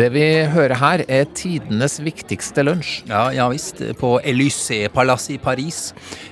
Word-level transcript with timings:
Det 0.00 0.06
vi 0.14 0.22
hører 0.48 0.78
her, 0.80 1.02
er 1.12 1.26
tidenes 1.36 1.98
viktigste 2.00 2.62
lunsj. 2.64 3.02
Ja, 3.10 3.26
ja 3.36 3.44
visst. 3.52 3.82
På 4.00 4.14
Élysée-palasset 4.24 5.34
i 5.34 5.40
Paris. 5.42 5.90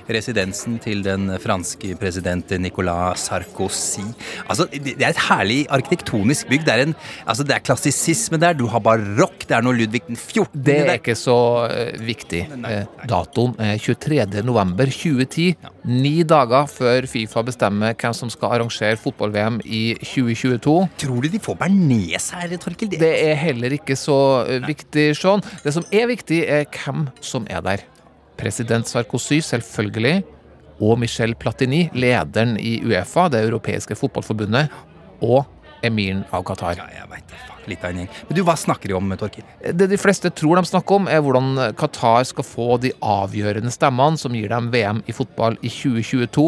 Residensen 0.09 0.79
til 0.81 1.03
den 1.05 1.27
franske 1.37 1.91
president 1.99 2.49
Nicolas 2.57 3.27
Sarkozy. 3.27 4.07
Altså, 4.49 4.65
Det 4.73 4.95
er 4.97 5.11
et 5.11 5.21
herlig 5.27 5.59
arkitektonisk 5.69 6.49
bygg. 6.49 6.65
Det 6.65 6.73
er, 6.73 6.81
en, 6.87 6.95
altså, 7.27 7.45
det 7.45 7.53
er 7.53 7.61
klassisisme 7.61 8.39
der. 8.41 8.57
Du 8.57 8.65
har 8.65 8.81
barokk. 8.81 9.45
Det 9.45 9.53
er 9.53 9.61
noe 9.61 9.77
Ludvig 9.77 10.01
den 10.07 10.17
14. 10.17 10.49
Det 10.65 10.75
er 10.79 10.89
der. 10.89 10.97
ikke 10.97 11.13
så 11.13 11.37
eh, 11.69 11.93
viktig. 12.01 12.41
Eh, 12.49 12.89
datoen 13.05 13.53
er 13.61 13.77
23. 13.77 14.41
november 14.49 14.89
2010. 14.89 15.69
Ni 15.85 16.23
dager 16.23 16.65
før 16.73 17.05
Fifa 17.05 17.45
bestemmer 17.45 17.93
hvem 17.93 18.17
som 18.17 18.33
skal 18.33 18.57
arrangere 18.57 18.97
fotball-VM 18.97 19.61
i 19.65 19.93
2022. 20.01 20.75
Tror 21.05 21.21
du 21.21 21.29
de 21.29 21.45
får 21.45 21.61
bearnés 21.61 22.31
her, 22.33 22.57
Torkil? 22.57 22.97
Det 22.97 23.13
er 23.29 23.37
heller 23.37 23.58
ikke 23.67 23.95
så 23.99 24.45
eh, 24.47 24.63
viktig, 24.63 25.11
Sean. 25.19 25.43
Det 25.63 25.73
som 25.75 25.85
er 25.91 26.07
viktig, 26.07 26.43
er 26.47 26.65
hvem 26.71 27.07
som 27.21 27.47
er 27.49 27.61
der. 27.65 27.85
President 28.39 28.87
Sarkozy, 28.87 29.41
selvfølgelig, 29.43 30.23
og 30.79 30.99
Michel 30.99 31.35
Platini, 31.35 31.89
lederen 31.93 32.55
i 32.55 32.79
Uefa, 32.87 33.27
det 33.27 33.43
europeiske 33.49 33.99
fotballforbundet, 33.99 34.71
og 35.19 35.43
emiren 35.83 36.23
av 36.31 36.47
Qatar. 36.47 36.79
Ja, 36.79 36.87
jeg 37.01 37.11
vet 37.11 37.31
det. 37.33 37.48
Litt 37.69 37.83
av 37.85 37.93
en 37.93 38.01
gjeng. 38.01 38.09
Men 38.27 38.37
du, 38.37 38.41
hva 38.47 38.55
snakker 38.59 38.91
de 38.91 38.97
om, 38.97 39.11
Torkil? 39.19 39.45
Det 39.61 39.89
de 39.91 39.99
fleste 39.99 40.31
tror 40.33 40.59
de 40.59 40.65
snakker 40.69 40.99
om, 40.99 41.09
er 41.11 41.21
hvordan 41.23 41.75
Qatar 41.79 42.25
skal 42.29 42.47
få 42.47 42.67
de 42.81 42.93
avgjørende 43.05 43.71
stemmene 43.73 44.19
som 44.19 44.35
gir 44.35 44.49
dem 44.51 44.71
VM 44.73 45.03
i 45.09 45.15
fotball 45.15 45.59
i 45.61 45.71
2022. 45.73 46.47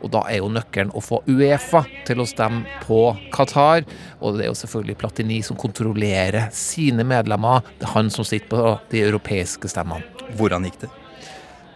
Og 0.00 0.14
da 0.14 0.24
er 0.30 0.40
jo 0.40 0.52
nøkkelen 0.52 0.94
å 0.94 1.02
få 1.04 1.22
Uefa 1.28 1.84
til 2.08 2.22
å 2.22 2.28
stemme 2.28 2.80
på 2.86 3.02
Qatar. 3.34 3.84
Og 4.20 4.38
det 4.38 4.46
er 4.46 4.52
jo 4.52 4.60
selvfølgelig 4.62 4.98
Platini 5.00 5.42
som 5.46 5.58
kontrollerer 5.60 6.50
sine 6.56 7.06
medlemmer. 7.06 7.66
Det 7.80 7.88
er 7.88 7.96
han 7.96 8.14
som 8.14 8.26
sitter 8.26 8.50
på 8.54 8.78
de 8.92 9.04
europeiske 9.10 9.70
stemmene. 9.70 10.06
Hvordan 10.38 10.68
gikk 10.68 10.84
det? 10.84 10.99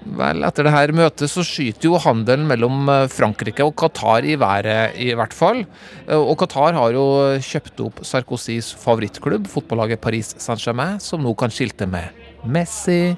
Vel, 0.04 0.42
etter 0.44 0.66
det 0.68 0.72
her 0.74 0.90
møtet 0.92 1.30
så 1.32 1.40
skyter 1.46 1.88
jo 1.88 1.96
handelen 2.02 2.44
mellom 2.50 2.88
eh, 2.92 3.06
Frankrike 3.08 3.64
og 3.64 3.72
Qatar 3.80 4.26
i 4.28 4.34
været, 4.36 4.98
i 5.00 5.14
hvert 5.16 5.32
fall. 5.32 5.62
Eh, 6.04 6.18
Og 6.18 6.36
Qatar 6.42 6.76
har 6.76 6.92
jo 6.92 7.04
kjøpt 7.40 7.80
opp 7.86 8.02
Sarkozys 8.04 8.74
favorittklubb, 8.82 9.48
fotballaget 9.48 10.02
Paris 10.04 10.34
Saint-Germain, 10.36 11.00
som 11.00 11.24
nå 11.24 11.32
kan 11.40 11.48
skilte 11.54 11.88
med 11.88 12.12
Messi, 12.44 13.14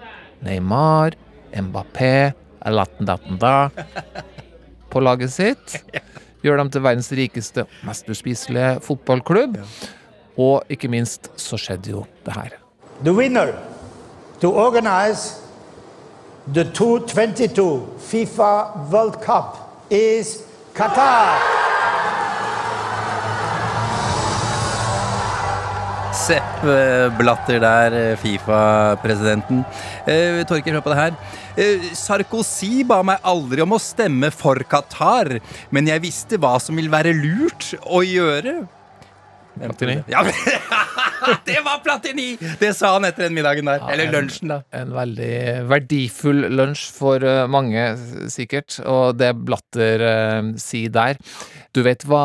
Neymar, 0.47 1.17
Mbappé, 1.57 2.33
på 4.91 5.01
laget 5.03 5.31
sitt. 5.35 5.77
Gjør 6.45 6.61
dem 6.63 6.71
til 6.71 6.83
verdens 6.85 7.11
rikeste 7.15 7.65
og 7.65 7.75
mest 7.89 8.09
uspiselige 8.11 8.77
fotballklubb. 8.87 9.59
Og 10.39 10.63
ikke 10.71 10.91
minst 10.93 11.31
så 11.41 11.59
skjedde 11.59 11.95
jo 11.95 12.05
det 12.27 12.35
her. 12.37 12.57
The 13.03 13.13
winner 13.15 13.55
to 14.41 14.51
organize 14.53 15.46
the 16.47 16.65
2022 16.65 17.99
FIFA 17.99 18.91
World 18.91 19.21
Cup 19.21 19.83
is 19.91 20.45
Qatar. 20.75 21.43
Sepp 26.15 26.65
eh, 26.65 27.09
Blatter 27.19 27.59
der, 27.61 27.93
eh, 27.93 28.17
Fifa-presidenten. 28.17 29.65
Eh, 30.07 30.45
Torker, 30.47 30.73
hør 30.73 30.81
på 30.87 30.95
det 30.95 30.99
her. 30.99 31.19
Eh, 31.57 31.91
Sarkozy 31.95 32.85
ba 32.87 33.03
meg 33.03 33.21
aldri 33.27 33.63
om 33.63 33.75
å 33.77 33.83
stemme 33.83 34.31
for 34.35 34.63
Qatar, 34.71 35.41
men 35.71 35.91
jeg 35.91 36.03
visste 36.07 36.39
hva 36.41 36.57
som 36.63 36.79
vil 36.79 36.89
være 36.91 37.15
lurt 37.15 37.75
å 37.85 38.03
gjøre. 38.07 38.63
Platini. 39.61 39.97
Ja, 40.13 40.23
men- 40.27 40.35
det 41.49 41.57
var 41.65 41.81
Platini! 41.85 42.27
Det 42.61 42.73
sa 42.77 42.93
han 42.97 43.07
etter 43.09 43.27
den 43.27 43.35
middagen 43.39 43.67
der. 43.71 43.83
Eller 43.93 44.13
lunsjen, 44.13 44.53
da. 44.53 44.59
En 44.77 44.93
veldig 44.95 45.31
verdifull 45.71 46.45
lunsj 46.53 46.85
for 46.97 47.25
eh, 47.25 47.47
mange, 47.51 47.87
sikkert. 48.33 48.79
Og 48.85 49.17
det 49.21 49.33
Blatter 49.47 50.05
eh, 50.11 50.53
sier 50.63 50.93
der 50.95 51.19
Du 51.77 51.83
vet 51.87 52.05
hva 52.09 52.23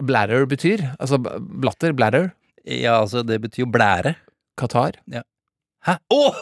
bladder 0.00 0.46
betyr? 0.48 0.84
Altså 0.98 1.18
Blatter, 1.22 1.48
blatter, 1.62 1.92
bladder, 1.98 2.30
Ja, 2.64 3.00
altså, 3.02 3.24
det 3.26 3.40
betyr 3.42 3.64
jo 3.64 3.72
blære. 3.74 4.14
Qatar. 4.60 5.00
Hæ? 5.82 5.96
Oh, 6.14 6.30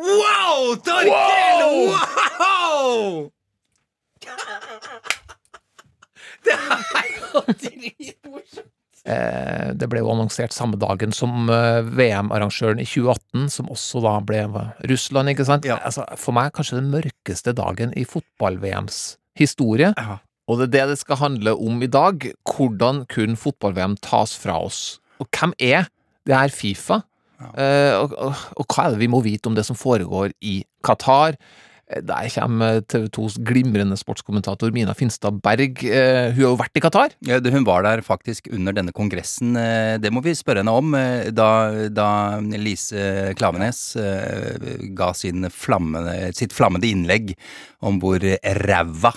Wow, 0.00 0.74
Torkil! 0.80 1.92
Wow! 2.40 3.30
Det 6.46 6.56
er 6.58 7.10
jo 7.16 7.42
dritmorsomt! 7.48 8.70
Eh, 9.02 9.72
det 9.74 9.88
ble 9.90 9.98
jo 9.98 10.12
annonsert 10.12 10.54
samme 10.54 10.78
dagen 10.78 11.10
som 11.10 11.48
eh, 11.50 11.80
VM-arrangøren 11.82 12.78
i 12.78 12.86
2018, 12.86 13.48
som 13.50 13.70
også 13.74 13.98
da 14.04 14.12
ble 14.22 14.44
Russland, 14.86 15.32
ikke 15.32 15.46
sant? 15.48 15.66
Ja. 15.66 15.80
Altså, 15.82 16.04
for 16.14 16.36
meg 16.36 16.52
kanskje 16.54 16.78
den 16.78 16.92
mørkeste 16.92 17.50
dagen 17.58 17.90
i 17.98 18.04
fotball-VMs 18.06 19.00
historie. 19.40 19.90
Ja. 19.98 20.20
Og 20.46 20.60
det 20.60 20.68
er 20.68 20.74
det 20.76 20.92
det 20.92 21.00
skal 21.02 21.18
handle 21.18 21.56
om 21.58 21.82
i 21.82 21.90
dag. 21.90 22.28
Hvordan 22.46 23.02
kunne 23.10 23.38
fotball-VM 23.42 23.98
tas 24.06 24.36
fra 24.38 24.60
oss? 24.62 25.00
Og 25.18 25.26
hvem 25.34 25.54
er 25.58 25.90
det 26.22 26.38
her 26.38 26.54
Fifa? 26.54 27.02
Eh, 27.58 27.94
og, 27.98 28.14
og, 28.14 28.46
og 28.54 28.66
hva 28.70 28.86
er 28.86 28.94
det 28.94 29.02
vi 29.02 29.10
må 29.10 29.22
vite 29.24 29.50
om 29.50 29.58
det 29.58 29.66
som 29.66 29.78
foregår 29.78 30.30
i 30.46 30.60
Qatar? 30.86 31.38
Der 32.00 32.28
kommer 32.32 32.80
TV 32.88 33.08
2s 33.12 33.36
glimrende 33.44 33.96
sportskommentator 34.00 34.72
Mina 34.72 34.94
Finstad 34.96 35.40
Berg. 35.44 35.82
Eh, 35.84 36.32
hun 36.32 36.38
har 36.38 36.48
jo 36.48 36.56
vært 36.56 36.78
i 36.78 36.82
Qatar. 36.84 37.12
Ja, 37.28 37.38
hun 37.40 37.66
var 37.68 37.82
der 37.84 38.00
faktisk 38.06 38.48
under 38.52 38.72
denne 38.72 38.92
kongressen. 38.96 39.56
eh, 39.56 39.98
Det 39.98 40.12
må 40.12 40.22
vi 40.24 40.32
spørre 40.34 40.62
henne 40.64 40.72
om. 40.72 40.94
eh, 40.94 41.30
Da, 41.30 41.88
da 41.88 42.40
Lise 42.40 43.34
Klavenes 43.36 43.96
ga 44.94 45.12
sin 45.12 45.44
flammende, 45.50 46.32
sitt 46.34 46.52
flammende 46.52 46.88
innlegg 46.88 47.34
om 47.82 48.00
hvor 48.00 48.18
ræva 48.66 49.12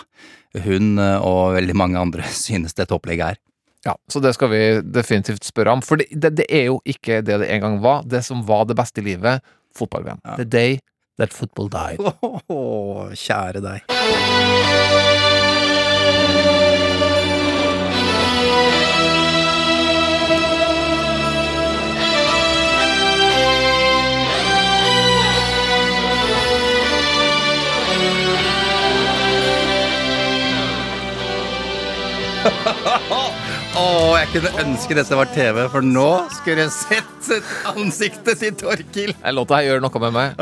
hun 0.66 0.97
og 1.00 1.56
veldig 1.58 1.75
mange 1.75 2.00
andre 2.00 2.24
synes 2.46 2.74
dette 2.74 2.96
opplegget 2.96 3.35
er. 3.35 3.41
Ja, 3.85 3.94
Så 4.09 4.19
det 4.19 4.34
skal 4.34 4.50
vi 4.50 4.62
definitivt 4.81 5.44
spørre 5.46 5.72
om. 5.75 5.81
For 5.85 5.97
det, 6.02 6.08
det, 6.09 6.31
det 6.40 6.46
er 6.50 6.66
jo 6.72 6.80
ikke 6.90 7.19
det 7.22 7.40
det 7.44 7.50
en 7.53 7.62
gang 7.62 7.75
var. 7.84 8.02
Det 8.03 8.24
som 8.25 8.41
var 8.47 8.66
det 8.66 8.75
beste 8.80 9.03
i 9.03 9.06
livet, 9.12 9.44
fotball-VM. 9.78 10.22
The 10.40 10.46
day 10.46 10.80
that 11.18 11.34
football 11.34 11.68
died. 11.68 12.00
Åh, 12.50 13.12
kjære 13.16 13.62
deg. 13.62 13.81
Å, 33.85 34.16
jeg 34.18 34.29
kunne 34.31 34.51
ønske 34.63 34.96
dette 34.97 35.18
var 35.18 35.29
TV, 35.35 35.59
for 35.69 35.85
nå 35.85 36.07
skulle 36.34 36.63
jeg 36.66 36.72
sett 36.73 37.28
ansiktet 37.69 38.40
til 38.41 38.56
Torkil. 38.57 39.11
Låta 39.35 39.59
her 39.59 39.67
gjør 39.67 39.84
noe 39.84 40.02
med 40.05 40.16
meg. 40.16 40.40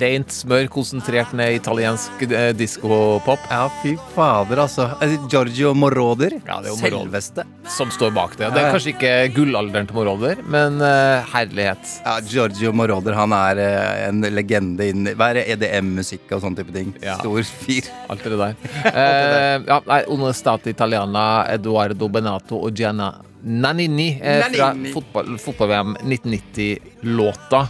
Rent 0.00 0.32
smør, 0.32 0.68
konsentrert 0.72 1.34
ned 1.36 1.58
italiensk 1.58 2.24
eh, 2.28 2.52
diskopop. 2.56 3.42
Ja, 3.50 3.66
fy 3.82 3.96
fader, 4.14 4.62
altså. 4.64 4.88
Giorgio 5.28 5.74
Moroder. 5.76 6.38
Ja, 6.46 6.60
det 6.64 6.70
er 6.70 6.74
jo 6.74 6.78
Moroder. 6.80 7.04
Selveste. 7.06 7.46
Som 7.76 7.92
står 7.92 8.14
bak 8.16 8.36
det. 8.38 8.48
Det 8.54 8.62
er 8.62 8.72
kanskje 8.72 8.94
ikke 8.94 9.12
gullalderen 9.36 9.88
til 9.90 9.98
Moroder, 9.98 10.40
men 10.46 10.80
eh, 10.84 11.28
herlighet. 11.34 11.92
Ja, 12.06 12.16
Giorgio 12.24 12.72
Moroder, 12.76 13.16
han 13.18 13.34
er 13.36 13.60
eh, 13.64 14.06
en 14.06 14.24
legende 14.32 14.88
innen 14.92 15.12
Hva 15.18 15.32
er 15.32 15.40
det, 15.40 15.46
EDM-musikk 15.56 16.32
og 16.36 16.44
sånn 16.46 16.56
type 16.56 16.72
ting? 16.74 16.94
Ja. 17.04 17.18
Stor 17.20 17.44
fyr. 17.66 17.92
Alt 18.08 18.24
det 18.24 18.40
der. 18.40 18.56
Eh, 18.96 19.56
ja, 19.66 19.76
nei, 19.84 19.98
Onestate 20.12 20.70
Italiana, 20.72 21.44
Eduardo 21.52 22.05
Benato 22.12 22.58
og 22.62 22.74
Gianna 22.78 23.10
Nanini 23.46 24.08
eh, 24.22 24.42
fra 24.52 24.72
Nannini. 24.72 24.92
fotball- 24.94 25.36
fotball-VM 25.38 25.96
1990-låta. 26.02 27.66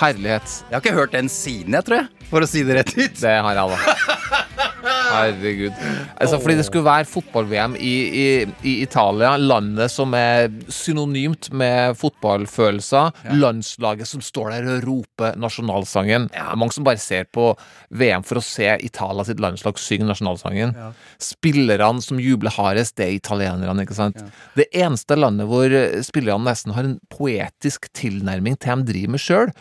Herlighet. 0.00 0.64
Jeg 0.70 0.76
har 0.76 0.80
ikke 0.84 0.96
hørt 0.96 1.12
den 1.12 1.28
siden, 1.28 1.74
jeg, 1.76 1.84
tror 1.84 1.96
jeg. 2.00 2.26
For 2.30 2.40
å 2.46 2.48
si 2.48 2.62
det 2.64 2.76
rett 2.78 2.92
ut. 2.96 3.18
Det 3.20 3.34
har 3.42 3.58
jeg, 3.58 3.68
da. 3.74 4.69
Herregud. 5.10 5.74
Altså, 6.20 6.38
fordi 6.40 6.56
det 6.58 6.66
skulle 6.66 6.86
være 6.86 7.08
fotball-VM 7.10 7.76
i, 7.76 7.94
i, 8.22 8.26
i 8.66 8.74
Italia, 8.84 9.34
landet 9.36 9.90
som 9.92 10.14
er 10.16 10.48
synonymt 10.72 11.50
med 11.56 11.96
fotballfølelser. 12.00 13.10
Landslaget 13.36 14.08
som 14.08 14.22
står 14.24 14.54
der 14.54 14.70
og 14.76 14.86
roper 14.88 15.36
nasjonalsangen. 15.40 16.28
Er 16.34 16.56
mange 16.58 16.76
som 16.76 16.86
bare 16.86 17.00
ser 17.02 17.28
på 17.32 17.50
VM 17.90 18.24
for 18.26 18.40
å 18.40 18.44
se 18.44 18.68
Italia 18.86 19.26
sitt 19.26 19.42
landslag 19.42 19.78
synge 19.80 20.08
nasjonalsangen. 20.08 20.74
Spillerne 21.22 22.04
som 22.04 22.20
jubler 22.22 22.54
hardest, 22.54 22.96
det 23.00 23.08
er 23.08 23.18
italienerne, 23.18 23.84
ikke 23.84 23.98
sant. 23.98 24.20
Det 24.58 24.68
eneste 24.76 25.18
landet 25.18 25.48
hvor 25.50 25.74
spillerne 26.06 26.46
nesten 26.46 26.74
har 26.76 26.86
en 26.86 26.98
poetisk 27.12 27.90
tilnærming 27.96 28.58
til 28.60 28.84
de 28.84 28.92
driver 28.92 29.16
med 29.16 29.22
sjøl. 29.22 29.54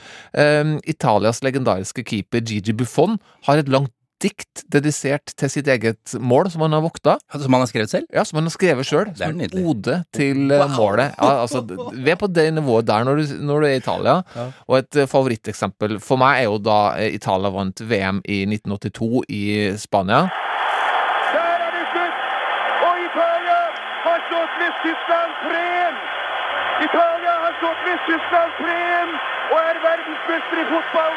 Italias 0.90 1.44
legendariske 1.45 2.06
keeper 2.07 2.44
Gigi 2.45 2.75
Buffon 2.75 3.18
har 3.48 3.62
et 3.62 3.72
langt 3.72 3.94
dikt 4.24 4.63
dedisert 4.71 5.33
til 5.39 5.51
sitt 5.51 5.69
eget 5.71 6.13
mål, 6.19 6.50
som 6.51 6.63
han 6.66 6.75
har 6.75 6.83
vokta. 6.83 7.16
Som 7.31 7.56
han 7.56 7.63
har 7.63 7.69
skrevet 7.71 7.92
selv? 7.92 8.10
Ja, 8.13 8.25
som 8.27 8.39
han 8.39 8.50
har 8.50 8.56
skrevet 8.56 8.88
sjøl. 8.88 9.07
Det 9.13 9.25
er 9.25 9.31
Som 9.31 9.44
en 9.45 9.66
ode 9.71 9.95
til 10.16 10.42
wow. 10.51 10.68
målet. 10.75 11.16
Ja, 11.16 11.31
altså, 11.45 11.63
vi 11.94 12.12
er 12.12 12.19
på 12.19 12.27
det 12.27 12.48
nivået 12.54 12.88
der 12.88 13.07
når 13.07 13.21
du, 13.21 13.33
når 13.39 13.60
du 13.60 13.68
er 13.68 13.77
i 13.77 13.81
Italia. 13.81 14.18
Og 14.68 14.77
et 14.81 15.00
eh, 15.00 15.10
favoritteksempel 15.10 16.00
for 16.04 16.21
meg 16.21 16.44
er 16.44 16.50
jo 16.50 16.60
da 16.60 16.80
eh, 17.00 17.16
Italia 17.16 17.51
vant 17.54 17.81
VM 17.81 18.21
i 18.25 18.44
1982 18.50 19.24
i 19.30 19.44
Spania. 19.80 20.27
Der 21.33 21.66
er 21.66 21.71
det 21.77 21.86
slutt! 21.94 22.24
Og 22.88 22.95
Italia 23.07 23.60
har 24.06 24.24
slått 24.30 24.62
Vest-Tyskland 24.62 25.31
3-1! 25.48 26.00
Italia 26.88 27.33
har 27.45 27.54
slått 27.63 27.81
Vest-Tyskland 27.88 28.51
3-1 28.63 29.18
og 29.50 29.60
er 29.69 29.77
verdensmester 29.88 30.62
i 30.62 30.66
fotball 30.69 31.08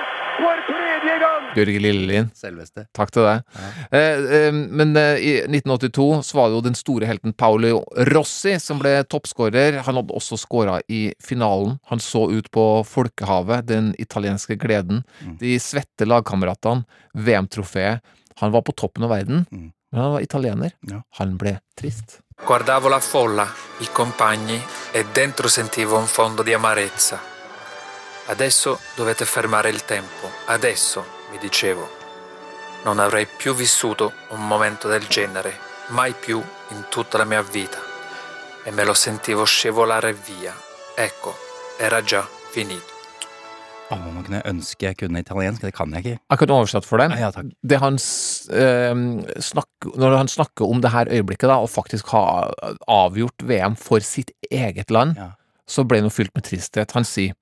gang! 1.55 1.67
Lillelien. 1.83 2.31
Selveste. 2.35 2.87
Takk 2.97 3.11
til 3.15 3.27
deg. 3.27 3.43
Eh, 3.91 4.23
eh, 4.39 4.53
men 4.53 4.97
eh, 4.97 5.19
i 5.21 5.33
1982 5.47 6.23
så 6.29 6.39
var 6.39 6.49
det 6.49 6.57
jo 6.59 6.65
den 6.69 6.79
store 6.79 7.07
helten 7.11 7.33
Paolo 7.35 7.83
Rossi 8.13 8.57
som 8.61 8.79
ble 8.83 8.95
toppskårer. 9.05 9.81
Han 9.87 9.99
hadde 10.01 10.17
også 10.17 10.39
skåra 10.41 10.81
i 10.89 11.13
finalen. 11.23 11.79
Han 11.93 12.01
så 12.01 12.27
ut 12.33 12.51
på 12.55 12.67
folkehavet, 12.89 13.67
den 13.69 13.93
italienske 13.99 14.57
gleden. 14.57 15.03
De 15.41 15.55
svette 15.63 16.07
lagkameratene, 16.09 16.85
VM-trofeet. 17.15 18.01
Han 18.41 18.53
var 18.55 18.63
på 18.67 18.73
toppen 18.73 19.05
av 19.05 19.11
verden, 19.11 19.47
Mm. 19.53 19.73
men 19.93 20.01
han 20.01 20.13
var 20.13 20.21
italiener. 20.25 20.73
Ja. 20.89 21.03
Han 21.19 21.37
ble 21.37 21.59
trist. 21.79 22.21
Guardavo 22.47 22.89
la 22.89 22.99
folla, 23.01 23.45
i 23.81 23.87
compagni 23.93 24.57
e 24.95 25.05
dentro 25.15 25.49
sentivo 25.49 25.99
un 25.99 26.07
fondo 26.07 26.43
di 26.43 26.53
amarezza. 26.55 27.21
Adesso 28.27 28.79
dovete 28.97 29.25
fermare 29.25 29.69
il 29.69 29.85
tempo. 29.85 30.29
Adesso, 30.47 31.05
mi 31.33 31.39
dicevo. 31.39 31.89
Non 32.85 32.99
avrei 32.99 33.27
più 33.27 33.55
vissuto 33.55 34.13
un 34.31 34.47
momento 34.47 34.89
del 34.89 35.07
genere, 35.07 35.53
mai 35.89 36.13
più 36.13 36.43
in 36.71 36.85
tutta 36.91 37.19
la 37.19 37.25
mia 37.25 37.43
vita. 37.43 37.79
E 38.65 38.71
me 38.71 38.85
lo 38.85 38.95
sentivo 38.95 39.45
scivolare 39.45 40.13
via. 40.13 40.55
Ecco, 40.97 41.35
era 41.79 42.03
già 42.03 42.23
finito. 42.51 42.91
Å, 43.93 43.97
man 43.99 44.23
kunne 44.25 44.41
ønske 44.49 44.87
jeg 44.87 44.97
kunne 45.03 45.21
italiensk. 45.21 45.61
Det 45.67 45.73
kan 45.77 45.91
jeg 45.93 46.05
ikke. 46.05 46.19
Jeg 46.33 46.41
kan 46.41 46.53
oversette 46.55 46.89
for 46.89 47.03
deg. 47.03 47.13
Ja, 47.21 47.29
takk. 47.35 47.51
Det 47.61 47.79
han 47.83 47.99
eh, 48.01 49.03
snakker, 49.51 49.93
når 50.01 50.17
han 50.17 50.31
snakker 50.33 50.65
om 50.71 50.81
det 50.81 50.93
her 50.95 51.11
øyeblikket, 51.13 51.49
da, 51.51 51.59
og 51.61 51.69
faktisk 51.71 52.09
ha 52.15 52.23
avgjort 52.89 53.45
VM 53.45 53.77
for 53.77 54.01
sitt 54.01 54.33
eget 54.51 54.91
land, 54.91 55.17
Ja. 55.21 55.33
så 55.69 55.85
ble 55.85 56.01
han 56.01 56.09
jo 56.09 56.15
fylt 56.15 56.33
med 56.35 56.47
tristhet. 56.49 56.95
Han 56.97 57.05
sier 57.05 57.35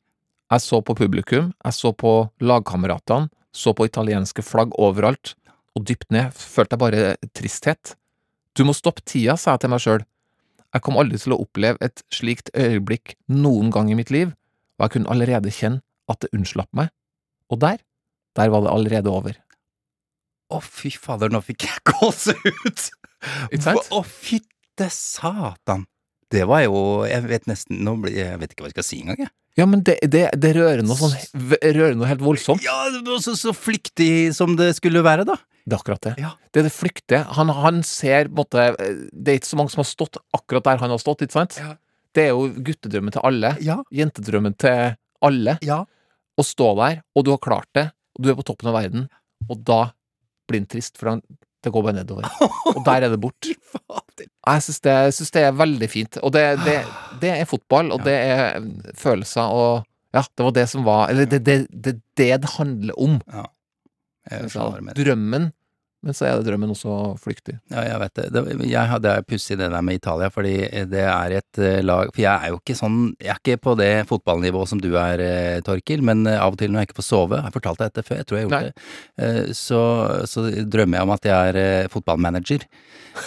jeg 0.50 0.60
så 0.64 0.80
på 0.82 0.96
publikum, 0.98 1.52
jeg 1.64 1.72
så 1.76 1.92
på 1.94 2.14
lagkameratene, 2.42 3.28
så 3.56 3.74
på 3.76 3.86
italienske 3.88 4.44
flagg 4.46 4.74
overalt, 4.78 5.34
og 5.76 5.86
dypt 5.86 6.10
ned 6.14 6.34
følte 6.34 6.76
jeg 6.76 6.82
bare 6.82 7.32
tristhet. 7.36 7.94
Du 8.56 8.64
må 8.66 8.74
stoppe 8.74 9.04
tida, 9.06 9.36
sa 9.38 9.54
jeg 9.54 9.64
til 9.64 9.72
meg 9.72 9.82
sjøl. 9.84 10.06
Jeg 10.70 10.84
kom 10.86 10.98
aldri 11.00 11.18
til 11.18 11.34
å 11.34 11.40
oppleve 11.42 11.82
et 11.82 12.02
slikt 12.14 12.50
øyeblikk 12.54 13.16
noen 13.30 13.72
gang 13.74 13.90
i 13.90 13.98
mitt 13.98 14.10
liv, 14.14 14.34
og 14.78 14.86
jeg 14.86 14.96
kunne 14.96 15.12
allerede 15.12 15.52
kjenne 15.54 15.82
at 16.10 16.22
det 16.22 16.32
unnslapp 16.36 16.70
meg. 16.76 16.90
Og 17.50 17.60
der, 17.62 17.80
der 18.38 18.52
var 18.52 18.64
det 18.64 18.74
allerede 18.74 19.10
over. 19.10 19.38
Å, 20.50 20.58
fy 20.62 20.90
fader, 20.94 21.30
nå 21.30 21.42
fikk 21.46 21.66
jeg 21.66 21.82
gåsehud! 21.90 22.86
Ikke 23.50 23.64
sant? 23.64 23.90
Å, 23.94 24.02
fytte 24.06 24.90
satan! 24.94 25.86
Det 26.30 26.44
var 26.46 26.62
jo 26.62 27.02
Jeg 27.10 27.24
vet 27.26 27.48
nesten 27.50 27.80
nå 27.82 27.96
blir, 27.98 28.14
Jeg 28.14 28.38
vet 28.38 28.52
ikke 28.52 28.62
hva 28.62 28.68
jeg 28.70 28.76
skal 28.76 28.86
si 28.86 29.00
engang, 29.02 29.24
jeg. 29.26 29.32
Ja, 29.58 29.66
men 29.66 29.82
det, 29.84 29.98
det, 30.12 30.28
det 30.40 30.52
rører 30.56 30.82
noe 30.86 30.96
sånn 30.96 31.14
Rører 31.60 31.96
noe 31.98 32.08
helt 32.08 32.22
voldsomt. 32.22 32.62
Ja, 32.64 32.76
så, 33.22 33.34
så 33.38 33.54
flyktig 33.56 34.30
som 34.36 34.54
det 34.58 34.72
skulle 34.78 35.02
være, 35.04 35.26
da. 35.28 35.36
Det 35.66 35.76
er 35.76 35.82
akkurat 35.82 36.06
det. 36.06 36.14
Ja. 36.22 36.32
Det 36.50 36.62
er 36.62 36.66
det 36.66 36.72
flyktige. 36.74 37.20
Han, 37.36 37.52
han 37.54 37.82
ser 37.86 38.30
måte 38.34 38.70
Det 38.78 39.34
er 39.34 39.40
ikke 39.40 39.50
så 39.50 39.58
mange 39.60 39.74
som 39.74 39.82
har 39.82 39.90
stått 39.90 40.18
akkurat 40.36 40.66
der 40.66 40.82
han 40.82 40.94
har 40.94 41.02
stått, 41.02 41.26
ikke 41.26 41.36
sant? 41.36 41.58
Ja. 41.60 41.74
Det 42.16 42.26
er 42.26 42.32
jo 42.32 42.48
guttedrømmen 42.66 43.14
til 43.14 43.26
alle. 43.26 43.52
Ja. 43.62 43.78
Jentedrømmen 43.94 44.56
til 44.58 44.96
alle. 45.26 45.56
Ja. 45.66 45.82
Å 46.40 46.46
stå 46.46 46.72
der, 46.80 47.02
og 47.14 47.26
du 47.26 47.34
har 47.34 47.42
klart 47.42 47.68
det, 47.76 47.90
og 48.16 48.24
du 48.24 48.32
er 48.32 48.38
på 48.38 48.46
toppen 48.48 48.70
av 48.70 48.78
verden, 48.78 49.06
og 49.46 49.60
da 49.66 49.80
blir 50.48 50.62
han 50.62 50.70
trist, 50.70 50.96
for 50.98 51.12
han, 51.12 51.22
det 51.64 51.72
går 51.72 51.84
bare 51.84 51.98
nedover. 52.00 52.26
Og 52.74 52.80
der 52.86 53.06
er 53.06 53.12
det 53.12 53.20
bort. 53.20 53.50
Jeg 54.20 54.62
syns 54.64 54.80
det, 54.84 54.96
synes 55.16 55.30
det 55.36 55.44
er 55.44 55.56
veldig 55.56 55.88
fint. 55.92 56.18
Og 56.24 56.32
det, 56.32 56.44
det, 56.64 56.80
det 57.22 57.32
er 57.36 57.48
fotball, 57.48 57.92
og 57.94 58.04
det 58.04 58.16
er 58.16 58.60
følelser, 58.98 59.52
og 59.52 59.84
ja, 60.14 60.24
det 60.36 60.42
var 60.42 60.54
det 60.56 60.66
som 60.66 60.82
var 60.82 61.12
Eller 61.12 61.28
det 61.30 61.38
er 61.38 61.66
det, 61.70 62.00
det, 62.18 62.44
handler 62.56 62.96
om. 62.98 63.20
Ja. 63.30 63.44
Drømmen, 64.96 65.50
men 66.02 66.14
så 66.16 66.24
er 66.28 66.38
det 66.40 66.46
drømmen 66.48 66.70
også 66.72 66.94
flyktig. 67.20 67.58
Ja, 67.72 67.82
jeg 67.84 67.98
vet 68.00 68.14
det. 68.20 68.44
jeg 68.70 68.88
hadde 68.88 69.10
det 69.16 69.26
pussig 69.28 69.58
det 69.60 69.70
der 69.72 69.82
med 69.84 69.98
Italia, 70.00 70.30
fordi 70.32 70.54
det 70.88 71.02
er 71.04 71.34
et 71.38 71.58
eh, 71.60 71.80
lag 71.84 72.08
For 72.14 72.22
jeg 72.22 72.32
er 72.46 72.54
jo 72.54 72.58
ikke 72.60 72.76
sånn 72.78 72.98
Jeg 73.20 73.34
er 73.34 73.40
ikke 73.42 73.58
på 73.66 73.74
det 73.76 73.90
fotballnivået 74.08 74.68
som 74.72 74.80
du 74.80 74.88
er, 74.96 75.20
eh, 75.20 75.60
Torkil, 75.66 76.00
men 76.02 76.24
eh, 76.26 76.38
av 76.40 76.54
og 76.54 76.58
til 76.62 76.72
når 76.72 76.80
jeg 76.84 76.90
ikke 76.90 76.98
får 77.02 77.08
sove 77.10 77.42
Jeg 77.44 77.52
fortalte 77.58 77.84
deg 77.84 77.92
dette 77.92 78.06
før, 78.08 78.20
jeg 78.22 78.26
tror 78.30 78.38
jeg 78.40 78.46
har 78.46 78.50
gjort 78.50 78.60
Nei. 78.60 78.70
det. 78.70 79.26
eh, 79.46 79.52
Så, 79.60 79.80
så 80.32 80.46
drømmer 80.72 80.98
jeg 81.00 81.08
om 81.08 81.14
at 81.16 81.28
jeg 81.30 81.52
er 81.52 81.60
eh, 81.64 81.88
fotballmanager. 81.92 82.64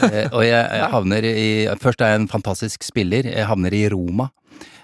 Eh, 0.09 0.27
Og 0.33 0.43
jeg 0.47 0.87
havner 0.95 1.29
i 1.29 1.49
Først 1.83 2.01
er 2.01 2.13
jeg 2.15 2.23
en 2.23 2.29
fantastisk 2.31 2.83
spiller. 2.87 3.27
Jeg 3.29 3.45
havner 3.49 3.73
i 3.75 3.85
Roma. 3.93 4.29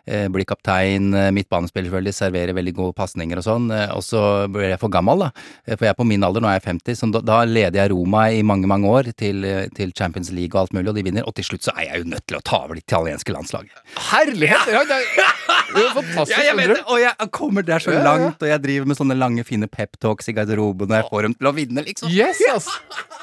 Eh, 0.07 0.27
Blir 0.31 0.45
kaptein, 0.45 1.13
eh, 1.13 1.29
midtbanespiller 1.35 1.89
selvfølgelig, 1.89 2.13
serverer 2.15 2.53
veldig 2.57 2.73
gode 2.75 2.95
pasninger 2.97 3.37
og 3.37 3.43
sånn. 3.45 3.67
eh, 3.75 3.89
Og 3.95 4.03
så 4.03 4.47
blir 4.51 4.69
jeg 4.71 4.79
for 4.79 4.89
gammel, 4.89 5.19
da. 5.25 5.29
For 5.75 5.85
jeg 5.85 5.93
er 5.93 5.99
på 5.99 6.05
min 6.07 6.23
alder, 6.23 6.41
nå 6.41 6.47
er 6.51 6.59
jeg 6.59 6.67
50, 6.79 6.95
så 6.99 7.11
da, 7.11 7.21
da 7.21 7.39
leder 7.45 7.79
jeg 7.83 7.91
Roma 7.91 8.27
i 8.31 8.41
mange, 8.43 8.67
mange 8.67 8.87
år 8.87 9.11
til, 9.17 9.41
til 9.75 9.91
Champions 9.97 10.31
League 10.31 10.53
og 10.55 10.61
alt 10.67 10.73
mulig, 10.73 10.89
og 10.89 10.95
de 10.95 11.03
vinner. 11.03 11.23
Og 11.27 11.35
til 11.35 11.43
slutt 11.49 11.63
så 11.67 11.73
er 11.77 11.89
jeg 11.89 12.03
jo 12.03 12.09
nødt 12.15 12.25
til 12.27 12.37
å 12.39 12.41
ta 12.45 12.61
over 12.63 12.75
det 12.79 12.83
italienske 12.87 13.33
landslaget. 13.35 13.71
Herlighet! 14.09 14.71
Ja, 14.73 14.83
det, 14.87 14.97
er, 14.99 15.33
det 15.75 15.83
er 15.85 15.93
fantastisk. 15.97 16.35
Ja, 16.37 16.43
jeg 16.49 16.57
vet 16.59 16.73
det, 16.75 16.83
og 16.87 16.99
jeg 17.03 17.29
kommer 17.35 17.65
der 17.65 17.79
så 17.83 17.93
langt, 18.03 18.41
og 18.41 18.47
jeg 18.49 18.61
driver 18.63 18.89
med 18.91 18.99
sånne 18.99 19.17
lange, 19.19 19.43
fine 19.47 19.67
peptalks 19.69 20.29
i 20.31 20.35
garderoben, 20.37 20.89
og 20.89 20.95
jeg 20.99 21.07
får 21.09 21.27
dem 21.27 21.35
til 21.39 21.49
å 21.51 21.53
vinne, 21.57 21.83
liksom. 21.85 22.09
Yes, 22.13 22.41
ass! 22.53 22.69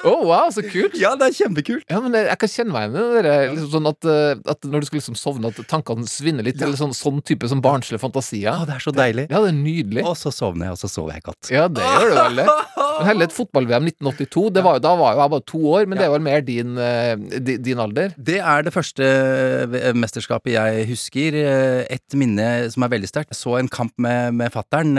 Oh, 0.05 0.23
wow, 0.29 0.51
så 0.53 0.63
kult. 0.63 0.95
Ja, 1.01 1.15
det 1.19 1.31
er 1.33 1.37
kjempekult. 1.39 1.87
Ja, 1.91 2.01
men 2.05 2.13
jeg, 2.15 2.27
jeg 2.29 2.39
kan 2.43 2.53
kjenne 2.53 2.75
meg 2.77 2.91
igjen 2.93 2.97
i 2.97 3.15
det 3.17 3.23
der, 3.27 3.47
liksom 3.57 3.71
sånn 3.73 3.89
at, 3.91 4.09
at 4.55 4.67
når 4.69 4.85
du 4.85 4.87
skal 4.91 5.01
liksom 5.01 5.17
sovne, 5.19 5.51
at 5.51 5.63
tankene 5.71 6.07
svinner 6.11 6.47
litt, 6.47 6.61
eller 6.67 6.79
sånn, 6.79 6.95
sånn 6.97 7.23
type 7.27 7.49
sånn 7.51 7.63
barnslige 7.65 8.03
fantasier. 8.03 8.53
Å, 8.53 8.67
det 8.69 8.77
er 8.77 8.85
så 8.85 8.93
deilig. 8.95 9.27
Ja, 9.31 9.41
det 9.45 9.53
er 9.53 9.59
nydelig. 9.59 10.05
Og 10.07 10.17
så 10.19 10.33
sovner 10.35 10.69
jeg, 10.69 10.77
og 10.77 10.81
så 10.83 10.91
sover 10.93 11.17
jeg 11.17 11.25
godt. 11.27 11.51
Ja, 11.55 11.67
det 11.73 11.87
gjør 11.87 12.11
du 12.11 12.19
veldig. 12.21 12.47
Men 12.97 13.09
heller 13.11 13.29
et 13.29 13.37
fotball-VM 13.37 13.89
1982, 13.93 14.45
det 14.57 14.63
var 14.65 14.79
jo, 14.79 14.83
da 14.87 14.93
var 14.99 15.15
jo 15.17 15.23
jeg 15.23 15.33
bare 15.35 15.47
to 15.53 15.59
år, 15.69 15.89
men 15.89 15.99
det 16.01 16.07
er 16.07 16.13
vel 16.15 16.23
mer 16.25 16.45
din, 16.47 16.79
eh, 16.81 17.59
din 17.69 17.83
alder? 17.83 18.15
Det 18.17 18.39
er 18.41 18.65
det 18.65 18.73
første 18.73 19.05
eh, 19.05 19.91
mesterskapet 19.97 20.55
jeg 20.55 20.87
husker. 20.89 21.37
Eh, 21.37 21.83
Et 21.97 22.17
minne 22.17 22.47
som 22.73 22.87
er 22.87 22.93
veldig 22.95 23.11
sterkt. 23.11 23.35
Jeg 23.35 23.41
så 23.43 23.59
en 23.61 23.69
kamp 23.73 23.93
med, 24.01 24.33
med 24.41 24.53
fattern 24.55 24.97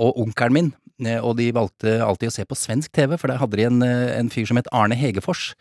og 0.00 0.22
onkelen 0.24 0.56
min. 0.56 0.70
Eh, 1.06 1.20
Og 1.24 1.36
de 1.38 1.50
valgte 1.56 1.96
alltid 2.04 2.28
å 2.30 2.34
se 2.34 2.44
på 2.44 2.56
svensk 2.58 2.92
TV, 2.92 3.16
for 3.20 3.28
der 3.32 3.38
hadde 3.40 3.56
de 3.56 3.64
en, 3.68 3.82
eh, 3.82 4.18
en 4.18 4.28
fyr 4.32 4.46
som 4.50 4.56
het 4.60 4.68
Arne 4.72 4.96
Hegefors. 4.98 5.54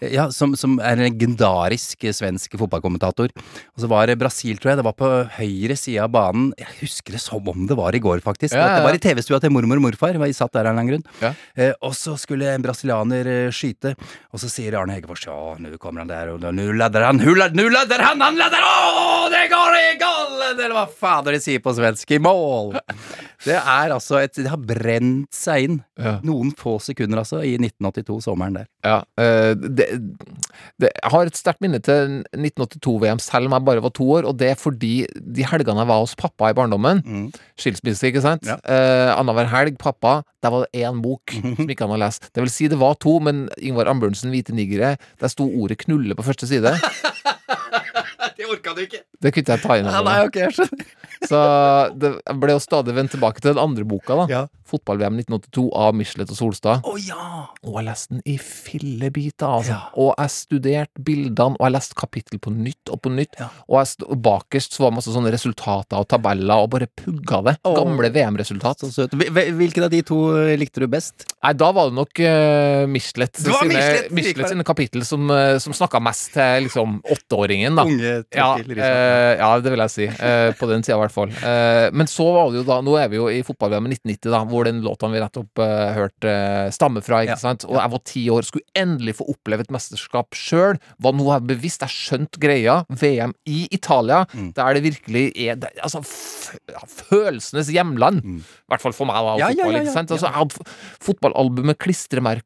Eh, 0.00 0.12
Ja, 0.16 0.28
som, 0.30 0.54
som 0.56 0.78
er 0.80 0.96
en 0.96 1.04
legendarisk 1.06 2.06
svensk 2.14 2.54
fotballkommentator. 2.58 3.30
Og 3.36 3.82
så 3.82 3.88
var 3.90 4.06
det 4.06 4.18
Brasil, 4.20 4.56
tror 4.58 4.72
jeg. 4.74 4.80
Det 4.82 4.86
var 4.86 4.96
på 4.98 5.10
høyre 5.38 5.76
side 5.76 6.02
av 6.04 6.10
banen. 6.14 6.52
Jeg 6.58 6.68
husker 6.82 7.12
det 7.16 7.20
som 7.24 7.46
om 7.48 7.66
det 7.66 7.76
var 7.76 7.94
i 7.94 8.00
går, 8.02 8.20
faktisk. 8.24 8.54
Ja, 8.54 8.66
ja. 8.66 8.76
Det 8.80 8.86
var 8.86 8.94
i 8.98 9.02
TV-stua 9.02 9.40
til 9.42 9.50
mormor 9.54 9.76
og 9.80 9.86
morfar. 9.88 10.16
Vi 10.20 10.32
satt 10.36 10.52
der 10.56 10.66
av 10.68 10.72
en 10.74 10.78
eller 10.78 10.82
annen 10.82 10.92
grunn. 10.92 11.06
Ja. 11.22 11.32
Eh, 11.56 11.72
og 11.82 11.94
så 11.98 12.16
skulle 12.20 12.48
en 12.54 12.62
brasilianer 12.64 13.50
skyte, 13.54 13.94
og 14.32 14.40
så 14.42 14.48
sier 14.50 14.76
Arne 14.78 14.96
Hegefors 14.96 15.26
ja, 15.26 15.34
nå 15.60 15.76
kommer 15.82 16.02
han 16.04 16.10
der, 16.10 16.32
og 16.34 16.40
nå 16.44 16.66
ladder 16.76 17.06
han, 17.08 17.18
nå 17.20 17.34
ladder 17.70 18.02
han, 18.04 18.20
han 18.22 18.36
ladder, 18.38 18.62
å, 18.62 19.26
det 19.32 19.44
går 19.52 19.76
i 19.78 19.86
gallen, 20.00 20.54
eller 20.58 20.74
hva 20.76 20.86
fader 20.90 21.36
de 21.36 21.40
sier 21.42 21.62
på 21.64 21.72
svensk, 21.76 22.10
i 22.16 22.18
mål. 22.22 22.74
Det 23.46 23.56
er 23.58 23.92
altså 23.94 24.18
et, 24.22 24.34
det 24.38 24.50
har 24.50 24.60
brent 24.76 25.32
seg 25.34 25.66
inn. 25.66 25.78
Ja. 25.96 26.18
Noen 26.26 26.52
få 26.58 26.76
sekunder, 26.84 27.22
altså, 27.24 27.40
i 27.42 27.54
1982, 27.56 28.18
sommeren 28.28 28.58
der. 28.60 28.66
Ja, 28.86 28.98
eh, 29.20 29.52
det, 29.56 29.88
det, 30.80 30.90
jeg 30.92 31.12
har 31.14 31.30
et 31.30 31.38
sterkt 31.40 31.64
minne 31.64 31.80
til 31.84 32.18
1982-VM, 32.36 33.20
selv 33.24 33.48
om 33.48 33.56
jeg 33.56 33.66
bare 33.70 33.84
var 33.86 33.94
to 33.96 34.06
år, 34.18 34.28
og 34.28 34.36
det 34.40 34.52
er 34.52 34.60
fordi 34.60 34.92
de 35.16 35.46
helgene 35.48 35.80
jeg 35.82 35.90
var 35.90 36.02
hos 36.04 36.16
pappa 36.18 36.52
i 36.52 36.56
barndommen 36.56 37.02
Mm. 37.06 37.26
Skilsmisse, 37.60 38.08
ikke 38.08 38.20
sant? 38.24 38.46
Ja. 38.48 38.56
Eh, 38.66 39.10
Annenhver 39.16 39.48
helg, 39.50 39.76
pappa, 39.80 40.18
der 40.44 40.52
var 40.52 40.64
det 40.66 40.82
én 40.86 41.00
bok 41.04 41.32
som 41.32 41.70
ikke 41.70 41.84
han 41.86 41.94
har 41.96 42.02
lest. 42.06 42.28
Det 42.34 42.42
vil 42.44 42.52
si 42.52 42.68
det 42.70 42.78
var 42.80 42.94
to, 43.02 43.16
men 43.22 43.46
Ingvar 43.58 43.88
Ambjørnsen, 43.90 44.30
'Hvite 44.32 44.54
nigere', 44.56 44.96
der 45.20 45.28
sto 45.32 45.46
ordet 45.48 45.78
'knulle' 45.84 46.14
på 46.18 46.24
første 46.26 46.46
side. 46.50 46.74
Det 48.36 48.44
orka 48.50 48.74
du 48.76 48.82
ikke! 48.84 49.00
Det 49.22 49.32
kunne 49.32 49.54
jeg 49.54 49.62
ta 49.62 49.76
inn. 49.78 49.86
Ja, 49.88 50.02
nei, 50.04 50.16
meg. 50.18 50.28
ok, 50.28 50.36
jeg 50.42 50.52
skjønner. 50.56 50.88
Så 51.24 51.40
det 51.96 52.12
ble 52.40 52.52
jo 52.56 52.60
stadig 52.62 52.94
vendt 52.96 53.14
tilbake 53.16 53.40
til 53.40 53.54
den 53.54 53.62
andre 53.62 53.84
boka, 53.88 54.16
da. 54.24 54.26
Ja. 54.30 54.44
Fotball-VM 54.66 55.20
1982 55.22 55.68
av 55.78 55.94
Michelet 55.94 56.30
og 56.34 56.36
Solstad. 56.40 56.82
Å 56.90 56.96
ja! 56.98 57.46
Og 57.62 57.76
jeg 57.78 57.86
leste 57.86 58.16
den 58.16 58.22
i 58.26 58.34
fillebiter, 58.40 59.46
altså. 59.46 59.72
Ja. 59.76 59.80
Og 60.02 60.12
jeg 60.18 60.32
studerte 60.34 61.04
bildene, 61.06 61.56
og 61.58 61.64
jeg 61.68 61.74
leste 61.76 61.96
kapittel 61.98 62.40
på 62.42 62.52
nytt 62.54 62.90
og 62.92 63.00
på 63.04 63.12
nytt. 63.14 63.38
Og 63.70 63.78
jeg 63.80 64.18
bakerst 64.26 64.74
så 64.76 64.86
var 64.86 64.94
masse 64.96 65.12
sånne 65.14 65.30
resultater 65.34 66.00
og 66.02 66.08
tabeller, 66.10 66.64
og 66.64 66.70
bare 66.74 66.88
pugga 66.98 67.42
det. 67.46 67.56
Oh. 67.66 67.76
Gamle 67.78 68.10
VM-resultat. 68.14 68.82
Så 68.84 68.90
søt. 68.94 69.14
Hvil- 69.16 69.32
hvil- 69.32 69.54
Hvilken 69.56 69.86
av 69.86 69.90
de 69.90 70.02
to 70.06 70.16
eh, 70.36 70.52
likte 70.58 70.82
du 70.82 70.86
best? 70.90 71.24
Nei, 71.42 71.52
da 71.58 71.70
var 71.74 71.88
det 71.88 71.96
nok 71.96 72.18
uh, 72.22 72.84
Michelet 72.90 73.32
Det 73.38 73.50
var 73.50 73.62
sine, 73.64 73.72
Michelet, 73.72 74.10
Michelet 74.14 74.50
sine 74.52 74.64
kapittel 74.66 75.02
som, 75.06 75.24
uh, 75.30 75.56
som 75.62 75.72
snakka 75.74 75.98
mest 76.02 76.32
til 76.34 76.66
liksom 76.66 76.98
åtteåringen, 77.02 77.78
da. 77.78 77.84
Unge 77.88 78.12
Ja, 78.36 78.48
uh, 78.58 79.32
ja, 79.40 79.48
det 79.62 79.72
vil 79.72 79.82
jeg 79.86 79.94
si. 79.94 80.06
Uh, 80.20 80.50
på 80.58 80.68
den 80.70 80.84
tida, 80.86 80.98
i 80.98 81.05
hvert 81.06 81.14
fall. 81.14 81.30
Eh, 81.48 81.88
men 81.96 82.06
så 82.10 82.26
var 82.34 82.50
det 82.52 82.60
jo 82.60 82.66
da 82.68 82.80
Nå 82.86 82.96
er 83.00 83.08
vi 83.12 83.16
jo 83.20 83.26
i 83.32 83.42
fotball-VM 83.46 83.88
1990, 83.90 84.30
da, 84.34 84.44
hvor 84.44 84.64
den 84.68 84.82
låta 84.84 85.08
vi 85.10 85.20
nettopp 85.22 85.58
uh, 85.62 85.94
hørte, 85.96 86.30
uh, 86.30 86.70
stammer 86.74 87.02
fra. 87.06 87.22
ikke 87.24 87.34
Ja. 87.36 87.40
sant? 87.40 87.64
Og 87.68 87.76
jeg 87.78 87.90
var 87.94 88.02
ti 88.04 88.24
år, 88.30 88.42
skulle 88.46 88.66
endelig 88.76 89.16
få 89.18 89.28
oppleve 89.32 89.60
et 89.66 89.70
mesterskap 89.74 90.34
sjøl. 90.36 90.78
Var 91.00 91.12
noe 91.16 91.34
jeg 91.38 91.46
bevisst. 91.50 91.80
Jeg 91.86 91.94
skjønte 91.94 92.38
greia. 92.42 92.84
VM 92.90 93.32
i 93.46 93.66
Italia, 93.72 94.24
Mm. 94.34 94.52
der 94.54 94.74
det 94.74 94.82
virkelig 94.84 95.32
er 95.48 95.54
det, 95.56 95.70
Altså, 95.82 96.02
følelsenes 96.86 97.68
hjemland. 97.72 98.22
I 98.24 98.70
hvert 98.70 98.82
fall 98.82 98.92
for 98.96 99.06
meg, 99.08 99.16
da. 99.16 99.34
Mm. 99.36 99.40
Ja, 99.40 99.48
fotball, 99.52 99.72
ja, 99.76 99.82
ikke 99.82 99.94
sant? 99.94 100.10
Altså, 100.14 100.26
jeg 100.26 100.36
hadde 100.36 100.54
f- 100.54 100.76
fotballalbum 101.06 101.66
med. 101.66 101.78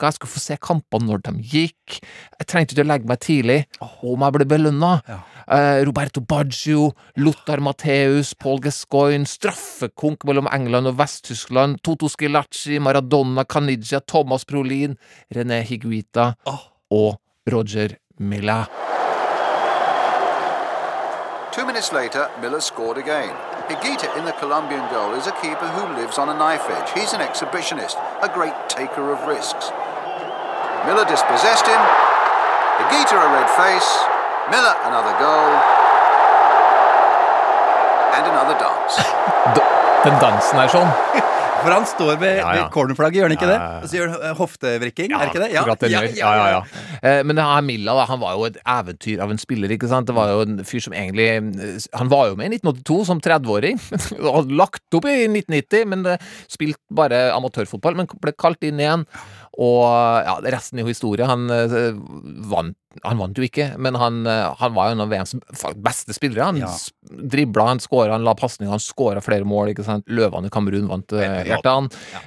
Jeg 0.00 0.14
skulle 0.16 0.30
få 0.32 0.40
se 0.42 0.56
kampene 0.60 1.06
når 1.08 1.22
de 1.26 1.32
gikk. 1.42 2.00
Jeg 2.40 2.46
trengte 2.50 2.74
ikke 2.74 2.84
å 2.84 2.90
legge 2.90 3.08
meg 3.10 3.20
tidlig. 3.20 3.58
Om 3.80 4.20
jeg 4.26 4.32
ble 4.36 4.44
belønna. 4.50 4.92
Ja. 5.08 5.18
Eh, 5.50 5.82
Roberto 5.84 6.20
Baggio, 6.20 6.92
Lothar 7.16 7.58
Matheus, 7.60 8.34
Paul 8.34 8.60
Gascoigne, 8.60 9.26
straffekonk 9.26 10.22
mellom 10.24 10.46
England 10.46 10.86
og 10.86 10.94
Vest-Tyskland, 11.00 11.80
Toto 11.82 12.06
Skilacci, 12.06 12.78
Maradona, 12.78 13.42
Caniggia, 13.42 13.98
Thomas 14.06 14.44
Prolin, 14.46 14.94
René 15.34 15.58
Higuita 15.66 16.36
og 16.90 17.18
Roger 17.50 17.96
Milla. 18.20 18.68
Two 21.50 21.66
minutes 21.66 21.90
later, 21.92 22.30
Miller 22.40 22.60
scored 22.60 22.96
again. 22.96 23.34
Higuita 23.66 24.06
in 24.18 24.24
the 24.24 24.36
Colombian 24.38 24.86
goal 24.92 25.18
is 25.18 25.26
a 25.26 25.34
keeper 25.42 25.66
who 25.66 25.82
lives 25.98 26.16
on 26.16 26.28
a 26.28 26.34
knife 26.38 26.70
edge. 26.70 26.94
He's 26.94 27.12
an 27.12 27.20
exhibitionist, 27.20 27.98
a 28.22 28.28
great 28.28 28.54
taker 28.68 29.10
of 29.10 29.26
risks. 29.26 29.72
Miller 30.86 31.04
dispossessed 31.10 31.66
him. 31.66 31.82
Higuita 32.78 33.18
a 33.18 33.28
red 33.34 33.50
face. 33.58 34.09
Miller 34.50 34.74
another 34.84 35.14
goal. 35.22 35.50
And 38.16 38.26
another 38.26 38.56
dance. 38.58 38.96
Den 40.04 40.16
dansen 40.18 40.58
er 40.58 40.72
sånn. 40.72 40.90
For 41.60 41.74
han 41.74 41.84
står 41.84 42.14
ved, 42.20 42.38
Ja, 42.38 42.52
ja. 42.56 42.62
ved 42.64 42.70
cornerflagget, 42.72 43.18
gjør 43.20 43.28
han 43.28 43.34
ikke 43.36 43.48
Ja, 43.48 43.52
det? 43.52 43.84
Og 43.84 43.90
så 43.90 43.98
gjør 43.98 44.12
han 44.14 44.22
eh, 44.24 44.36
hoftevrikking, 44.38 45.12
er 45.12 45.20
det 45.20 45.28
ikke 45.28 45.42
det? 45.42 45.50
Ja, 45.52 46.30
ja, 46.40 46.46
ja. 46.54 46.60
Eh, 47.04 47.20
Men 47.28 47.36
det 47.36 47.44
her 47.44 47.66
Milla 47.66 47.96
da, 47.98 48.06
han 48.08 48.22
var 48.22 48.38
jo 48.38 48.46
et 48.48 48.56
eventyr 48.64 49.20
av 49.24 49.34
en 49.34 49.40
spiller. 49.40 49.74
ikke 49.76 49.90
sant? 49.90 50.08
Det 50.08 50.16
var 50.16 50.32
jo 50.32 50.40
en 50.46 50.62
fyr 50.64 50.84
som 50.86 50.96
egentlig 50.96 51.26
eh, 51.36 51.76
Han 52.00 52.12
var 52.12 52.30
jo 52.30 52.38
med 52.40 52.48
i 52.48 52.60
1982 52.62 52.98
som 53.10 53.20
30-åring. 53.20 53.80
og 54.24 54.38
hadde 54.40 54.56
lagt 54.62 54.98
opp 54.98 55.08
i 55.10 55.18
1990, 55.28 55.84
men 55.92 56.08
spilt 56.08 56.56
spilte 56.56 56.96
bare 57.02 57.20
amatørfotball. 57.36 58.00
Men 58.00 58.10
ble 58.24 58.34
kalt 58.40 58.64
inn 58.64 58.80
igjen. 58.80 59.04
Og 59.58 59.82
ja, 60.26 60.36
resten 60.54 60.78
er 60.78 60.86
jo 60.86 60.92
historie. 60.92 61.26
Han 61.26 61.50
eh, 61.50 61.90
vant 62.50 62.76
han 63.06 63.20
vant 63.20 63.38
jo 63.38 63.44
ikke, 63.46 63.68
men 63.78 63.94
han, 63.94 64.24
eh, 64.26 64.48
han 64.58 64.72
var 64.74 64.88
jo 64.88 64.96
en 64.96 65.02
av 65.04 65.12
VMs 65.12 65.36
beste 65.78 66.14
spillere. 66.16 66.48
Han 66.48 66.56
Ja. 66.58 66.70
dribla, 67.06 67.68
han 67.68 67.78
skåra, 67.78 68.10
han 68.12 68.24
la 68.24 68.34
pasninger, 68.34 68.70
han 68.70 68.80
skåra 68.82 69.22
flere 69.22 69.44
mål. 69.46 69.70
ikke 69.70 69.84
sant? 69.84 70.04
Løvene 70.06 70.46
i 70.46 70.50
Kamerun 70.50 70.88
vant 70.88 71.12
uh, 71.12 71.18
Ja. 71.20 71.60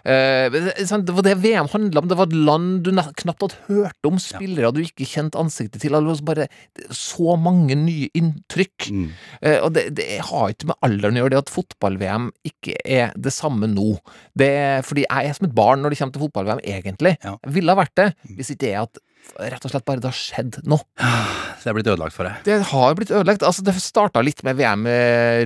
Eh, 0.05 0.49
det- 0.49 1.11
var 1.11 1.21
det 1.21 1.37
VM 1.37 1.67
handla 1.67 1.99
om. 1.99 2.07
Det 2.07 2.17
var 2.17 2.27
et 2.27 2.33
land 2.33 2.83
du 2.83 2.91
knapt 2.91 3.41
hadde 3.41 3.55
hørt 3.67 4.05
om. 4.05 4.17
Spillere 4.17 4.71
du 4.73 4.81
ikke 4.81 5.05
kjente 5.05 5.35
ansiktet 5.37 5.81
til. 5.81 5.91
Det 5.91 6.03
var 6.03 6.21
bare 6.35 6.47
så 6.89 7.37
mange 7.37 7.75
nye 7.75 8.07
inntrykk. 8.15 8.89
Mm. 8.89 9.09
Eh, 9.41 9.59
og 9.59 9.73
det, 9.73 9.95
det 9.95 10.21
har 10.21 10.49
ikke 10.53 10.67
med 10.67 10.75
alderen 10.81 11.15
å 11.15 11.23
gjøre, 11.23 11.29
det 11.31 11.43
at 11.43 11.49
fotball-VM 11.49 12.31
ikke 12.45 12.75
er 12.85 13.11
det 13.17 13.33
samme 13.33 13.67
nå. 13.67 13.99
Det 14.35 14.47
er 14.47 14.81
fordi 14.81 15.03
jeg 15.09 15.29
er 15.29 15.33
som 15.33 15.47
et 15.47 15.55
barn 15.55 15.81
når 15.81 15.89
det 15.91 15.99
kommer 15.99 16.13
til 16.13 16.23
fotball-VM, 16.29 16.63
egentlig. 16.63 17.12
Ja. 17.21 17.37
Jeg 17.43 17.57
ville 17.59 17.73
ha 17.73 17.81
vært 17.83 17.95
det, 17.99 18.11
hvis 18.37 18.53
ikke 18.53 18.65
det 18.65 18.71
er 18.73 18.85
at 18.85 19.01
rett 19.39 19.63
og 19.65 19.71
slett 19.71 19.85
bare 19.87 20.01
det 20.03 20.09
har 20.09 20.17
skjedd 20.17 20.57
nå. 20.67 20.77
Det 20.99 21.69
er 21.71 21.75
blitt 21.77 21.87
ødelagt 21.87 22.15
for 22.15 22.27
deg. 22.27 22.41
Det 22.43 22.57
har 22.73 22.95
blitt 22.97 23.13
ødelagt. 23.13 23.45
Altså, 23.47 23.63
det 23.65 23.75
starta 23.79 24.19
litt 24.25 24.43
med 24.43 24.57
VM 24.59 24.83
i 24.89 24.97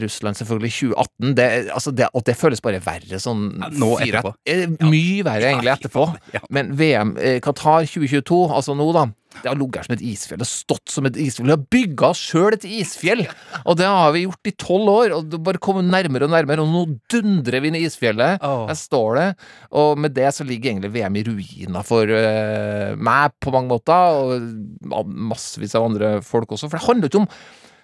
Russland, 0.01 0.39
selvfølgelig, 0.39 0.71
i 0.71 0.77
2018. 0.95 1.35
Det, 1.37 1.47
altså, 1.75 1.93
det, 1.93 2.07
og 2.17 2.25
det 2.25 2.37
føles 2.39 2.63
bare 2.65 2.81
verre 2.83 3.19
sånn 3.21 3.43
Ja, 3.53 3.69
nå 3.77 3.91
etterpå. 4.01 4.33
Fire, 4.49 4.71
Mye 4.81 5.27
verre, 5.27 5.51
egentlig, 5.51 5.75
etterpå. 5.75 6.07
Men 6.57 6.73
VM 6.79 7.13
eh, 7.21 7.37
Qatar 7.43 7.85
2022, 7.85 8.41
altså 8.57 8.75
nå, 8.77 8.89
da. 8.97 9.05
Det 9.43 9.49
har 9.49 9.59
ligget 9.59 9.87
som 9.87 9.95
et 9.95 10.03
isfjell. 10.05 10.39
Det 10.39 10.47
har 10.47 10.51
stått 10.51 10.93
som 10.93 11.09
et 11.09 11.19
isfjell. 11.21 11.47
Vi 11.47 11.55
har 11.55 11.65
bygga 11.77 12.09
oss 12.11 12.23
sjøl 12.31 12.55
et 12.55 12.67
isfjell! 12.67 13.25
Og 13.63 13.77
det 13.79 13.89
har 13.89 14.13
vi 14.15 14.25
gjort 14.25 14.49
i 14.49 14.55
tolv 14.59 14.93
år, 14.93 15.15
og 15.17 15.29
det 15.31 15.41
bare 15.45 15.61
kommer 15.63 15.85
nærmere 15.85 16.27
og 16.27 16.33
nærmere, 16.33 16.63
og 16.63 16.73
nå 16.73 16.97
dundrer 17.11 17.63
vi 17.63 17.71
inn 17.71 17.79
i 17.79 17.83
isfjellet. 17.87 18.43
Oh. 18.45 18.65
Der 18.69 18.79
står 18.79 19.19
det. 19.19 19.27
Og 19.81 19.99
med 19.99 20.15
det 20.17 20.31
så 20.35 20.47
ligger 20.47 20.73
egentlig 20.73 20.93
VM 20.95 21.19
i 21.19 21.25
ruiner 21.27 21.87
for 21.87 22.09
uh, 22.09 22.97
meg 22.97 23.37
på 23.43 23.53
mange 23.55 23.71
måter, 23.75 24.19
og 24.91 25.15
massevis 25.31 25.77
av 25.77 25.87
andre 25.89 26.17
folk 26.25 26.51
også. 26.55 26.69
For 26.69 26.79
det 26.79 26.87
handler 26.87 27.11
ikke 27.11 27.25
om 27.25 27.31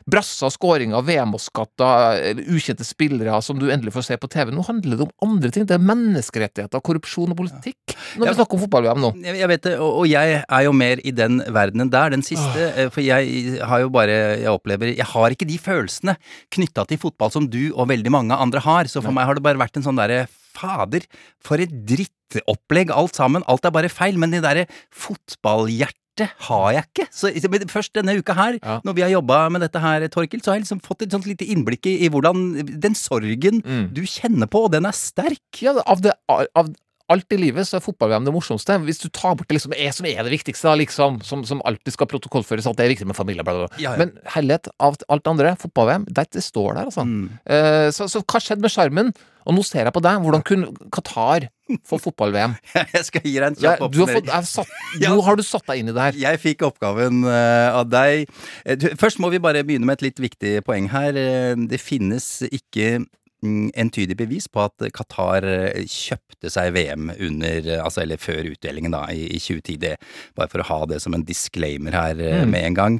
brasser, 0.09 0.51
skåringer, 0.53 1.01
VM-skatter, 1.07 2.41
ukjente 2.53 2.85
spillere 2.87 3.39
som 3.45 3.59
du 3.59 3.69
endelig 3.71 3.93
får 3.95 4.05
se 4.09 4.17
på 4.19 4.29
TV. 4.31 4.51
Nå 4.53 4.63
handler 4.67 4.99
det 4.99 5.05
om 5.07 5.13
andre 5.29 5.51
ting. 5.53 5.65
Det 5.69 5.77
er 5.77 5.83
menneskerettigheter, 5.85 6.83
korrupsjon 6.83 7.31
og 7.33 7.39
politikk. 7.39 7.95
Når 8.19 8.29
vi 8.29 8.35
snakker 8.37 8.57
om 8.57 8.63
fotball-VM 8.65 9.01
nå. 9.03 9.13
Jeg, 9.23 9.49
vet 9.53 9.65
det, 9.69 9.75
og, 9.81 10.03
jeg 10.09 10.41
er 10.43 10.65
jo 10.67 10.73
mer 10.75 11.01
i 11.03 11.13
den 11.15 11.39
verdenen 11.55 11.91
der, 11.93 12.13
den 12.13 12.25
siste. 12.25 12.69
eh, 12.75 12.89
For 12.93 13.01
jeg 13.05 13.57
har 13.63 13.83
jo 13.83 13.89
bare 13.93 14.13
Jeg 14.43 14.51
opplever 14.51 14.91
Jeg 14.91 15.05
har 15.07 15.33
ikke 15.33 15.47
de 15.49 15.57
følelsene 15.61 16.15
knytta 16.53 16.85
til 16.89 16.99
fotball 17.01 17.31
som 17.33 17.47
du 17.49 17.71
og 17.73 17.87
veldig 17.89 18.11
mange 18.13 18.35
andre 18.37 18.61
har. 18.63 18.89
Så 18.91 19.01
for 19.03 19.15
meg 19.15 19.25
har 19.29 19.37
det 19.39 19.45
bare 19.45 19.61
vært 19.61 19.79
en 19.79 19.85
sånn 19.87 19.99
derre 19.99 20.25
Fader, 20.53 21.01
for 21.41 21.57
et 21.57 21.71
drittopplegg 21.89 22.91
alt 22.93 23.17
sammen. 23.17 23.41
Alt 23.49 23.65
er 23.65 23.73
bare 23.73 23.89
feil. 23.89 24.19
Men 24.21 24.29
det 24.35 24.43
derre 24.45 24.67
fotballhjertet 24.93 25.97
har 26.21 26.71
jeg 26.73 26.83
ikke. 26.91 27.07
Så 27.11 27.31
men 27.49 27.67
først 27.67 27.93
denne 27.93 28.17
uka 28.19 28.33
her, 28.33 28.59
Ja. 28.61 28.79
når 28.85 28.93
vi 28.95 29.01
har 29.01 29.09
jobba 29.09 29.49
med 29.51 29.61
dette 29.61 29.79
her, 29.79 30.07
Torkil, 30.07 30.41
så 30.41 30.51
har 30.51 30.59
jeg 30.59 30.65
liksom 30.67 30.81
fått 30.81 31.01
et 31.01 31.11
sånt 31.11 31.25
lite 31.25 31.45
innblikk 31.45 31.85
i, 31.85 32.05
i 32.05 32.09
hvordan 32.09 32.79
Den 32.79 32.93
sorgen 32.95 33.61
Mm. 33.63 33.93
du 33.93 34.01
kjenner 34.03 34.47
på, 34.47 34.65
og 34.65 34.71
den 34.71 34.85
er 34.85 34.91
sterk. 34.91 35.39
Ja, 35.61 35.73
av, 35.85 36.01
det, 36.01 36.11
av 36.29 36.73
alt 37.09 37.31
i 37.33 37.37
livet 37.37 37.67
så 37.67 37.77
er 37.77 37.83
fotball-VM 37.83 38.25
det 38.25 38.33
morsomste. 38.33 38.77
Hvis 38.85 38.99
du 39.01 39.09
tar 39.09 39.35
bort 39.35 39.47
det 39.47 39.57
liksom, 39.59 39.73
er, 39.75 39.91
som 39.91 40.05
er 40.05 40.23
det 40.23 40.31
viktigste, 40.31 40.63
da, 40.69 40.75
liksom, 40.79 41.21
som, 41.23 41.43
som 41.45 41.61
alltid 41.65 41.93
skal 41.93 42.07
protokollføres, 42.07 42.65
at 42.65 42.77
det 42.77 42.85
er 42.85 42.93
viktig 42.95 43.07
med 43.07 43.15
familie, 43.15 43.43
bla, 43.43 43.53
bla. 43.53 43.67
Ja, 43.77 43.91
ja. 43.91 43.97
Men 43.97 44.13
herlighet, 44.25 44.69
av 44.79 44.95
alt 45.09 45.23
det 45.23 45.29
andre, 45.33 45.55
fotball-VM, 45.59 46.05
det, 46.09 46.29
det 46.31 46.43
står 46.43 46.75
der, 46.75 46.85
altså. 46.89 47.03
Mm. 47.03 47.29
Uh, 47.49 47.89
så, 47.91 48.07
så 48.09 48.21
hva 48.23 48.39
skjedde 48.41 48.61
med 48.65 48.71
sjarmen? 48.73 49.13
Og 49.47 49.57
nå 49.57 49.63
ser 49.67 49.87
jeg 49.87 49.95
på 49.95 50.03
deg. 50.03 50.21
Hvordan 50.23 50.45
kunne 50.47 50.89
Qatar 50.93 51.47
få 51.87 51.99
fotball-VM? 52.01 52.55
Jeg 52.95 53.07
skal 53.07 53.25
gi 53.25 53.35
deg 53.37 53.47
en 53.49 53.57
kjapp 53.57 53.81
du 53.93 54.03
har 54.03 54.13
oppsummering. 54.19 55.07
Nå 55.07 55.23
har 55.27 55.39
du 55.39 55.45
satt 55.45 55.67
deg 55.69 55.81
inn 55.81 55.91
i 55.91 55.95
det 55.95 56.05
her. 56.07 56.21
Jeg 56.27 56.43
fikk 56.43 56.67
oppgaven 56.67 57.23
eh, 57.29 57.69
av 57.73 57.89
deg. 57.91 58.29
Eh, 58.65 58.87
Først 58.99 59.21
må 59.23 59.31
vi 59.33 59.41
bare 59.43 59.65
begynne 59.65 59.87
med 59.89 59.99
et 59.99 60.07
litt 60.09 60.23
viktig 60.23 60.59
poeng 60.67 60.91
her. 60.93 61.17
Eh, 61.19 61.53
det 61.69 61.79
finnes 61.81 62.27
ikke 62.49 62.99
mm, 62.99 63.71
entydig 63.79 64.17
bevis 64.19 64.49
på 64.51 64.65
at 64.65 64.87
Qatar 64.95 65.47
kjøpte 65.89 66.51
seg 66.51 66.73
VM 66.75 67.11
under, 67.15 67.69
altså 67.79 68.03
eller 68.03 68.21
før 68.21 68.51
utdelingen 68.51 68.95
da, 68.95 69.05
i, 69.11 69.25
i 69.31 69.39
2010. 69.41 69.79
Det, 69.83 69.95
bare 70.39 70.51
for 70.51 70.63
å 70.63 70.69
ha 70.71 70.81
det 70.91 70.99
som 71.03 71.15
en 71.15 71.25
disclaimer 71.27 71.95
her 71.95 72.19
mm. 72.19 72.51
med 72.51 72.69
en 72.69 72.79
gang. 72.79 72.99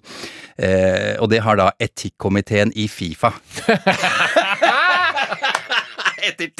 Eh, 0.55 1.13
og 1.19 1.29
det 1.33 1.43
har 1.45 1.59
da 1.59 1.71
etikkomiteen 1.83 2.73
i 2.79 2.87
Fifa 2.91 3.33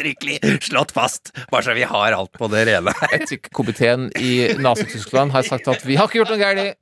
ettertrykkelig 0.04 0.64
slått 0.64 0.92
fast, 0.92 1.32
bare 1.52 1.64
så 1.64 1.74
vi 1.74 1.84
har 1.84 2.12
alt 2.12 2.32
på 2.32 2.48
det 2.48 2.66
rene. 2.66 2.94
Etikkomiteen 3.14 4.12
i 4.20 4.54
Nazi-Tyskland 4.60 5.32
har 5.32 5.44
sagt 5.44 5.68
at 5.68 5.86
vi 5.86 5.96
har 5.96 6.08
ikke 6.08 6.24
gjort 6.24 6.34
noe 6.34 6.42
galt. 6.42 6.78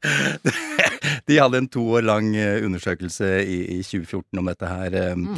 De 1.30 1.38
hadde 1.38 1.60
en 1.62 1.68
to 1.70 1.84
år 1.96 2.04
lang 2.08 2.32
eh, 2.36 2.58
undersøkelse 2.66 3.28
i, 3.46 3.58
i 3.76 3.80
2014 3.86 4.40
om 4.42 4.50
dette 4.50 4.66
her. 4.70 4.96
Mm. 5.16 5.28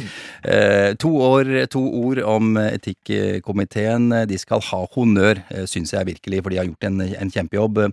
eh, 0.49 0.91
to 0.99 1.11
år, 1.21 1.51
to 1.73 1.81
ord 2.01 2.21
om 2.25 2.55
etikkkomiteen. 2.59 4.09
De 4.29 4.37
skal 4.41 4.63
ha 4.71 4.81
honnør, 4.95 5.41
eh, 5.53 5.65
syns 5.69 5.93
jeg 5.93 6.07
virkelig, 6.09 6.41
for 6.43 6.53
de 6.53 6.59
har 6.61 6.69
gjort 6.69 6.87
en, 6.89 7.01
en 7.05 7.33
kjempejobb. 7.33 7.83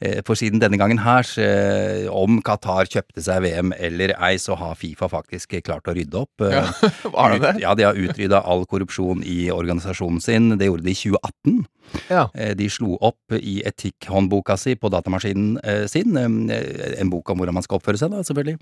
Eh, 0.00 0.20
For 0.26 0.38
siden 0.38 0.62
denne 0.62 0.78
gangen 0.80 1.02
her, 1.04 1.26
eh, 1.42 2.06
om 2.12 2.40
Qatar 2.46 2.88
kjøpte 2.90 3.22
seg 3.24 3.42
VM 3.46 3.72
eller 3.78 4.14
ei, 4.18 4.36
så 4.40 4.56
har 4.58 4.78
Fifa 4.78 5.08
faktisk 5.10 5.58
klart 5.66 5.88
å 5.90 5.96
rydde 5.96 6.22
opp. 6.24 6.44
Ja, 6.44 6.66
var 7.14 7.34
det 7.34 7.42
det? 7.44 7.54
Ja, 7.64 7.74
de 7.78 7.86
har 7.88 7.98
utrydda 7.98 8.42
all 8.44 8.64
korrupsjon 8.70 9.24
i 9.26 9.48
organisasjonen 9.54 10.22
sin. 10.24 10.52
Det 10.58 10.68
gjorde 10.70 10.86
de 10.86 10.94
i 10.94 11.00
2018. 11.02 11.66
Ja. 12.10 12.26
Eh, 12.34 12.54
De 12.58 12.68
slo 12.70 12.96
opp 13.00 13.32
i 13.38 13.58
etikkhåndboka 13.66 14.56
si 14.58 14.74
på 14.76 14.90
datamaskinen 14.92 15.58
eh, 15.64 15.86
sin, 15.90 16.16
eh, 16.16 17.00
en 17.00 17.10
bok 17.10 17.30
om 17.30 17.38
hvordan 17.40 17.54
man 17.58 17.62
skal 17.66 17.78
oppføre 17.80 17.98
seg, 18.00 18.10
da, 18.14 18.22
selvfølgelig, 18.26 18.58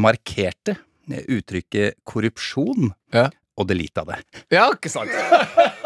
markerte 0.00 0.76
uttrykket 1.28 1.98
korrupsjon 2.08 2.92
Ja. 3.12 3.28
og 3.58 3.68
deleta 3.68 4.04
det. 4.08 4.20
ja, 4.50 4.70
ikke 4.72 4.88
sant? 4.90 5.10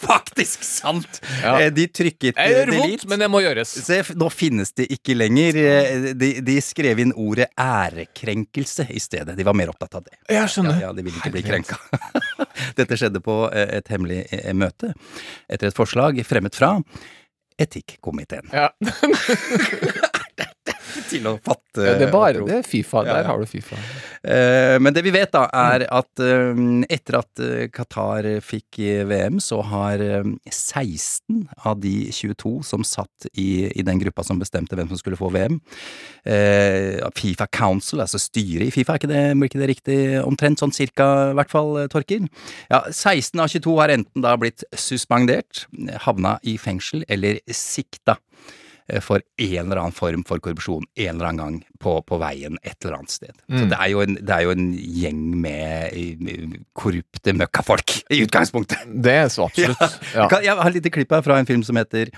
Faktisk 0.00 0.62
sant! 0.66 1.20
Ja. 1.42 1.54
Eh, 1.60 1.70
De 1.74 1.86
trykket 1.88 2.36
Jeg 2.38 2.52
gjør 2.54 2.72
vondt, 2.80 3.04
men 3.10 3.22
det 3.24 3.28
må 3.32 3.40
gjøres. 3.44 3.72
Se, 3.86 4.00
nå 4.18 4.28
finnes 4.32 4.72
det 4.78 4.88
ikke 4.96 5.16
lenger. 5.16 5.58
Eh, 5.62 6.06
De, 6.18 6.30
de 6.46 6.56
skrev 6.64 7.00
inn 7.04 7.12
ordet 7.16 7.48
ærekrenkelse 7.60 8.88
i 8.90 9.00
stedet. 9.02 9.36
De 9.38 9.46
var 9.46 9.56
mer 9.58 9.72
opptatt 9.72 9.98
av 10.00 10.06
det. 10.06 10.16
Jeg 10.32 10.52
skjønner. 10.52 10.80
ja, 10.84 10.92
de 10.96 11.04
ville 11.06 11.18
ikke 11.20 11.34
bli 11.36 11.44
krenka. 11.46 11.78
Dette 12.78 12.96
skjedde 13.00 13.20
på 13.24 13.38
eh, 13.52 13.78
et 13.80 13.92
hemmelig 13.92 14.24
møte 14.56 14.92
etter 15.48 15.70
et 15.70 15.76
forslag 15.76 16.18
fremmet 16.26 16.56
fra 16.58 16.74
Etikkomiteen. 17.60 18.50
Ja. 18.52 18.68
Til 21.10 21.26
å 21.28 21.36
fatte 21.44 21.84
Det 22.00 22.06
er 22.06 22.12
bare 22.12 22.42
det 22.46 22.58
er 22.60 22.66
Fifa. 22.66 23.02
Der 23.06 23.20
ja. 23.20 23.28
har 23.28 23.40
du 23.40 23.46
Fifa. 23.48 23.76
Eh, 24.24 24.76
Men 24.80 24.94
det 24.96 25.02
vi 25.04 25.12
vet, 25.14 25.30
da, 25.34 25.44
er 25.52 25.86
at 25.92 26.22
eh, 26.24 26.62
etter 26.92 27.18
at 27.20 27.42
eh, 27.42 27.66
Qatar 27.72 28.28
fikk 28.44 28.80
VM, 29.08 29.38
så 29.42 29.60
har 29.66 30.02
eh, 30.02 30.26
16 30.50 31.44
av 31.68 31.80
de 31.82 31.94
22 32.14 32.54
som 32.66 32.84
satt 32.86 33.28
i, 33.34 33.68
i 33.68 33.84
den 33.86 34.00
gruppa 34.02 34.24
som 34.26 34.40
bestemte 34.40 34.78
hvem 34.78 34.88
som 34.90 35.00
skulle 35.00 35.18
få 35.20 35.30
VM, 35.34 35.60
Fifa 37.16 37.46
Council, 37.54 38.00
altså 38.02 38.18
styret 38.18 38.66
i 38.66 38.72
Fifa, 38.74 38.96
er 38.96 39.00
ikke 39.00 39.10
det, 39.10 39.22
blir 39.38 39.50
ikke 39.50 39.60
det 39.62 39.70
riktig 39.70 39.98
omtrent 40.24 40.62
sånn 40.62 40.74
cirka, 40.74 41.06
i 41.30 41.36
hvert 41.38 41.52
fall, 41.52 41.76
Torkil? 41.92 42.26
Ja, 42.72 42.82
16 42.90 43.42
av 43.42 43.52
22 43.52 43.76
har 43.78 43.94
enten 43.94 44.24
da 44.24 44.34
blitt 44.40 44.66
suspendert, 44.74 45.66
havna 46.06 46.36
i 46.42 46.56
fengsel 46.60 47.04
eller 47.12 47.38
sikta 47.46 48.18
for 49.02 49.18
en 49.42 49.64
eller 49.64 49.80
annen 49.82 49.94
form 49.96 50.22
for 50.28 50.38
korrupsjon 50.38 50.84
en 50.94 51.08
eller 51.16 51.26
annen 51.32 51.40
gang 51.40 51.56
på, 51.82 51.96
på 52.06 52.18
veien 52.22 52.54
et 52.62 52.76
eller 52.84 52.98
annet 53.00 53.10
sted. 53.10 53.32
Så 53.48 53.64
Mm. 53.64 53.68
det 53.72 53.78
er, 53.80 53.88
jo 53.90 54.00
en, 54.04 54.14
det 54.22 54.34
er 54.36 54.42
jo 54.46 54.52
en 54.54 54.66
gjeng 54.76 55.22
med 55.42 55.96
eh, 55.96 56.56
korrupte 56.78 57.32
møkkafolk, 57.34 57.96
i 58.14 58.20
utgangspunktet. 58.22 58.84
Det 59.02 59.14
er 59.24 59.28
så 59.32 59.48
absolutt. 59.48 59.96
Ja. 60.16 60.28
Jeg 60.40 60.54
har 60.56 60.68
et 60.70 60.76
lite 60.78 60.92
klipp 60.94 61.10
her 61.12 61.24
fra 61.26 61.38
en 61.40 61.46
film 61.48 61.62
som 61.66 61.76
heter 61.76 62.08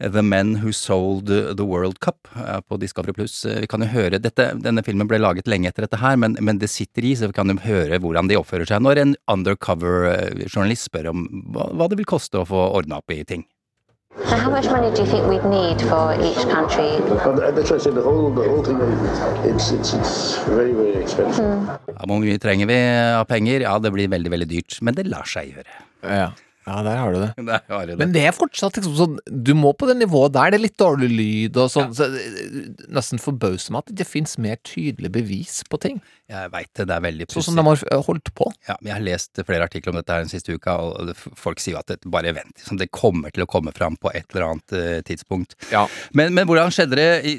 The 0.00 0.22
Men 0.22 0.58
Who 0.62 0.72
Sold 0.76 1.26
the 1.32 1.64
World 1.66 1.98
Cup 2.04 2.28
eh, 2.36 2.60
på 2.68 2.78
Discovery 2.82 3.12
Pluss. 3.16 3.40
Vi 3.48 3.66
kan 3.70 3.80
jo 3.84 3.88
høre 3.92 4.20
dette, 4.20 4.50
Denne 4.60 4.84
filmen 4.86 5.08
ble 5.10 5.18
laget 5.22 5.48
lenge 5.50 5.68
etter 5.72 5.86
dette 5.88 5.98
her, 6.02 6.16
men, 6.20 6.36
men 6.40 6.60
det 6.60 6.68
sitter 6.72 7.04
i, 7.08 7.14
så 7.16 7.30
vi 7.32 7.36
kan 7.40 7.48
jo 7.50 7.56
høre 7.64 7.98
hvordan 8.02 8.28
de 8.30 8.36
oppfører 8.38 8.68
seg 8.68 8.84
når 8.84 9.00
en 9.06 9.16
undercover-journalist 9.30 10.88
spør 10.90 11.10
om 11.12 11.24
hva, 11.54 11.70
hva 11.76 11.88
det 11.90 11.98
vil 12.00 12.08
koste 12.08 12.40
å 12.40 12.46
få 12.48 12.60
ordna 12.78 13.00
opp 13.00 13.12
i 13.14 13.22
ting. 13.24 13.44
So 14.28 14.36
how 14.36 14.50
much 14.50 14.66
money 14.70 14.90
do 14.94 15.02
you 15.02 15.08
think 15.08 15.24
we'd 15.26 15.44
need 15.48 15.80
for 15.88 16.12
each 16.20 16.42
country? 16.48 16.90
That's 17.08 17.70
why 17.70 17.76
I 17.76 17.80
said 17.80 17.94
the 17.94 18.02
whole 18.02 18.30
the 18.30 18.44
whole 18.48 18.62
thing. 18.62 18.78
It's 19.48 19.70
it's 19.72 19.94
it's 19.94 20.38
very 20.44 20.72
very 20.72 20.94
expensive. 21.02 21.46
Ja, 21.88 22.04
Hvor 22.06 22.20
mye 22.20 22.38
trenger 22.38 22.66
vi 22.68 22.78
av 23.16 23.24
penger? 23.24 23.64
Ja, 23.64 23.78
det 23.78 23.92
blir 23.94 24.08
veldig, 24.12 24.30
veldig 24.30 24.48
dyrt, 24.50 24.78
men 24.82 24.94
det 24.94 25.06
lar 25.08 25.24
seg 25.24 25.54
gjøre. 25.54 25.80
Ja. 26.04 26.28
Ja, 26.70 26.82
der 26.86 27.00
har 27.00 27.14
du 27.14 27.18
det. 27.20 27.30
Der 27.50 27.64
har 27.66 27.86
du 27.86 27.92
det. 27.92 27.98
Men 27.98 28.14
det 28.14 28.22
er 28.28 28.36
fortsatt 28.36 28.78
liksom 28.78 28.94
sånn 28.98 29.18
Du 29.26 29.52
må 29.58 29.72
på 29.74 29.88
det 29.90 29.96
nivået 29.98 30.34
der. 30.36 30.52
Det 30.52 30.60
er 30.60 30.64
litt 30.68 30.78
dårlig 30.78 31.10
lyd 31.10 31.58
og 31.58 31.70
sånn. 31.72 31.92
Så 31.96 32.06
nesten 32.92 33.22
forbauser 33.22 33.74
meg 33.74 33.82
at 33.82 33.90
det 33.90 33.98
ikke 33.98 34.12
fins 34.14 34.36
mer 34.40 34.60
tydelig 34.66 35.10
bevis 35.14 35.60
på 35.68 35.80
ting. 35.82 36.00
Jeg 36.30 36.50
veit 36.52 36.70
det, 36.78 36.86
det 36.86 36.94
er 36.94 37.02
veldig 37.02 37.26
Sånn 37.32 37.46
som 37.48 37.58
de 37.58 37.64
har 37.66 37.80
eh, 37.90 38.02
holdt 38.06 38.30
på. 38.38 38.46
Ja, 38.68 38.76
men 38.78 38.92
jeg 38.92 38.96
har 38.96 39.04
lest 39.08 39.40
flere 39.48 39.66
artikler 39.66 39.94
om 39.94 39.98
dette 39.98 40.14
her 40.14 40.22
den 40.22 40.30
siste 40.30 40.54
uka, 40.54 40.76
og 40.78 41.10
folk 41.18 41.62
sier 41.62 41.74
jo 41.74 41.80
at 41.80 41.90
det 41.90 41.98
bare 42.10 42.34
vent. 42.36 42.54
Liksom, 42.60 42.78
det 42.78 42.90
kommer 42.94 43.34
til 43.34 43.44
å 43.44 43.48
komme 43.50 43.74
fram 43.74 43.98
på 43.98 44.12
et 44.14 44.28
eller 44.30 44.46
annet 44.46 44.76
uh, 44.76 45.00
tidspunkt. 45.06 45.56
Ja. 45.74 45.86
Men, 46.14 46.34
men 46.36 46.46
hvordan 46.48 46.70
skjedde 46.74 46.98
det 47.00 47.08
i, 47.26 47.34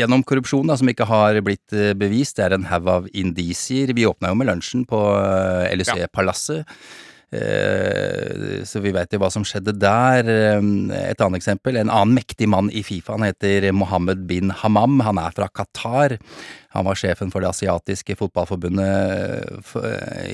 gjennom 0.00 0.26
korrupsjon, 0.26 0.66
da, 0.66 0.78
som 0.80 0.90
ikke 0.90 1.06
har 1.06 1.38
blitt 1.46 1.76
uh, 1.76 1.92
bevist? 1.98 2.38
Det 2.40 2.48
er 2.48 2.56
en 2.58 2.66
haug 2.72 2.90
av 2.90 3.10
indisier. 3.14 3.94
Vi 3.94 4.08
åpna 4.08 4.32
jo 4.32 4.40
med 4.40 4.50
lunsjen 4.50 4.86
på 4.90 5.02
uh, 5.14 5.66
LUC-palasset. 5.76 6.66
Eh, 6.66 7.04
så 7.32 8.80
vi 8.80 8.92
vet 8.94 9.12
jo 9.12 9.18
hva 9.18 9.30
som 9.34 9.44
skjedde 9.46 9.74
der. 9.82 10.28
Eh, 10.30 11.10
Et 11.10 11.20
annet 11.20 11.40
eksempel, 11.40 11.76
en 11.76 11.90
annen 11.90 12.14
mektig 12.14 12.48
mann 12.48 12.70
i 12.70 12.82
Fifa, 12.86 13.16
han 13.16 13.26
heter 13.26 13.72
Mohammed 13.74 14.26
bin 14.28 14.50
Hamam. 14.50 15.00
Han 15.02 15.18
er 15.18 15.34
fra 15.34 15.48
Qatar. 15.48 16.18
Han 16.76 16.84
var 16.84 16.94
sjefen 16.94 17.32
for 17.32 17.40
det 17.40 17.50
asiatiske 17.50 18.16
fotballforbundet 18.20 19.74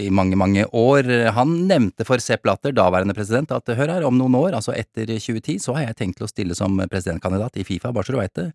i 0.03 0.11
mange, 0.11 0.37
mange 0.37 0.67
år. 0.67 1.31
Han 1.37 1.69
nevnte 1.69 2.05
for 2.05 2.19
Sepp 2.19 2.47
Latter, 2.47 2.75
daværende 2.75 3.15
president, 3.15 3.53
at 3.53 3.69
hør 3.79 3.95
her, 3.95 4.05
om 4.05 4.19
noen 4.19 4.35
år, 4.35 4.57
altså 4.59 4.75
etter 4.75 5.07
2010, 5.07 5.61
så 5.63 5.77
har 5.77 5.87
jeg 5.87 6.01
tenkt 6.01 6.19
til 6.19 6.27
å 6.27 6.33
stille 6.33 6.59
som 6.59 6.77
presidentkandidat 6.83 7.57
i 7.63 7.65
Fifa, 7.69 7.93
bare 7.93 8.09
så 8.09 8.17
du 8.17 8.19
veit 8.19 8.35
det. 8.39 8.51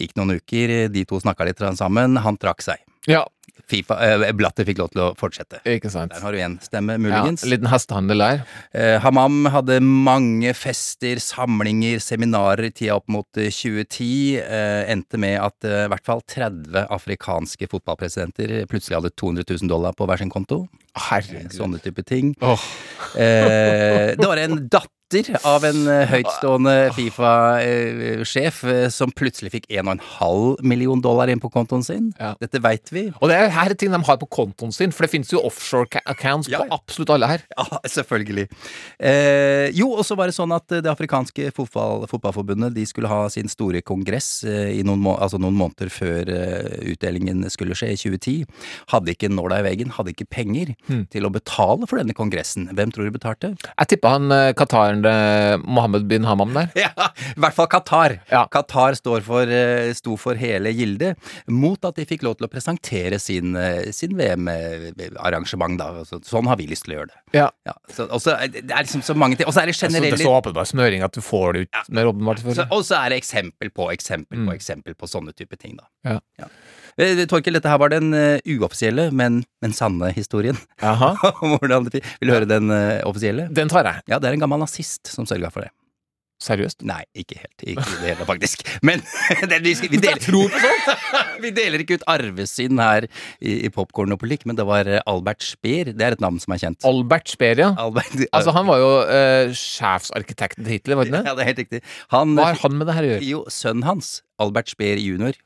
Gikk 0.00 0.16
noen 0.18 0.40
uker, 0.40 0.74
de 0.90 1.04
to 1.06 1.22
snakka 1.22 1.46
litt 1.46 1.62
sammen, 1.78 2.18
han 2.18 2.36
trakk 2.40 2.66
seg. 2.66 2.82
Ja, 3.10 3.24
FIFA, 3.70 3.96
eh, 4.04 4.32
Blatter 4.36 4.66
fikk 4.68 4.80
lov 4.82 4.90
til 4.92 5.02
å 5.04 5.06
fortsette. 5.16 5.60
ikke 5.64 5.90
sant. 5.92 6.12
Der 6.12 6.20
har 6.20 6.32
du 6.32 6.38
én 6.38 6.56
stemme, 6.62 6.98
muligens. 7.00 7.44
Ja, 7.44 7.50
liten 7.54 7.68
hestehandel 7.70 8.18
der. 8.20 8.42
Eh, 8.74 8.98
Hamam 9.00 9.46
hadde 9.48 9.80
mange 9.80 10.52
fester, 10.54 11.16
samlinger, 11.16 12.00
seminarer 12.02 12.68
i 12.68 12.70
tida 12.70 12.96
opp 12.98 13.08
mot 13.08 13.26
eh, 13.36 13.48
2010. 13.48 14.36
Eh, 14.44 14.92
endte 14.92 15.18
med 15.18 15.38
at 15.40 15.64
eh, 15.64 15.86
i 15.86 15.92
hvert 15.92 16.04
fall 16.04 16.20
30 16.28 16.86
afrikanske 16.92 17.68
fotballpresidenter 17.72 18.66
plutselig 18.68 19.00
hadde 19.00 19.14
200 19.16 19.44
000 19.48 19.68
dollar 19.72 19.96
på 19.96 20.06
hver 20.06 20.20
sin 20.20 20.32
konto. 20.32 20.66
Herregud. 21.08 21.50
Sånne 21.56 21.80
type 21.82 22.04
ting. 22.06 22.34
Oh. 22.44 22.60
Eh, 23.16 24.12
det 24.14 24.28
var 24.28 24.44
en 24.44 24.68
datter 24.68 24.90
av 25.46 25.64
en 25.68 25.84
eh, 25.90 26.06
høytstående 26.10 26.72
Fifa-sjef 26.96 28.62
eh, 28.68 28.86
som 28.92 29.12
plutselig 29.14 29.52
fikk 29.54 29.68
1,5 29.70 30.62
million 30.66 31.00
dollar 31.04 31.30
inn 31.32 31.40
på 31.42 31.50
kontoen 31.54 31.84
sin. 31.86 32.10
Ja. 32.20 32.32
Dette 32.40 32.60
veit 32.64 32.90
vi. 32.94 33.06
Og 33.20 33.30
det 33.30 33.36
er 33.38 33.52
her 33.54 33.70
er 33.72 33.78
ting 33.78 33.92
de 33.94 34.00
har 34.08 34.18
på 34.20 34.28
kontoen 34.32 34.72
sin, 34.74 34.92
for 34.94 35.06
det 35.06 35.12
finnes 35.14 35.30
jo 35.32 35.42
offshore 35.46 36.00
accounts 36.10 36.48
Ja. 36.50 36.62
på 36.64 36.74
absolutt 36.74 37.12
alle 37.14 37.28
her. 37.30 37.44
Ja, 37.54 37.78
selvfølgelig. 37.88 38.48
Eh, 38.98 39.70
jo, 39.76 39.90
og 39.94 40.04
så 40.06 40.16
var 40.18 40.26
det 40.30 40.34
sånn 40.36 40.52
at 40.54 40.66
det 40.68 40.90
afrikanske 40.90 41.50
fotball, 41.54 42.06
fotballforbundet 42.10 42.74
de 42.74 42.84
skulle 42.88 43.10
ha 43.10 43.28
sin 43.32 43.48
store 43.52 43.82
kongress 43.86 44.42
eh, 44.48 44.72
i 44.78 44.82
noen, 44.86 45.02
må 45.04 45.14
altså 45.20 45.38
noen 45.42 45.56
måneder 45.58 45.90
før 45.92 46.30
eh, 46.34 46.92
utdelingen 46.94 47.44
skulle 47.52 47.76
skje 47.78 47.92
i 47.94 47.98
2010. 48.00 48.44
Hadde 48.94 49.14
ikke 49.14 49.30
nåla 49.32 49.60
i 49.62 49.66
veggen, 49.68 49.94
hadde 49.96 50.14
ikke 50.16 50.28
penger 50.32 50.74
Hmm. 50.88 51.04
til 51.12 51.24
å 51.24 51.30
betale 51.32 51.86
for 51.88 51.96
denne 52.00 52.12
kongressen. 52.16 52.66
Hvem 52.76 52.90
tror 52.92 53.06
du 53.08 53.14
betalte? 53.14 53.50
Jeg 53.78 53.88
tippa 53.94 54.10
han 54.16 54.32
eh, 54.34 54.50
qataren 54.56 55.00
eh, 55.06 55.56
Mohammed 55.64 56.06
bin 56.08 56.24
Hamam 56.24 56.52
der. 56.54 56.70
Ja, 56.84 56.90
i 57.34 57.40
hvert 57.40 57.54
fall 57.56 57.66
Qatar. 57.72 58.18
Ja. 58.30 58.44
Qatar 58.52 58.94
står 58.98 59.22
for, 59.26 59.42
eh, 59.48 59.92
sto 59.96 60.16
for 60.20 60.34
hele 60.40 60.72
gildet, 60.74 61.16
mot 61.48 61.84
at 61.84 61.96
de 61.96 62.04
fikk 62.08 62.22
lov 62.26 62.36
til 62.38 62.46
å 62.48 62.50
presentere 62.52 63.18
sin, 63.20 63.54
eh, 63.56 63.90
sin 63.92 64.16
VM-arrangement. 64.16 65.78
da. 65.78 65.90
Altså, 66.02 66.20
sånn 66.24 66.46
har 66.50 66.56
vi 66.60 66.66
lyst 66.70 66.84
til 66.86 66.94
å 66.94 66.98
gjøre 67.00 67.10
det. 67.12 67.20
Ja. 67.38 67.48
Ja, 67.66 67.74
så, 67.90 68.06
også, 68.08 68.34
er 68.38 68.48
det 68.52 68.64
det 68.68 68.74
er 68.76 68.84
liksom 68.86 69.02
så 69.04 69.14
mange 69.18 69.36
ting. 69.38 69.46
Og 69.48 69.54
så 69.56 69.62
er 69.62 69.66
det 69.70 69.74
Så 69.78 69.88
det 69.90 70.12
er 70.12 70.16
så 70.22 70.34
åpenbar 70.38 70.66
smøring 70.68 71.02
at 71.04 71.12
du 71.16 71.20
får 71.24 71.52
det 71.56 71.60
ut 71.66 71.90
mer 71.94 72.10
åpenbart. 72.10 72.44
Og 72.70 72.84
så 72.86 72.98
er 73.04 73.10
det 73.14 73.22
eksempel 73.22 73.70
på 73.74 73.90
eksempel 73.92 74.34
Mm. 74.34 74.48
på 74.48 74.54
eksempel 74.56 74.94
på 74.98 75.06
sånne 75.06 75.32
type 75.36 75.56
ting, 75.58 75.76
da. 75.78 75.84
Ja. 76.38 76.46
Eh, 77.00 77.24
Torkel, 77.30 77.56
dette 77.58 77.70
her 77.70 77.80
var 77.82 77.90
den 77.90 78.12
eh, 78.14 78.42
uoffisielle, 78.54 79.08
men, 79.14 79.42
men 79.64 79.74
sanne 79.74 80.12
historien. 80.14 80.58
Det, 80.84 82.02
Vil 82.20 82.30
du 82.30 82.34
høre 82.34 82.48
den 82.48 82.70
eh, 82.72 83.00
offisielle? 83.06 83.48
Den 83.54 83.70
tar 83.72 83.86
jeg. 83.88 84.04
Ja, 84.10 84.20
det 84.22 84.30
er 84.30 84.36
en 84.36 84.44
gammel 84.44 84.62
nazist 84.62 85.10
som 85.10 85.26
sørga 85.28 85.50
for 85.52 85.66
det. 85.66 85.72
Seriøst. 86.42 86.82
Nei, 86.84 87.00
ikke 87.16 87.38
helt. 87.38 87.62
Ikke 87.62 87.84
i 87.86 87.98
det 88.02 88.10
hele, 88.10 88.26
faktisk. 88.28 88.64
Men 88.86 89.00
det, 89.50 89.60
vi, 89.64 89.72
vi, 89.78 90.00
deler, 90.02 90.58
vi 91.40 91.52
deler 91.56 91.84
ikke 91.84 91.98
ut 92.00 92.04
arvesynd 92.10 92.82
her 92.82 93.06
i, 93.06 93.54
i 93.64 93.70
Popkorn 93.72 94.12
og 94.14 94.20
politikk, 94.20 94.44
men 94.50 94.58
det 94.58 94.66
var 94.68 94.90
Albert 95.08 95.46
Speer. 95.46 95.92
Det 95.94 96.04
er 96.04 96.18
et 96.18 96.24
navn 96.24 96.40
som 96.42 96.56
er 96.56 96.60
kjent. 96.66 96.84
Albert 96.90 97.32
Speer, 97.32 97.62
ja. 97.62 97.70
Albert, 97.80 98.12
Altså, 98.26 98.54
han 98.56 98.68
var 98.68 98.82
jo 98.82 98.92
uh, 99.08 99.54
sjefsarkitekten 99.56 100.66
til 100.66 100.76
Hitler, 100.76 101.00
var 101.00 101.08
det 101.08 101.16
ja, 101.16 101.22
det? 101.22 101.38
det 101.38 101.46
er 101.46 101.50
helt 101.52 101.64
riktig. 101.64 101.82
Han, 102.12 102.36
Hva 102.38 102.50
har 102.50 102.60
han 102.66 102.78
med 102.82 102.90
det 102.90 102.98
her 102.98 103.08
å 103.08 103.12
gjøre? 103.14 103.26
Jo, 103.30 103.42
sønnen 103.54 103.88
hans, 103.88 104.14
Albert 104.42 104.74
Speer 104.74 105.00
jr., 105.00 105.38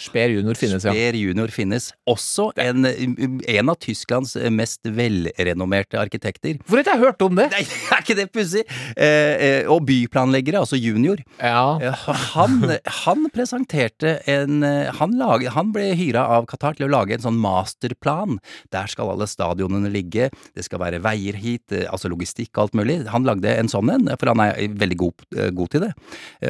Sper 0.00 0.32
junior 0.34 0.58
finnes, 0.58 0.84
ja. 0.86 0.92
Speer 0.92 1.16
junior 1.18 1.52
finnes. 1.54 1.90
Også 2.08 2.50
en, 2.60 2.86
en 2.86 3.72
av 3.72 3.78
Tysklands 3.82 4.34
mest 4.52 4.86
velrenommerte 4.86 5.98
arkitekter. 6.00 6.58
Hvor 6.66 6.80
har 6.80 6.84
ikke 6.84 6.96
jeg 6.96 7.04
hørt 7.06 7.24
om 7.26 7.38
det? 7.38 7.48
Nei, 7.54 7.62
er 7.94 8.02
ikke 8.04 8.16
det 8.18 8.28
pussig? 8.34 8.64
Eh, 8.96 9.32
eh, 9.46 9.70
og 9.72 9.84
byplanleggere, 9.88 10.62
altså 10.62 10.78
junior. 10.80 11.22
Ja. 11.38 11.78
Eh, 11.82 12.08
Han, 12.32 12.58
han 13.04 13.26
presenterte 13.34 14.16
en 14.30 14.62
eh, 14.66 14.90
han, 14.98 15.16
lag, 15.20 15.44
han 15.54 15.72
ble 15.74 15.90
hyra 15.98 16.24
av 16.36 16.46
Qatar 16.50 16.76
til 16.78 16.86
å 16.88 16.92
lage 16.92 17.16
en 17.16 17.24
sånn 17.24 17.40
masterplan. 17.42 18.38
Der 18.74 18.90
skal 18.90 19.12
alle 19.12 19.28
stadionene 19.30 19.90
ligge, 19.92 20.30
det 20.56 20.66
skal 20.66 20.82
være 20.82 21.00
veier 21.04 21.36
hit, 21.40 21.72
altså 21.88 22.10
logistikk 22.12 22.52
og 22.56 22.66
alt 22.66 22.78
mulig. 22.78 22.98
Han 23.12 23.26
lagde 23.28 23.52
en 23.58 23.70
sånn 23.72 23.90
en, 23.92 24.10
for 24.18 24.32
han 24.32 24.42
er 24.44 24.76
veldig 24.78 24.98
god, 25.00 25.26
god 25.56 25.72
til 25.72 25.84
det, 25.86 25.92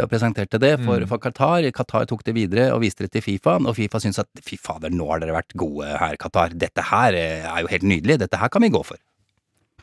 og 0.02 0.08
presenterte 0.10 0.60
det 0.62 0.74
for, 0.84 1.04
for 1.10 1.22
Qatar. 1.22 1.66
Qatar 1.74 2.06
tok 2.10 2.24
det 2.26 2.34
videre 2.36 2.68
og 2.74 2.82
viste 2.84 3.06
det 3.06 3.12
til 3.16 3.21
Fifa, 3.24 3.56
og 3.60 3.76
Fifa 3.78 4.00
syns 4.02 4.20
at 4.22 4.44
fy 4.44 4.58
fader, 4.60 4.92
nå 4.94 5.08
har 5.10 5.22
dere 5.22 5.38
vært 5.38 5.56
gode 5.58 5.88
her, 5.88 6.18
Qatar. 6.20 6.56
Dette 6.58 6.84
her 6.90 7.16
eh, 7.18 7.48
er 7.48 7.64
jo 7.64 7.72
helt 7.72 7.88
nydelig, 7.88 8.20
dette 8.24 8.40
her 8.40 8.52
kan 8.52 8.64
vi 8.64 8.72
gå 8.74 8.84
for. 8.86 9.00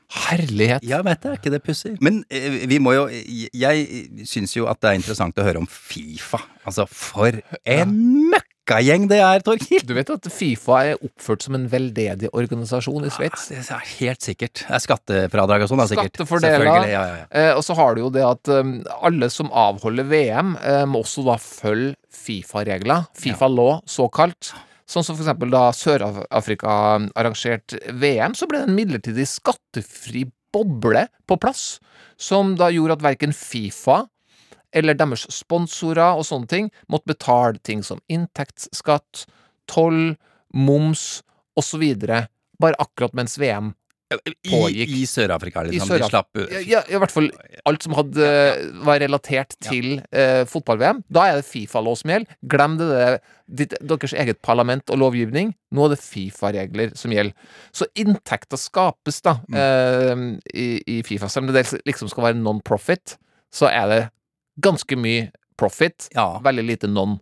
Herlighet. 0.09 0.85
Ja, 0.89 1.03
vet 1.05 1.21
jeg, 1.21 1.35
er 1.35 1.37
ikke 1.37 1.51
det 1.53 1.61
pussig? 1.61 1.91
Men 2.01 2.23
eh, 2.33 2.63
vi 2.69 2.79
må 2.81 2.95
jo 2.95 3.03
Jeg 3.13 4.23
syns 4.25 4.55
jo 4.55 4.65
at 4.69 4.79
det 4.81 4.89
er 4.89 4.97
interessant 4.97 5.37
å 5.37 5.45
høre 5.45 5.61
om 5.61 5.67
Fifa. 5.69 6.39
Altså, 6.65 6.87
for 6.89 7.37
en 7.61 7.93
møkkagjeng 8.33 9.05
det 9.11 9.19
er, 9.21 9.43
Torkil! 9.45 9.85
Du 9.89 9.93
vet 9.93 10.09
at 10.09 10.25
Fifa 10.33 10.79
er 10.89 11.05
oppført 11.05 11.45
som 11.45 11.59
en 11.59 11.69
veldedig 11.69 12.33
organisasjon 12.33 13.05
i 13.05 13.13
Sveits? 13.13 13.51
Det 13.53 13.61
er 13.61 13.85
helt 13.99 14.25
sikkert. 14.25 14.65
Det 14.65 14.79
er 14.79 14.85
skattefradrag 14.87 15.67
og 15.67 15.71
sånn, 15.75 15.83
da, 15.83 15.87
sikkert. 15.93 16.23
Selvfølgelig, 16.25 16.89
ja, 16.89 17.05
ja, 17.05 17.21
ja. 17.21 17.29
Eh, 17.29 17.53
og 17.53 17.61
så 17.69 17.77
har 17.77 17.93
du 17.93 18.07
jo 18.07 18.11
det 18.17 18.25
at 18.25 18.53
alle 18.97 19.29
som 19.33 19.53
avholder 19.53 20.09
VM, 20.09 20.55
eh, 20.57 20.83
må 20.89 21.05
også 21.05 21.27
da 21.29 21.37
følge 21.37 21.98
Fifa-regler. 22.09 23.07
Fifa-law, 23.17 23.79
såkalt. 23.89 24.51
Sånn 24.89 25.05
som 25.05 25.15
for 25.15 25.23
eksempel 25.23 25.51
da 25.53 25.67
Sør-Afrika 25.75 26.71
arrangerte 27.17 27.77
VM, 28.01 28.33
så 28.33 28.47
ble 28.49 28.63
det 28.63 28.69
en 28.71 28.77
midlertidig 28.77 29.27
skattefri 29.29 30.25
boble 30.53 31.05
på 31.29 31.37
plass, 31.37 31.77
som 32.17 32.55
da 32.57 32.71
gjorde 32.73 32.97
at 32.97 33.05
verken 33.05 33.35
Fifa 33.35 34.07
eller 34.73 34.97
deres 34.97 35.25
sponsorer 35.33 36.17
og 36.17 36.25
sånne 36.25 36.49
ting 36.49 36.69
måtte 36.89 37.13
betale 37.13 37.61
ting 37.65 37.81
som 37.85 38.01
inntektsskatt, 38.09 39.25
toll, 39.69 40.15
moms 40.53 41.21
osv. 41.57 41.85
Bare 42.59 42.81
akkurat 42.81 43.15
mens 43.17 43.37
VM 43.41 43.73
pågikk. 44.09 44.89
i 44.89 45.03
Sør-Afrika, 45.05 45.61
I 45.67 45.71
liksom. 45.75 45.89
Sør-Af- 45.91 46.05
De 46.05 46.09
slapp 46.09 46.65
ja, 46.67 46.81
i 46.89 46.97
hvert 46.97 47.11
fall 47.13 47.29
alt 47.69 47.83
som 47.85 47.93
hadde, 47.93 48.29
var 48.87 48.99
relatert 49.03 49.53
til 49.61 50.01
eh, 50.11 50.43
fotball-VM. 50.49 51.03
Da 51.09 51.27
er 51.29 51.39
det 51.39 51.45
Fifa-lov 51.45 51.97
som 52.01 52.09
gjelder. 52.13 52.37
Glem 52.49 52.77
det, 52.79 52.89
det 52.89 53.19
ditt, 53.61 53.75
deres 53.81 54.13
eget 54.13 54.41
parlament 54.45 54.89
og 54.89 54.97
lovgivning. 55.03 55.53
Nå 55.71 55.85
er 55.85 55.93
det 55.95 56.01
Fifa-regler 56.01 56.95
som 56.97 57.13
gjelder. 57.13 57.33
Så 57.75 57.85
inntekter 57.95 58.57
skapes 58.57 59.21
da 59.25 59.37
eh, 59.53 60.25
i, 60.53 60.69
i 60.87 61.01
Fifa. 61.05 61.29
Selv 61.29 61.47
om 61.49 61.53
det 61.53 61.67
liksom 61.85 62.09
skal 62.09 62.29
være 62.31 62.41
non-profit, 62.41 63.17
så 63.53 63.69
er 63.69 63.87
det 63.93 64.01
ganske 64.61 64.97
mye 64.99 65.29
profit. 65.59 66.09
Ja. 66.15 66.39
Veldig 66.43 66.63
lite 66.65 66.87
non. 66.89 67.19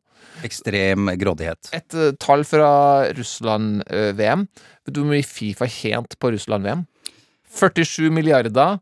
Ekstrem 0.48 1.12
grådighet. 1.20 1.72
Et 1.76 1.98
uh, 1.98 2.12
tall 2.22 2.46
fra 2.48 2.70
Russland-VM. 3.18 4.46
Vet 4.86 4.96
du 4.96 5.02
hvor 5.02 5.12
mye 5.12 5.26
Fifa 5.26 5.70
tjente 5.72 6.20
på 6.20 6.32
Russland-VM? 6.36 6.86
47 7.58 8.10
milliarder, 8.14 8.78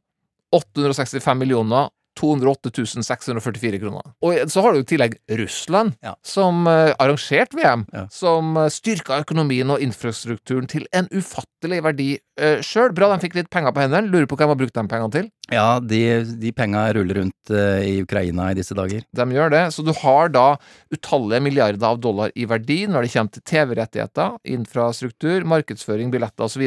865 0.55 1.37
millioner, 1.39 1.91
208 2.15 2.71
644 3.03 3.79
kroner. 3.81 4.05
Og 4.23 4.37
så 4.51 4.61
har 4.63 4.73
du 4.73 4.79
i 4.79 4.87
tillegg 4.87 5.17
Russland, 5.39 5.95
Ja. 6.03 6.15
som 6.23 6.65
uh, 6.67 6.93
arrangerte 6.99 7.57
VM, 7.57 7.85
Ja. 7.93 8.05
som 8.11 8.55
uh, 8.57 8.67
styrka 8.71 9.19
økonomien 9.23 9.69
og 9.73 9.81
infrastrukturen 9.83 10.67
til 10.71 10.87
en 10.95 11.07
ufattelig 11.11 11.81
verdi 11.83 12.07
uh, 12.41 12.61
sjøl. 12.63 12.93
Bra 12.95 13.09
de 13.13 13.19
fikk 13.25 13.35
litt 13.35 13.49
penger 13.53 13.75
på 13.75 13.83
hendene. 13.83 14.07
Lurer 14.11 14.27
på 14.29 14.37
hva 14.39 14.45
de 14.47 14.53
har 14.53 14.61
brukt 14.63 14.73
de 14.77 14.85
pengene 14.91 15.11
til. 15.11 15.29
Ja, 15.51 15.79
de, 15.79 16.01
de 16.41 16.51
penga 16.55 16.87
ruller 16.95 17.19
rundt 17.21 17.51
uh, 17.53 17.83
i 17.83 17.99
Ukraina 18.05 18.49
i 18.51 18.57
disse 18.57 18.73
dager. 18.77 19.03
De 19.13 19.27
gjør 19.35 19.51
det. 19.53 19.63
Så 19.75 19.83
du 19.85 19.91
har 20.01 20.31
da 20.33 20.47
utallige 20.95 21.43
milliarder 21.43 21.85
av 21.91 21.99
dollar 22.01 22.31
i 22.35 22.47
verdi 22.49 22.85
når 22.87 23.05
det 23.05 23.13
kommer 23.13 23.35
til 23.35 23.45
TV-rettigheter, 23.51 24.39
infrastruktur, 24.55 25.43
markedsføring, 25.45 26.11
billetter 26.13 26.47
osv. 26.47 26.65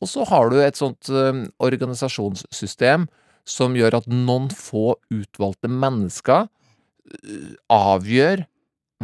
Og 0.00 0.08
så 0.08 0.24
har 0.30 0.48
du 0.48 0.60
et 0.64 0.78
sånt 0.80 1.10
uh, 1.12 1.44
organisasjonssystem 1.60 3.08
som 3.48 3.76
gjør 3.78 4.00
at 4.00 4.08
noen 4.10 4.48
få 4.52 4.94
utvalgte 5.12 5.70
mennesker 5.70 6.46
eh, 6.46 7.52
avgjør 7.72 8.44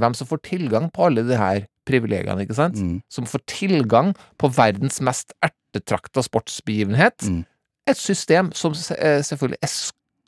hvem 0.01 0.16
som 0.16 0.29
får 0.29 0.42
tilgang 0.44 0.90
på 0.92 1.09
alle 1.09 1.25
de 1.27 1.38
her 1.40 1.64
privilegiene, 1.88 2.42
ikke 2.44 2.59
sant? 2.59 2.77
Mm. 2.77 2.99
Som 3.12 3.29
får 3.31 3.44
tilgang 3.49 4.12
på 4.40 4.51
verdens 4.53 4.99
mest 5.05 5.33
ertetrakta 5.44 6.25
sportsbegivenhet. 6.27 7.29
Mm. 7.31 7.44
Et 7.88 8.01
system 8.01 8.51
som 8.57 8.75
eh, 8.99 9.22
selvfølgelig 9.25 9.62
er 9.62 9.72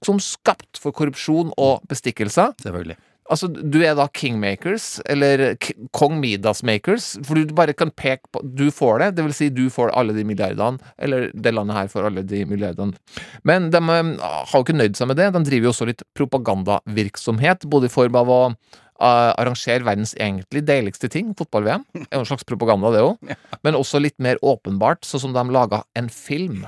som 0.06 0.20
skapt 0.22 0.78
for 0.78 0.94
korrupsjon 0.94 1.50
og 1.58 1.82
bestikkelser. 1.90 2.54
Selvfølgelig. 2.62 2.96
Altså, 3.28 3.48
du 3.48 3.78
er 3.84 3.96
da 3.98 4.06
kingmakers, 4.08 4.98
eller 5.08 5.52
kong 5.96 6.16
Midas-makers, 6.22 7.10
for 7.26 7.36
du 7.36 7.52
bare 7.56 7.74
kan 7.76 7.92
peke 7.92 8.24
på 8.32 8.42
Du 8.56 8.68
får 8.72 9.02
det, 9.02 9.10
det 9.18 9.26
vil 9.26 9.36
si 9.36 9.50
du 9.52 9.66
får 9.72 9.92
alle 9.98 10.16
de 10.16 10.24
milliardene, 10.24 10.80
eller 10.96 11.28
det 11.34 11.52
landet 11.52 11.76
her 11.76 11.92
får 11.92 12.08
alle 12.08 12.24
de 12.24 12.44
milliardene. 12.48 12.96
Men 13.48 13.70
de 13.74 13.82
eh, 13.82 14.12
har 14.22 14.54
jo 14.54 14.64
ikke 14.64 14.78
nøyd 14.78 14.96
seg 14.96 15.10
med 15.10 15.20
det, 15.20 15.30
de 15.36 15.44
driver 15.44 15.68
jo 15.68 15.74
også 15.74 15.88
litt 15.90 16.04
propagandavirksomhet, 16.16 17.68
både 17.68 17.90
i 17.90 17.92
form 17.92 18.16
av 18.18 18.32
å 18.32 18.42
uh, 18.48 19.32
arrangere 19.36 19.84
verdens 19.86 20.14
egentlig 20.16 20.64
deiligste 20.68 21.10
ting, 21.12 21.34
fotball-VM, 21.38 21.84
er 22.06 22.16
jo 22.16 22.24
en 22.24 22.30
slags 22.32 22.48
propaganda 22.48 22.94
det 22.94 23.04
òg, 23.04 23.34
men 23.66 23.78
også 23.78 24.00
litt 24.02 24.16
mer 24.24 24.40
åpenbart, 24.40 25.04
sånn 25.04 25.28
som 25.28 25.36
de 25.36 25.44
laga 25.52 25.84
en 25.98 26.08
film. 26.12 26.64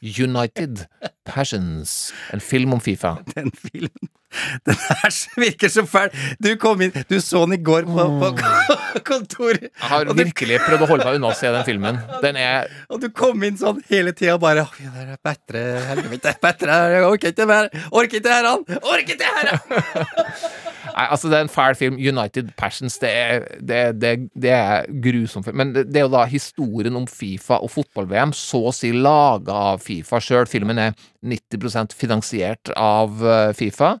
United 0.00 0.86
Passions, 1.28 2.12
en 2.32 2.40
film 2.40 2.72
om 2.76 2.80
Fifa. 2.80 3.18
Den 3.34 3.50
filmen 3.52 4.12
Den 4.66 4.78
her 4.88 5.10
virker 5.40 5.70
så 5.72 5.84
fæl. 5.88 6.10
Du 6.42 6.50
kom 6.60 6.80
inn 6.86 6.92
Du 7.10 7.16
så 7.22 7.44
den 7.46 7.56
i 7.58 7.62
går 7.64 7.86
på, 7.88 8.06
på 8.20 8.30
kontoret. 9.10 9.68
Jeg 9.68 9.88
har 9.90 10.08
Og 10.08 10.16
du- 10.16 10.22
virkelig 10.24 10.58
prøvd 10.66 10.84
å 10.86 10.90
holde 10.90 11.08
meg 11.08 11.18
unna 11.20 11.30
å 11.32 11.36
se 11.38 11.50
den 11.54 11.64
filmen. 11.68 12.00
Den 12.24 12.36
er 12.40 12.68
Og 12.88 13.00
du 13.02 13.08
kom 13.14 13.42
inn 13.46 13.58
sånn 13.60 13.82
hele 13.90 14.12
tida 14.16 14.36
bare 14.42 14.66
«Oi, 14.66 14.88
det 14.94 15.06
er 15.08 15.18
bedre, 15.24 15.64
helvete, 15.90 16.34
bedre, 16.42 16.78
jeg 16.94 17.04
orker 17.08 17.34
ikke 17.34 17.46
mer, 17.50 17.68
orker 17.90 18.20
ikke 18.20 18.32
her, 18.34 18.48
han, 18.50 18.64
orker 18.82 19.14
ikke 19.14 19.34
her, 19.38 19.52
han. 19.54 20.72
Nei, 20.94 21.06
altså 21.10 21.28
det 21.28 21.38
er 21.38 21.46
en 21.46 21.52
fæl 21.52 21.76
film. 21.78 21.98
United 21.98 22.54
Passions. 22.56 22.96
Det 23.02 23.10
er, 23.10 23.46
det, 23.58 23.82
det, 24.00 24.14
det 24.38 24.54
er 24.54 24.88
grusom 25.04 25.44
film. 25.44 25.58
Men 25.60 25.74
det, 25.74 25.88
det 25.90 26.00
er 26.00 26.06
jo 26.06 26.14
da 26.14 26.24
historien 26.30 26.96
om 26.96 27.08
Fifa 27.10 27.58
og 27.58 27.72
fotball-VM, 27.74 28.32
så 28.36 28.62
å 28.70 28.74
si 28.74 28.92
laga 28.94 29.58
av 29.74 29.84
Fifa 29.84 30.22
sjøl. 30.22 30.46
Filmen 30.50 30.80
er 30.80 30.94
90% 31.26 31.96
finansiert 31.98 32.72
av 32.78 33.18
Fifa. 33.58 33.74
Fifa. 33.74 33.98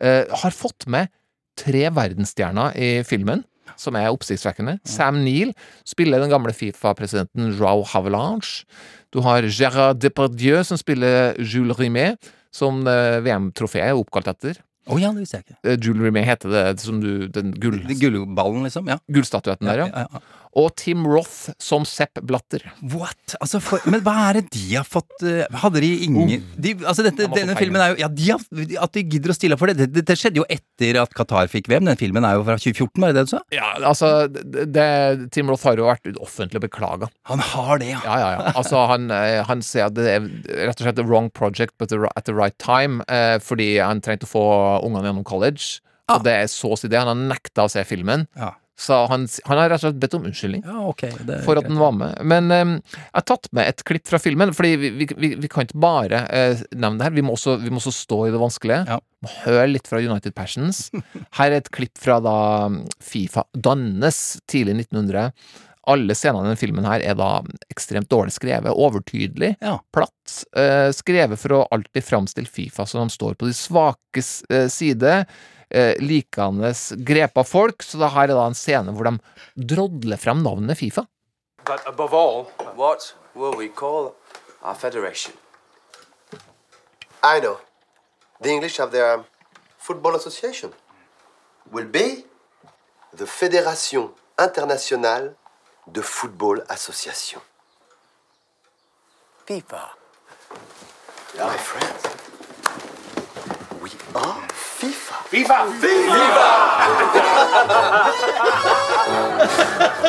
Eh, 0.00 0.24
har 0.42 0.54
fått 0.54 0.86
med 0.86 1.10
tre 1.58 1.86
verdensstjerner 1.94 2.76
i 2.78 2.90
filmen. 3.06 3.44
Som 3.76 3.96
er 3.98 4.12
oppsiktsvekkende. 4.14 4.78
Sam 4.88 5.18
Neill 5.24 5.50
spiller 5.84 6.22
den 6.22 6.30
gamle 6.32 6.54
Fifa-presidenten 6.54 7.50
Joao 7.58 7.82
Havelange. 7.84 8.62
Du 9.12 9.20
har 9.26 9.44
Gérard 9.50 9.98
Depardieu 10.00 10.62
som 10.64 10.78
spiller 10.80 11.34
Jules 11.42 11.76
Rimet, 11.80 12.30
som 12.54 12.86
eh, 12.88 13.18
VM-trofeet 13.26 13.90
er 13.90 13.98
oppkalt 13.98 14.30
etter. 14.32 14.62
Å 14.86 14.98
ja, 15.02 15.10
det 15.10 15.24
visste 15.24 15.40
jeg 15.40 15.46
ikke. 15.46 15.58
Eh, 15.66 15.78
Jewelry 15.82 16.12
May 16.14 16.26
heter 16.26 16.52
det 16.52 16.64
som 16.82 17.00
du 17.02 17.26
Den 17.32 17.52
gull, 17.58 17.80
Det 17.88 17.98
Gullballen, 17.98 18.66
liksom? 18.66 18.86
Ja. 18.90 19.00
gullstatuetten 19.10 19.66
der, 19.66 19.86
ja. 19.86 19.88
ja, 19.90 20.06
ja. 20.12 20.42
Og 20.56 20.70
Tim 20.78 21.02
Roth 21.04 21.50
som 21.60 21.84
Sepp 21.84 22.20
Blatter. 22.24 22.62
What? 22.94 23.34
Altså, 23.42 23.58
for, 23.60 23.82
men 23.90 24.00
hva 24.06 24.14
er 24.30 24.38
det 24.38 24.46
de 24.54 24.62
har 24.78 24.86
fått 24.88 25.24
eh, 25.26 25.44
Hadde 25.60 25.82
de 25.84 25.90
ingen 26.06 26.46
de, 26.56 26.72
Altså, 26.80 27.04
dette, 27.04 27.26
denne 27.34 27.56
filmen 27.58 27.82
er 27.82 27.92
jo 27.92 27.98
Ja, 28.00 28.08
de 28.08 28.30
har, 28.30 28.44
at 28.86 28.94
de 28.96 29.02
gidder 29.04 29.34
å 29.34 29.36
stille 29.36 29.56
opp 29.56 29.60
for 29.60 29.72
det, 29.72 29.76
det, 29.82 29.88
det, 29.92 30.06
det 30.08 30.16
skjedde 30.16 30.40
jo 30.40 30.46
etter 30.48 31.00
at 31.02 31.12
Qatar 31.16 31.50
fikk 31.52 31.68
VM. 31.72 31.84
Den 31.88 31.98
filmen 32.00 32.24
er 32.24 32.38
jo 32.38 32.44
fra 32.46 32.56
2014, 32.60 33.02
var 33.02 33.12
det 33.12 33.18
det 33.18 33.26
du 33.28 33.32
sa? 33.34 33.42
Ja, 33.54 33.72
altså 33.90 34.10
det, 34.30 34.86
Tim 35.34 35.50
Roth 35.52 35.66
har 35.68 35.80
jo 35.80 35.88
vært 35.88 36.08
offentlig 36.22 36.62
beklaga. 36.64 37.08
Han 37.28 37.42
har 37.42 37.80
det, 37.82 37.90
ja. 37.92 38.00
Ja, 38.06 38.16
ja, 38.20 38.30
ja. 38.36 38.54
Altså, 38.56 38.80
han, 38.90 39.10
eh, 39.12 39.40
han 39.48 39.64
sier 39.64 39.90
at 39.90 39.96
det 39.98 40.06
er 40.12 40.28
rett 40.68 40.80
og 40.80 40.86
slett 40.86 40.98
the 41.00 41.06
wrong 41.06 41.28
project 41.36 41.76
but 41.80 41.92
the, 41.92 42.00
at 42.14 42.28
the 42.28 42.36
right 42.36 42.56
time, 42.62 43.04
eh, 43.12 43.36
fordi 43.42 43.74
han 43.82 44.00
trengte 44.04 44.28
å 44.28 44.32
få 44.32 44.46
ungene 44.84 45.10
gjennom 45.10 45.26
college. 45.26 45.80
Ah. 46.06 46.18
Og 46.18 46.26
det 46.26 46.36
er 46.42 46.46
så 46.50 46.70
å 46.74 46.78
si 46.78 46.90
det. 46.90 47.00
Han 47.02 47.10
har 47.10 47.18
nekta 47.34 47.66
å 47.66 47.72
se 47.72 47.82
filmen. 47.86 48.26
Ja, 48.38 48.52
Så 48.78 48.98
han, 49.08 49.24
han 49.48 49.58
har 49.58 49.70
rett 49.72 49.80
og 49.80 49.86
slett 49.86 50.00
bedt 50.02 50.14
om 50.18 50.26
unnskyldning. 50.28 50.62
ja 50.68 50.82
okay, 50.84 51.10
for 51.42 51.56
at 51.56 51.64
greit. 51.64 51.70
den 51.70 51.78
var 51.80 51.94
med. 51.96 52.18
Men 52.22 52.50
um, 52.52 52.74
jeg 52.92 53.14
har 53.16 53.24
tatt 53.26 53.48
med 53.56 53.70
et 53.70 53.82
klipp 53.88 54.06
fra 54.06 54.20
filmen, 54.20 54.52
fordi 54.54 54.74
vi, 54.76 54.90
vi, 55.00 55.08
vi, 55.16 55.30
vi 55.40 55.50
kan 55.50 55.64
ikke 55.64 55.80
bare 55.80 56.20
uh, 56.28 56.62
nevne 56.76 57.00
det 57.00 57.08
her. 57.08 57.16
Vi 57.16 57.24
må, 57.24 57.34
også, 57.38 57.56
vi 57.62 57.72
må 57.72 57.80
også 57.80 57.94
stå 57.96 58.20
i 58.26 58.34
det 58.34 58.42
vanskelige. 58.42 58.82
Ja. 58.86 59.00
Må 59.24 59.32
høre 59.46 59.70
litt 59.72 59.88
fra 59.88 60.02
United 60.04 60.36
Passions. 60.36 60.90
Her 61.40 61.50
er 61.50 61.62
et 61.62 61.72
klipp 61.74 61.96
fra 61.98 62.20
da 62.22 62.36
mm, 62.70 62.82
Fifa 63.02 63.46
dannes 63.56 64.20
tidlig 64.46 64.76
1900. 64.84 65.32
Alle 65.86 66.14
scenene 66.18 66.42
i 66.42 66.48
denne 66.50 66.58
filmen 66.58 66.84
her 66.88 67.00
er 67.06 67.14
da 67.18 67.28
ekstremt 67.70 68.08
dårlig 68.10 68.34
skrevet, 68.34 68.72
overtydelig, 68.74 69.56
Ja. 69.62 69.78
platt. 69.94 70.44
Eh, 70.56 70.90
skrevet 70.92 71.38
for 71.38 71.48
å 71.54 71.68
alltid 71.70 72.02
framstille 72.04 72.50
Fifa 72.50 72.86
som 72.86 73.06
de 73.06 73.14
står 73.14 73.36
på 73.38 73.46
de 73.46 73.54
svakes 73.54 74.42
eh, 74.50 74.66
side. 74.68 75.26
eh, 75.70 75.94
likende 75.98 76.72
grepa 77.02 77.42
folk, 77.44 77.82
så 77.82 77.98
da 77.98 78.06
her 78.14 78.30
er 78.30 78.34
da 78.38 78.46
en 78.46 78.54
scene 78.54 78.92
hvor 78.94 79.04
de 79.08 79.18
drodler 79.74 80.16
frem 80.16 80.38
navnet 80.42 80.78
Fifa. 80.78 81.06
But 81.64 81.82
above 81.86 82.14
all, 82.14 82.44
what 82.76 83.14
will 83.34 83.56
we 83.56 83.68
call 83.68 84.14
our 84.62 84.74
federation? 84.76 85.32
I 87.22 87.40
know. 87.40 87.58
The 88.40 88.50
English 88.50 88.76
have 88.78 88.92
their 88.92 89.24
football 89.78 90.14
association. 90.14 90.72
Will 91.72 91.86
be 91.86 92.24
the 93.16 93.24
Fédération 93.26 94.10
Internationale 94.38 95.34
de 95.94 96.02
Football 96.02 96.62
Association. 96.68 97.40
FIFA. 99.46 99.80
My 101.38 101.56
friends, 101.58 102.02
we 103.82 103.90
are 104.14 104.48
FIFA. 104.78 105.14
FIFA! 105.30 105.58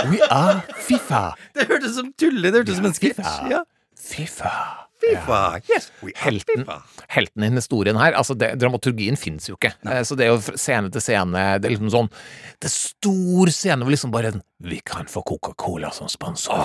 We 0.10 0.22
are 0.32 0.62
Fifa. 0.76 1.36
Det 1.54 1.68
hørtes 1.68 1.96
som 1.96 2.14
tulle, 2.20 2.48
det 2.52 2.60
hørtes 2.62 2.76
som 2.76 2.86
en 2.86 2.94
sketsj. 2.94 3.22
Ja. 3.52 3.62
Fifa. 4.00 4.87
Fifa. 5.02 5.40
Yes, 5.70 5.90
we 6.02 6.12
Helten, 6.18 6.64
Fifa. 6.66 6.78
helten 7.14 7.44
i 7.44 7.50
historien 7.56 7.98
her 8.00 8.14
altså 8.18 8.36
det, 8.38 8.54
Dramaturgien 8.62 9.18
fins 9.20 9.48
jo 9.50 9.56
ikke. 9.58 9.74
Nei. 9.86 10.00
Så 10.08 10.18
det 10.18 10.26
er 10.28 10.34
jo 10.34 10.40
scene 10.58 10.90
til 10.94 11.02
scene. 11.06 11.44
Det 11.62 11.70
er 11.70 11.76
liksom 11.76 11.92
sånn 11.94 12.10
Det 12.58 12.70
er 12.70 12.74
stor 12.74 13.52
scene 13.54 13.86
hvor 13.86 13.94
liksom 13.94 14.12
bare 14.16 14.32
Vi 14.64 14.80
kan 14.86 15.06
få 15.06 15.22
Coca-Cola 15.28 15.92
som 15.94 16.08
sponsor. 16.10 16.58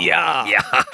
ja. 0.00 0.44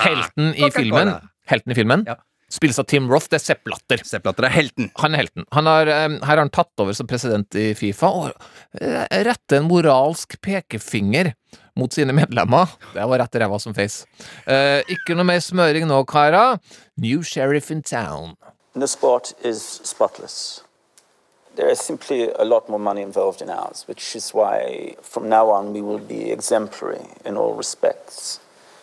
Helten 0.01 0.55
i 0.57 0.71
filmen 0.75 1.15
Helten 1.51 1.73
i 1.73 1.79
filmen 1.79 2.05
Ja. 2.07 2.17
spilles 2.51 2.79
av 2.83 2.87
Tim 2.91 3.09
Roth. 3.11 3.29
Det 3.31 3.39
er 3.39 3.45
Sepp 3.45 3.67
Latter. 3.71 4.03
Sepp 4.07 4.25
Latter 4.27 4.45
er 4.49 4.51
helten. 4.51 4.91
Han 4.99 5.15
er 5.15 5.19
helten. 5.23 5.45
Han 5.55 5.67
har, 5.71 5.87
eh, 5.87 6.09
her 6.09 6.27
har 6.27 6.37
han 6.43 6.51
tatt 6.51 6.73
over 6.83 6.93
som 6.93 7.07
president 7.07 7.55
i 7.55 7.75
Fifa 7.79 8.07
og 8.11 8.33
eh, 8.81 9.07
retter 9.27 9.59
en 9.61 9.69
moralsk 9.71 10.35
pekefinger 10.43 11.33
mot 11.77 11.93
sine 11.93 12.13
medlemmer. 12.13 12.69
Det 12.95 13.07
var 13.07 13.23
rett 13.23 13.39
ræva 13.43 13.59
som 13.59 13.75
feis. 13.75 14.05
Eh, 14.47 14.81
ikke 14.89 15.17
noe 15.17 15.27
mer 15.29 15.43
smøring 15.45 15.87
nå, 15.89 16.03
karer. 16.09 16.59
New 16.97 17.23
sheriff 17.23 17.71
in 17.71 17.83
town. 17.83 18.37
No 18.75 18.87
sport 18.87 19.33
is 19.45 19.63
spotless. 19.85 20.63
There 21.57 21.69
is 21.69 21.81
simply 21.81 22.31
a 22.39 22.45
lot 22.45 22.69
more 22.69 22.79
money 22.79 23.03
involved 23.03 23.43
in 23.43 23.51
ours, 23.51 23.85
which 23.89 24.15
is 24.17 24.31
why 24.33 24.95
from 25.03 25.29
now 25.29 25.51
on 25.51 25.73
we 25.73 25.83
will 25.83 25.99
be 25.99 26.31
exemplary 26.31 27.03
in 27.25 27.37
all 27.37 27.55
respects. 27.55 28.41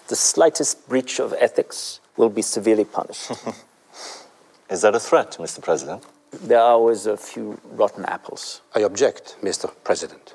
The 0.09 0.15
slightest 0.15 0.87
breach 0.89 1.19
of 1.19 1.33
ethics 1.39 1.99
will 2.17 2.29
be 2.29 2.41
severely 2.41 2.85
punished. 2.85 3.31
Is 4.69 4.81
that 4.81 4.95
a 4.95 4.99
threat, 4.99 5.37
Mr. 5.39 5.61
President? 5.61 6.03
there 6.31 6.59
are 6.59 6.73
always 6.73 7.05
a 7.05 7.17
few 7.17 7.59
rotten 7.71 8.05
apples. 8.05 8.61
I 8.75 8.81
object, 8.81 9.37
Mr. 9.41 9.71
President. 9.83 10.33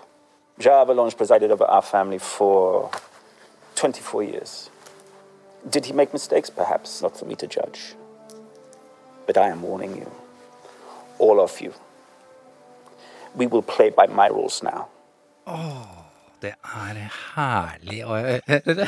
Jacques 0.59 0.83
Avalanche 0.83 1.17
presided 1.17 1.51
over 1.51 1.65
our 1.65 1.83
family 1.83 2.19
for 2.19 2.91
24 3.77 4.23
years. 4.23 4.71
Did 5.69 5.87
he 5.87 5.93
make 5.93 6.13
mistakes? 6.13 6.51
Perhaps 6.51 7.03
not 7.03 7.17
for 7.17 7.25
me 7.27 7.35
to 7.37 7.47
judge. 7.47 7.95
But 9.27 9.37
I 9.39 9.49
am 9.49 9.63
warning 9.63 9.97
you, 9.97 10.11
all 11.19 11.41
of 11.41 11.61
you. 11.61 11.73
We 13.37 13.47
will 13.47 13.63
play 13.63 13.91
by 13.91 14.07
my 14.09 14.27
rules 14.29 14.63
now. 14.63 14.89
Det 16.43 16.51
er 16.51 17.13
herlig 17.37 18.01
å 18.03 18.17
høre. 18.19 18.87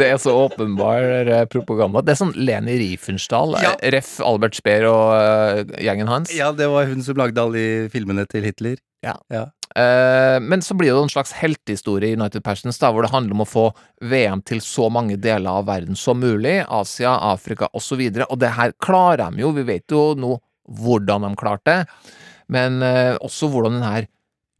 Det 0.00 0.06
er 0.08 0.16
så 0.16 0.32
åpenbar 0.46 1.04
eh, 1.28 1.42
propaganda. 1.52 2.00
Det 2.00 2.14
er 2.14 2.18
sånn 2.22 2.32
Leni 2.40 2.78
Riefenstahl, 2.80 3.52
Ja. 3.60 3.74
eh, 3.76 3.90
ref. 3.92 4.14
Albert 4.24 4.56
Speer 4.56 4.86
og 4.88 5.12
eh, 5.12 5.74
gjengen 5.84 6.08
hans. 6.08 6.32
Ja, 6.32 6.48
det 6.56 6.70
var 6.72 6.88
hun 6.88 7.02
som 7.04 7.20
lagde 7.20 7.42
alle 7.44 7.60
de 7.60 7.90
filmene 7.92 8.24
til 8.32 8.48
Hitler. 8.48 8.80
Ja. 9.04 9.18
Ja. 9.30 9.44
Eh, 9.74 10.38
men 10.40 10.62
så 10.62 10.74
blir 10.74 10.92
det 10.92 11.02
en 11.02 11.12
slags 11.12 11.32
heltehistorie 11.36 12.12
i 12.12 12.16
United 12.16 12.44
Passions, 12.44 12.78
da, 12.78 12.92
hvor 12.92 13.06
det 13.06 13.12
handler 13.12 13.36
om 13.36 13.44
å 13.44 13.48
få 13.48 13.66
VM 14.04 14.44
til 14.46 14.62
så 14.64 14.88
mange 14.92 15.18
deler 15.20 15.60
av 15.60 15.66
verden 15.68 15.98
som 15.98 16.20
mulig. 16.22 16.60
Asia, 16.68 17.16
Afrika 17.32 17.68
osv. 17.72 18.00
Og, 18.00 18.20
så 18.20 18.28
og 18.28 18.38
det 18.42 18.52
her 18.56 18.76
klarer 18.82 19.26
de 19.26 19.44
jo. 19.44 19.54
Vi 19.56 19.66
vet 19.66 19.92
jo 19.92 20.10
nå 20.18 20.36
hvordan 20.80 21.26
de 21.26 21.32
klarte 21.38 21.72
det. 21.72 22.12
Men 22.52 22.78
eh, 22.84 23.16
også 23.24 23.50
hvordan 23.50 23.80
den 23.80 23.88
her 23.88 24.10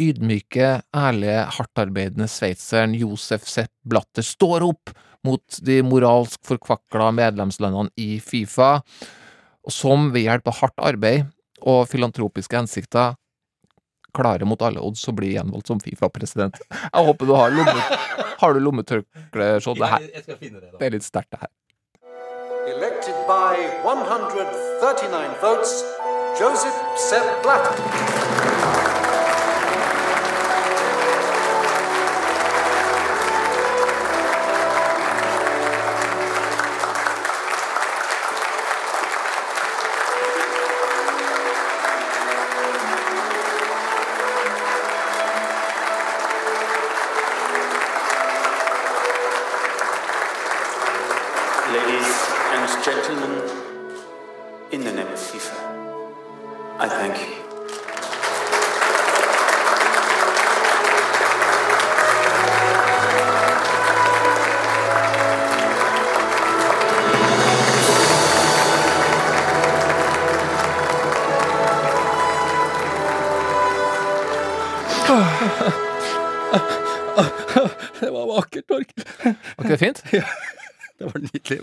ydmyke, 0.03 0.83
ærlige, 0.92 1.47
hardtarbeidende 1.57 2.29
sveitseren 2.29 2.97
Josef 2.99 3.47
Sepp 3.49 3.73
Blatter 3.88 4.27
står 4.27 4.66
opp 4.66 4.92
mot 5.25 5.61
de 5.64 5.79
moralsk 5.83 6.42
forkvakla 6.47 7.09
medlemslandene 7.16 7.90
i 7.99 8.19
Fifa, 8.23 8.77
og 9.66 9.75
som 9.75 10.11
ved 10.14 10.27
hjelp 10.27 10.51
av 10.53 10.59
hardt 10.61 10.85
arbeid 10.92 11.25
og 11.64 11.87
filantropiske 11.90 12.59
hensikter 12.59 13.16
klarer 14.16 14.48
mot 14.48 14.62
alle 14.64 14.81
odds 14.83 15.05
å 15.11 15.14
bli 15.16 15.35
gjenvalgt 15.37 15.68
som 15.70 15.81
Fifa-president. 15.85 16.57
Jeg 16.72 17.07
håper 17.11 17.29
du 17.29 17.35
har 17.37 17.52
lommet, 17.55 17.94
Har 18.40 18.52
du 18.57 18.61
lommetørkle, 18.64 19.46
Sean? 19.64 19.79
Det, 19.81 19.88
her- 19.92 20.09
Jeg 20.14 20.24
skal 20.26 20.40
finne 20.42 20.61
det, 20.64 20.72
det 20.81 20.88
er 20.88 20.96
litt 20.96 21.07
sterkt, 21.07 21.31
det 21.37 21.44
her. 21.44 21.52
Elected 22.72 23.18
by 23.29 23.55
139 23.87 25.38
votes, 25.44 25.76
Joseph 26.40 26.81
Sepp 27.09 27.31
Blatter. 27.46 28.86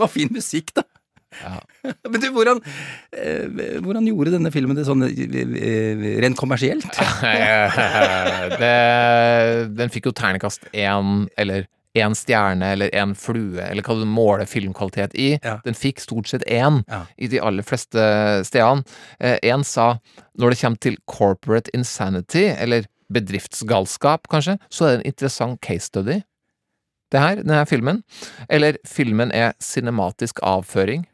Var 0.03 0.11
fin 0.11 0.31
musikk, 0.33 0.73
da. 0.77 0.85
Men 2.11 2.21
du, 2.21 2.29
hvordan, 2.33 2.61
eh, 3.17 3.79
hvordan 3.83 4.07
gjorde 4.09 4.35
denne 4.35 4.51
filmen 4.53 4.77
det 4.77 4.87
sånn 4.87 5.05
eh, 5.07 5.23
eh, 5.33 6.03
rent 6.23 6.39
kommersielt? 6.39 6.89
det, 8.61 8.73
den 9.77 9.93
fikk 9.93 10.11
jo 10.11 10.17
ternekast 10.17 10.69
én, 10.71 11.25
eller 11.39 11.67
én 11.97 12.15
stjerne, 12.17 12.71
eller 12.73 12.93
én 12.97 13.13
flue, 13.17 13.61
eller 13.61 13.85
hva 13.85 13.99
du 13.99 14.07
måler 14.09 14.49
filmkvalitet 14.49 15.13
i. 15.13 15.35
Den 15.65 15.77
fikk 15.77 16.01
stort 16.01 16.31
sett 16.31 16.45
én 16.49 16.81
i 17.21 17.29
de 17.29 17.37
aller 17.37 17.65
fleste 17.65 18.01
stedene. 18.47 18.81
Én 19.21 19.65
sa 19.67 19.91
når 20.41 20.55
det 20.55 20.61
kommer 20.63 20.81
til 20.81 20.97
corporate 21.05 21.69
insanity, 21.77 22.47
eller 22.49 22.89
bedriftsgalskap, 23.13 24.25
kanskje, 24.31 24.57
så 24.73 24.87
er 24.87 24.95
det 24.95 24.99
en 25.03 25.09
interessant 25.11 25.61
case 25.61 25.91
study. 25.91 26.23
Det 27.13 27.21
her, 27.21 27.43
denne 27.45 27.63
filmen. 27.69 28.01
Eller 28.49 28.79
filmen 28.89 29.29
er 29.37 29.53
cinematisk 29.61 30.41
avføring. 30.43 31.05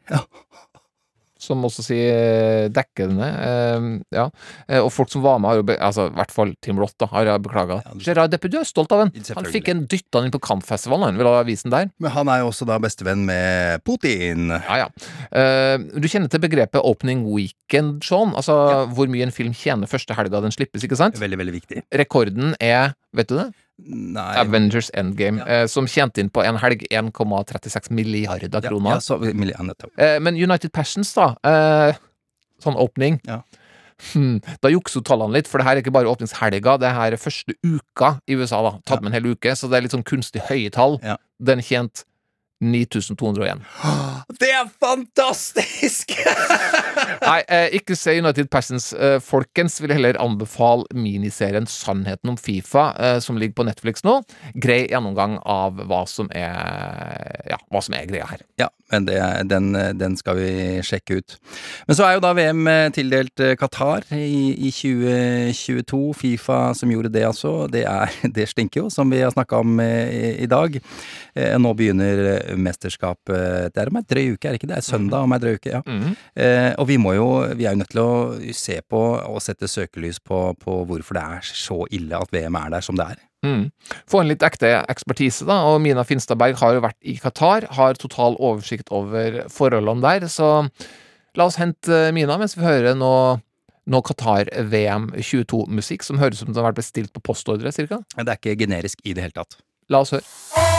Som 1.40 1.62
også 1.64 1.80
sier 1.80 2.66
dekkende. 2.68 3.24
eh, 3.24 3.84
ja. 4.12 4.26
Eh, 4.68 4.76
Og 4.84 4.90
folk 4.92 5.08
som 5.08 5.22
var 5.24 5.38
med, 5.40 5.48
har 5.48 5.56
jo 5.56 5.64
altså, 5.80 6.04
i 6.10 6.16
hvert 6.18 6.34
fall 6.36 6.50
Tim 6.60 6.76
Roth 6.82 6.92
da, 7.00 7.06
har 7.14 7.30
beklaga. 7.40 7.78
Gerard 8.04 8.28
Depardieu 8.34 8.60
er 8.60 8.68
stolt 8.68 8.92
av 8.92 9.06
den. 9.06 9.24
Han 9.38 9.48
fikk 9.48 9.70
en 9.72 9.86
dytta 9.88 10.20
inn 10.26 10.34
på 10.34 10.40
Cannes-festivalen, 10.44 11.06
han 11.08 11.16
vil 11.16 11.30
ha 11.30 11.38
avisen 11.40 11.72
der. 11.72 11.88
Men 11.98 12.12
han 12.12 12.28
er 12.28 12.42
jo 12.42 12.50
også 12.50 12.68
da 12.68 12.76
bestevenn 12.84 13.24
med 13.24 13.80
Putin. 13.88 14.50
Ja, 14.52 14.82
ja. 14.82 14.90
Eh, 15.32 15.78
du 15.96 16.04
kjenner 16.12 16.28
til 16.28 16.44
begrepet 16.44 16.84
opening 16.84 17.24
weekend, 17.24 18.04
Sean? 18.04 18.36
Altså 18.36 18.84
hvor 18.92 19.08
mye 19.08 19.24
en 19.24 19.32
film 19.32 19.56
tjener 19.56 19.88
første 19.88 20.12
helga 20.20 20.42
den 20.44 20.52
slippes, 20.52 20.84
ikke 20.84 21.00
sant? 21.00 21.16
Veldig, 21.16 21.40
veldig 21.40 21.56
viktig. 21.56 21.86
Rekorden 22.04 22.52
er, 22.60 22.92
vet 23.16 23.32
du 23.32 23.38
det? 23.40 23.48
Nei. 23.86 24.34
Avengers 24.40 24.90
Endgame, 24.94 25.40
eh, 25.46 25.66
som 25.70 25.86
tjente 25.90 26.22
inn 26.22 26.30
på 26.32 26.44
en 26.44 26.58
helg 26.60 26.84
1,36 26.90 27.90
milliarder 27.94 28.62
kroner. 28.64 28.98
Ja, 28.98 29.04
så, 29.04 29.18
ja, 29.24 29.62
nettopp. 29.64 29.92
Eh, 29.98 30.18
men 30.22 30.36
United 30.38 30.72
Passions, 30.72 31.12
da. 31.16 31.32
Eh, 31.44 31.94
sånn 32.62 32.78
åpning. 32.80 33.20
Hmm, 34.12 34.38
da 34.64 34.70
jukser 34.72 35.02
tallene 35.04 35.36
litt, 35.36 35.48
for 35.48 35.60
det 35.60 35.66
her 35.66 35.76
er 35.76 35.82
ikke 35.82 35.92
bare 35.92 36.08
åpningshelga, 36.08 36.78
det 36.80 36.92
her 36.96 37.12
er 37.12 37.20
første 37.20 37.52
uka 37.60 38.14
i 38.26 38.36
USA. 38.40 38.62
da 38.64 38.78
Tatt 38.88 39.02
med 39.04 39.12
en 39.12 39.18
hel 39.18 39.34
uke, 39.34 39.52
så 39.52 39.68
det 39.68 39.76
er 39.76 39.84
litt 39.84 39.96
sånn 39.96 40.06
kunstig 40.08 40.46
høye 40.48 40.70
tall. 40.72 40.96
Den 41.40 41.60
tjente 41.64 42.06
9201. 42.60 43.60
Det 44.40 44.50
er 44.52 44.68
fantastisk! 44.80 46.12
Nei, 47.24 47.38
eh, 47.48 47.68
ikke 47.78 47.96
se 47.96 48.12
United 48.20 48.50
Persons, 48.52 48.90
eh, 48.92 49.16
folkens. 49.24 49.78
Vil 49.80 49.94
heller 49.94 50.18
anbefale 50.20 50.84
miniserien 50.92 51.68
Sannheten 51.68 52.32
om 52.34 52.36
Fifa, 52.36 52.90
eh, 53.00 53.18
som 53.24 53.38
ligger 53.40 53.56
på 53.56 53.66
Netflix 53.68 54.04
nå. 54.04 54.18
Grei 54.60 54.82
gjennomgang 54.90 55.38
av 55.40 55.80
hva 55.88 56.02
som 56.08 56.28
er, 56.36 57.48
ja, 57.48 57.56
hva 57.72 57.82
som 57.84 57.96
er 57.96 58.08
greia 58.10 58.28
her. 58.28 58.44
Ja, 58.60 58.68
men 58.92 59.08
det, 59.08 59.18
den, 59.48 59.72
den 59.96 60.18
skal 60.20 60.36
vi 60.36 60.52
sjekke 60.84 61.20
ut. 61.20 61.38
Men 61.88 61.96
så 61.96 62.06
er 62.06 62.18
jo 62.18 62.24
da 62.26 62.34
VM 62.36 62.68
tildelt 62.92 63.44
Qatar 63.60 64.04
i, 64.12 64.68
i 64.68 64.72
2022. 64.74 66.02
Fifa 66.20 66.60
som 66.76 66.92
gjorde 66.92 67.12
det, 67.14 67.24
altså. 67.30 67.54
Det, 67.72 67.86
er, 67.88 68.12
det 68.36 68.50
stinker 68.52 68.84
jo, 68.84 68.92
som 68.92 69.08
vi 69.12 69.24
har 69.24 69.32
snakka 69.32 69.64
om 69.64 69.80
i, 69.80 70.36
i 70.44 70.50
dag. 70.50 70.76
Nå 71.60 71.72
begynner 71.78 72.49
eh, 72.50 72.58
mesterskapet 72.58 73.72
Det 73.74 73.80
er 73.82 73.90
om 73.90 74.00
ei 74.00 74.04
drøy 74.10 74.34
uke, 74.34 74.44
er 74.44 74.54
det 74.54 74.60
ikke? 74.60 74.70
Det 74.72 74.78
er 74.78 74.86
søndag 74.86 75.26
om 75.26 75.34
ei 75.36 75.40
drøy 75.42 75.56
uke, 75.56 75.72
ja. 75.72 75.82
Mhm. 75.86 76.14
Eh, 76.36 76.70
og 76.76 76.86
vi 76.90 76.98
må 77.00 77.14
jo 77.16 77.30
Vi 77.56 77.66
er 77.66 77.74
jo 77.74 77.82
nødt 77.82 77.94
til 77.94 78.02
å 78.04 78.54
se 78.56 78.80
på 78.82 79.00
og 79.20 79.40
sette 79.42 79.68
søkelys 79.70 80.20
på, 80.20 80.54
på 80.60 80.84
hvorfor 80.88 81.16
det 81.16 81.24
er 81.24 81.50
så 81.50 81.82
ille 81.90 82.18
at 82.18 82.32
VM 82.34 82.56
er 82.60 82.70
der 82.76 82.84
som 82.84 82.98
det 82.98 83.06
er. 83.14 83.26
Mm. 83.46 83.70
Få 84.10 84.20
en 84.20 84.28
litt 84.28 84.42
ekte 84.44 84.72
ekspertise, 84.90 85.46
da. 85.48 85.62
Og 85.70 85.80
Mina 85.84 86.04
Finstad 86.04 86.38
Berg 86.40 86.58
har 86.60 86.76
jo 86.76 86.82
vært 86.84 86.98
i 87.00 87.16
Qatar, 87.20 87.66
har 87.76 88.00
total 88.00 88.36
oversikt 88.36 88.92
over 88.92 89.44
forholdene 89.52 90.04
der. 90.04 90.28
Så 90.28 90.50
la 91.38 91.46
oss 91.48 91.60
hente 91.60 92.08
eh, 92.08 92.12
Mina 92.16 92.36
mens 92.40 92.56
vi 92.58 92.66
hører 92.66 92.98
nå, 92.98 93.14
nå 93.90 94.02
Qatar-VM 94.10 95.10
22-musikk, 95.16 96.04
som 96.06 96.20
høres 96.20 96.40
ut 96.40 96.48
som 96.48 96.54
det 96.54 96.62
har 96.62 96.70
vært 96.72 96.82
bestilt 96.82 97.14
på 97.16 97.24
postordre, 97.32 97.72
cirka. 97.76 98.02
Det 98.16 98.28
er 98.28 98.36
ikke 98.42 98.58
generisk 98.66 99.00
i 99.04 99.16
det 99.16 99.28
hele 99.28 99.40
tatt. 99.40 99.62
La 99.90 100.04
oss 100.04 100.14
høre. 100.14 100.69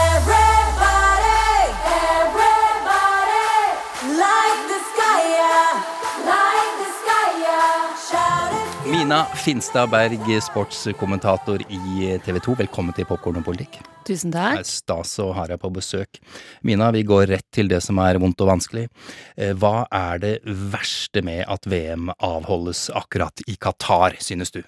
Mina 8.91 9.23
Finstad 9.25 9.87
Berg, 9.89 10.19
sportskommentator 10.43 11.61
i 11.71 12.17
TV 12.25 12.39
2. 12.43 12.55
Velkommen 12.59 12.95
til 12.95 13.07
Popkorn 13.07 13.39
og 13.39 13.45
politikk. 13.47 13.77
Tusen 14.07 14.33
Det 14.33 14.39
takk. 14.41 14.59
er 14.59 14.67
stas 14.67 15.13
å 15.23 15.29
ha 15.35 15.45
deg 15.47 15.59
på 15.61 15.71
besøk. 15.71 16.19
Mina, 16.67 16.89
vi 16.91 17.03
går 17.07 17.27
rett 17.31 17.47
til 17.55 17.69
det 17.71 17.79
som 17.83 17.99
er 18.03 18.19
vondt 18.19 18.41
og 18.43 18.49
vanskelig. 18.51 18.89
Eh, 19.37 19.53
Hva 19.53 19.87
er 19.91 20.19
det 20.19 20.33
verste 20.45 21.23
med 21.23 21.45
at 21.47 21.65
VM 21.65 22.11
avholdes 22.19 22.89
akkurat 22.93 23.41
i 23.47 23.55
Qatar, 23.55 24.17
synes 24.19 24.51
du? 24.51 24.61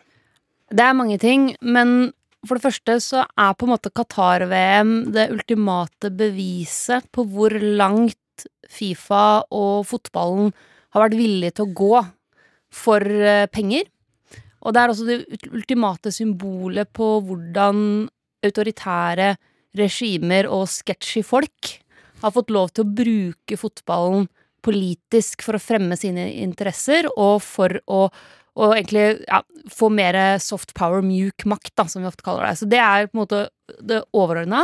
Det 0.71 0.79
er 0.79 0.93
mange 0.93 1.19
ting, 1.19 1.55
men 1.61 2.13
for 2.47 2.55
det 2.55 2.63
første 2.63 2.99
så 3.03 3.25
er 3.37 3.53
på 3.53 3.67
en 3.67 3.75
måte 3.75 3.91
Qatar-VM 3.91 5.11
det 5.11 5.31
ultimate 5.31 6.09
beviset 6.11 7.11
på 7.11 7.27
hvor 7.27 7.51
langt 7.51 8.17
Fifa 8.69 9.43
og 9.51 9.85
fotballen 9.85 10.53
har 10.93 11.09
vært 11.09 11.17
villige 11.19 11.53
til 11.59 11.67
å 11.67 11.73
gå 11.73 12.05
for 12.73 13.01
eh, 13.01 13.45
penger. 13.47 13.83
Og 14.63 14.73
det 14.73 14.81
er 14.81 14.91
også 14.93 15.07
det 15.07 15.49
ultimate 15.51 16.11
symbolet 16.15 16.91
på 16.95 17.07
hvordan 17.27 18.05
autoritære 18.43 19.33
regimer 19.77 20.47
og 20.51 20.67
sketchy 20.71 21.23
folk 21.25 21.73
har 22.23 22.31
fått 22.35 22.53
lov 22.53 22.71
til 22.71 22.85
å 22.85 22.93
bruke 23.01 23.57
fotballen 23.59 24.29
politisk 24.63 25.43
for 25.43 25.57
å 25.57 25.61
fremme 25.61 25.97
sine 25.99 26.29
interesser, 26.39 27.09
og 27.19 27.41
for 27.43 27.81
å 27.91 28.05
og 28.53 28.75
egentlig 28.75 29.23
ja, 29.25 29.39
få 29.73 29.87
mer 29.89 30.13
soft 30.37 30.75
power, 30.77 31.01
mjuk 31.01 31.41
makt, 31.49 31.71
da, 31.73 31.87
som 31.89 32.03
vi 32.03 32.09
ofte 32.09 32.21
kaller 32.21 32.45
det. 32.45 32.59
Så 32.59 32.67
det 32.69 32.77
er 32.77 33.07
på 33.09 33.17
en 33.17 33.21
måte 33.23 33.39
det 33.81 34.03
overordna. 34.13 34.61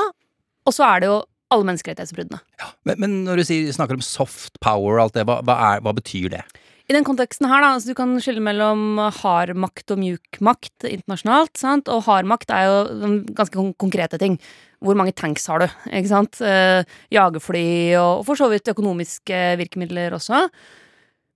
Og 0.70 0.76
så 0.76 0.86
er 0.86 1.02
det 1.02 1.10
jo 1.10 1.16
alle 1.50 1.66
menneskerettighetsbruddene. 1.72 2.38
Men, 2.86 3.00
men 3.02 3.16
når 3.26 3.42
du 3.42 3.48
sier, 3.50 3.72
snakker 3.74 3.98
om 3.98 4.06
soft 4.06 4.60
power 4.62 5.00
og 5.00 5.08
alt 5.08 5.18
det, 5.18 5.26
hva, 5.26 5.40
hva, 5.42 5.56
er, 5.72 5.82
hva 5.86 5.96
betyr 5.98 6.36
det? 6.36 6.44
I 6.90 6.96
den 6.96 7.06
konteksten 7.06 7.46
her, 7.46 7.62
da, 7.62 7.76
altså 7.76 7.92
du 7.92 7.98
kan 7.98 8.16
skille 8.18 8.42
mellom 8.42 8.98
hard 9.20 9.54
makt 9.62 9.94
og 9.94 10.00
mjuk 10.02 10.40
makt 10.42 10.88
internasjonalt. 10.90 11.54
sant? 11.62 11.92
Og 11.94 12.02
hard 12.08 12.26
makt 12.26 12.50
er 12.50 12.66
jo 12.66 12.80
sånn 13.04 13.20
ganske 13.38 13.66
konkrete 13.78 14.18
ting. 14.18 14.40
Hvor 14.82 14.98
mange 14.98 15.14
tanks 15.14 15.46
har 15.52 15.62
du? 15.62 15.68
ikke 15.86 16.10
sant? 16.10 16.40
Eh, 16.42 16.82
jagerfly 17.14 17.94
og 18.00 18.24
for 18.26 18.40
så 18.40 18.48
vidt 18.50 18.72
økonomiske 18.74 19.42
virkemidler 19.62 20.16
også. 20.18 20.48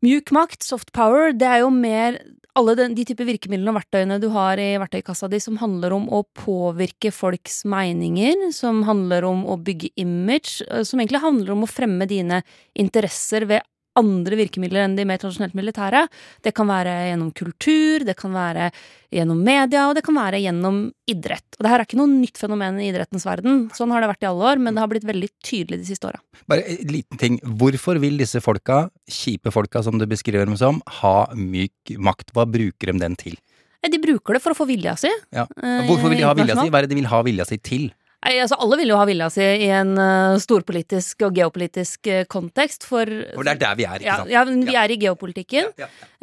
Mjuk 0.04 0.34
makt, 0.34 0.66
soft 0.66 0.90
power, 0.92 1.36
det 1.38 1.46
er 1.48 1.62
jo 1.62 1.70
mer 1.70 2.18
alle 2.58 2.74
de, 2.78 2.88
de 2.98 3.06
typer 3.08 3.28
virkemidlene 3.28 3.72
og 3.72 3.78
verktøyene 3.80 4.20
du 4.22 4.28
har 4.34 4.60
i 4.62 4.74
verktøykassa 4.82 5.30
di 5.30 5.40
som 5.42 5.58
handler 5.62 5.94
om 5.96 6.06
å 6.14 6.22
påvirke 6.38 7.10
folks 7.14 7.64
meninger, 7.70 8.50
som 8.54 8.84
handler 8.90 9.26
om 9.30 9.46
å 9.50 9.58
bygge 9.62 9.94
image, 10.02 10.66
eh, 10.70 10.82
som 10.82 11.02
egentlig 11.02 11.22
handler 11.24 11.54
om 11.54 11.66
å 11.66 11.70
fremme 11.70 12.10
dine 12.10 12.42
interesser 12.74 13.46
ved 13.50 13.66
andre 14.00 14.38
virkemidler 14.40 14.86
enn 14.88 14.96
de 14.98 15.06
mer 15.08 15.20
tradisjonelt 15.22 15.56
militære. 15.58 16.06
Det 16.46 16.54
kan 16.58 16.70
være 16.70 16.94
gjennom 17.12 17.30
kultur, 17.38 18.06
det 18.08 18.16
kan 18.20 18.34
være 18.34 18.70
gjennom 19.14 19.44
media, 19.46 19.86
og 19.90 19.96
det 19.98 20.04
kan 20.06 20.18
være 20.18 20.42
gjennom 20.42 20.80
idrett. 21.10 21.46
Og 21.60 21.66
det 21.66 21.72
her 21.74 21.84
er 21.84 21.88
ikke 21.88 22.00
noe 22.02 22.10
nytt 22.12 22.42
fenomen 22.42 22.80
i 22.82 22.90
idrettens 22.90 23.28
verden. 23.30 23.68
Sånn 23.78 23.94
har 23.94 24.02
det 24.02 24.10
vært 24.14 24.26
i 24.26 24.30
alle 24.32 24.50
år, 24.54 24.62
men 24.66 24.74
det 24.74 24.84
har 24.84 24.92
blitt 24.92 25.08
veldig 25.08 25.30
tydelig 25.46 25.84
de 25.84 25.90
siste 25.92 26.10
åra. 26.10 26.22
Bare 26.50 26.66
en 26.66 26.94
liten 26.94 27.22
ting. 27.22 27.40
Hvorfor 27.62 28.02
vil 28.02 28.18
disse 28.22 28.42
folka, 28.44 28.88
kjipe 29.10 29.54
folka 29.54 29.84
som 29.86 30.02
du 30.02 30.08
beskriver 30.10 30.50
dem 30.50 30.58
som, 30.60 30.82
ha 31.02 31.18
myk 31.38 31.98
makt? 32.02 32.34
Hva 32.34 32.48
bruker 32.50 32.94
de 32.94 33.00
den 33.06 33.18
til? 33.20 33.38
De 33.84 34.00
bruker 34.00 34.38
det 34.38 34.40
for 34.44 34.56
å 34.56 34.58
få 34.58 34.66
vilja 34.70 34.96
si. 34.96 35.10
Ja. 35.36 35.44
Eh, 35.60 35.84
Hvorfor 35.90 36.08
vil 36.10 36.22
de 36.22 36.26
ha 36.26 36.34
vilja 36.38 36.56
si? 36.56 36.70
Hva 36.72 36.80
er 36.80 36.88
det 36.88 36.94
de 36.96 37.02
vil 37.02 37.10
ha 37.12 37.20
vilja 37.28 37.46
si 37.50 37.58
til? 37.60 37.90
Nei, 38.24 38.38
altså 38.40 38.58
Alle 38.64 38.78
vil 38.80 38.92
jo 38.94 38.98
ha 39.00 39.06
vilja 39.08 39.28
si 39.34 39.44
i 39.66 39.70
en 39.74 39.94
uh, 40.00 40.40
storpolitisk 40.42 41.26
og 41.28 41.36
geopolitisk 41.36 42.08
uh, 42.08 42.22
kontekst, 42.32 42.88
for 42.88 43.10
For 43.34 43.44
det 43.44 43.56
er 43.58 43.62
der 43.66 43.80
vi 43.80 43.88
er, 43.88 44.00
ikke 44.00 44.10
ja, 44.10 44.18
sant? 44.22 44.32
Ja, 44.32 44.44
men 44.48 44.64
vi 44.68 44.78
er 44.80 44.94
i 44.94 45.00
geopolitikken. 45.02 45.72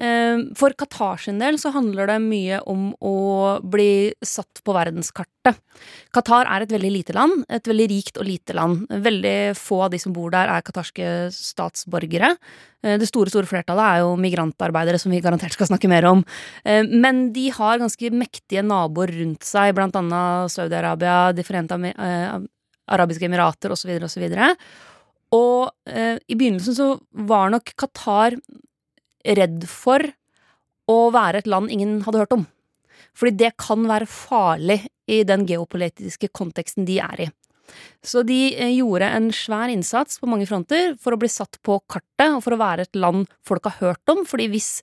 Eh, 0.00 0.42
For 0.56 0.72
Qatar 0.78 1.20
sin 1.20 1.40
del 1.42 1.58
så 1.60 1.72
handler 1.74 2.08
det 2.08 2.18
mye 2.24 2.60
om 2.70 2.90
å 3.04 3.14
bli 3.60 4.14
satt 4.24 4.62
på 4.64 4.74
verdenskartet. 4.76 5.60
Qatar 6.14 6.48
er 6.48 6.64
et 6.64 6.72
veldig 6.72 6.92
lite 6.94 7.16
land, 7.16 7.44
et 7.52 7.68
veldig 7.68 7.88
rikt 7.92 8.20
og 8.20 8.28
lite 8.28 8.56
land. 8.56 8.86
Veldig 8.88 9.36
få 9.58 9.84
av 9.86 9.92
de 9.94 10.00
som 10.00 10.14
bor 10.16 10.32
der 10.32 10.50
er 10.52 10.64
qatarske 10.64 11.28
statsborgere. 11.34 12.34
Eh, 12.82 12.98
Det 12.98 13.08
store 13.08 13.30
store 13.30 13.46
flertallet 13.48 13.84
er 13.84 13.98
jo 14.02 14.16
migrantarbeidere, 14.16 14.98
som 14.98 15.12
vi 15.12 15.20
garantert 15.20 15.52
skal 15.52 15.66
snakke 15.66 15.88
mer 15.88 16.04
om. 16.06 16.24
Eh, 16.64 16.82
Men 16.84 17.32
de 17.32 17.50
har 17.50 17.78
ganske 17.78 18.10
mektige 18.10 18.64
naboer 18.64 19.12
rundt 19.12 19.42
seg, 19.42 19.74
blant 19.74 19.94
annet 19.94 20.50
Saudi-Arabia, 20.50 21.34
De 21.34 21.42
forente 21.42 21.72
eh, 21.72 22.38
arabiske 22.88 23.24
emirater 23.24 23.70
osv. 23.70 23.90
osv. 24.02 24.30
Og 24.32 24.56
og 25.32 25.70
i 25.86 26.34
begynnelsen 26.34 26.74
så 26.74 27.00
var 27.14 27.50
nok 27.50 27.70
Qatar 27.78 28.34
redd 29.24 29.62
for 29.68 30.02
å 30.88 31.12
være 31.14 31.38
et 31.38 31.46
land 31.46 31.70
ingen 31.70 32.00
hadde 32.02 32.18
hørt 32.18 32.32
om. 32.34 32.48
Fordi 33.14 33.36
det 33.36 33.52
kan 33.56 33.86
være 33.86 34.08
farlig 34.10 34.88
i 35.06 35.22
den 35.22 35.46
geopolitiske 35.46 36.32
konteksten 36.34 36.84
de 36.84 36.98
er 36.98 37.26
i. 37.26 37.28
Så 38.06 38.24
de 38.26 38.38
eh, 38.54 38.72
gjorde 38.78 39.10
en 39.10 39.28
svær 39.34 39.72
innsats 39.72 40.20
på 40.20 40.30
mange 40.30 40.48
fronter 40.48 40.96
for 41.00 41.14
å 41.14 41.20
bli 41.20 41.30
satt 41.30 41.60
på 41.66 41.80
kartet, 41.90 42.30
og 42.30 42.42
for 42.46 42.56
å 42.56 42.60
være 42.60 42.88
et 42.88 42.98
land 42.98 43.28
folk 43.46 43.68
har 43.68 43.78
hørt 43.80 44.12
om. 44.12 44.24
Fordi 44.28 44.48
hvis 44.52 44.78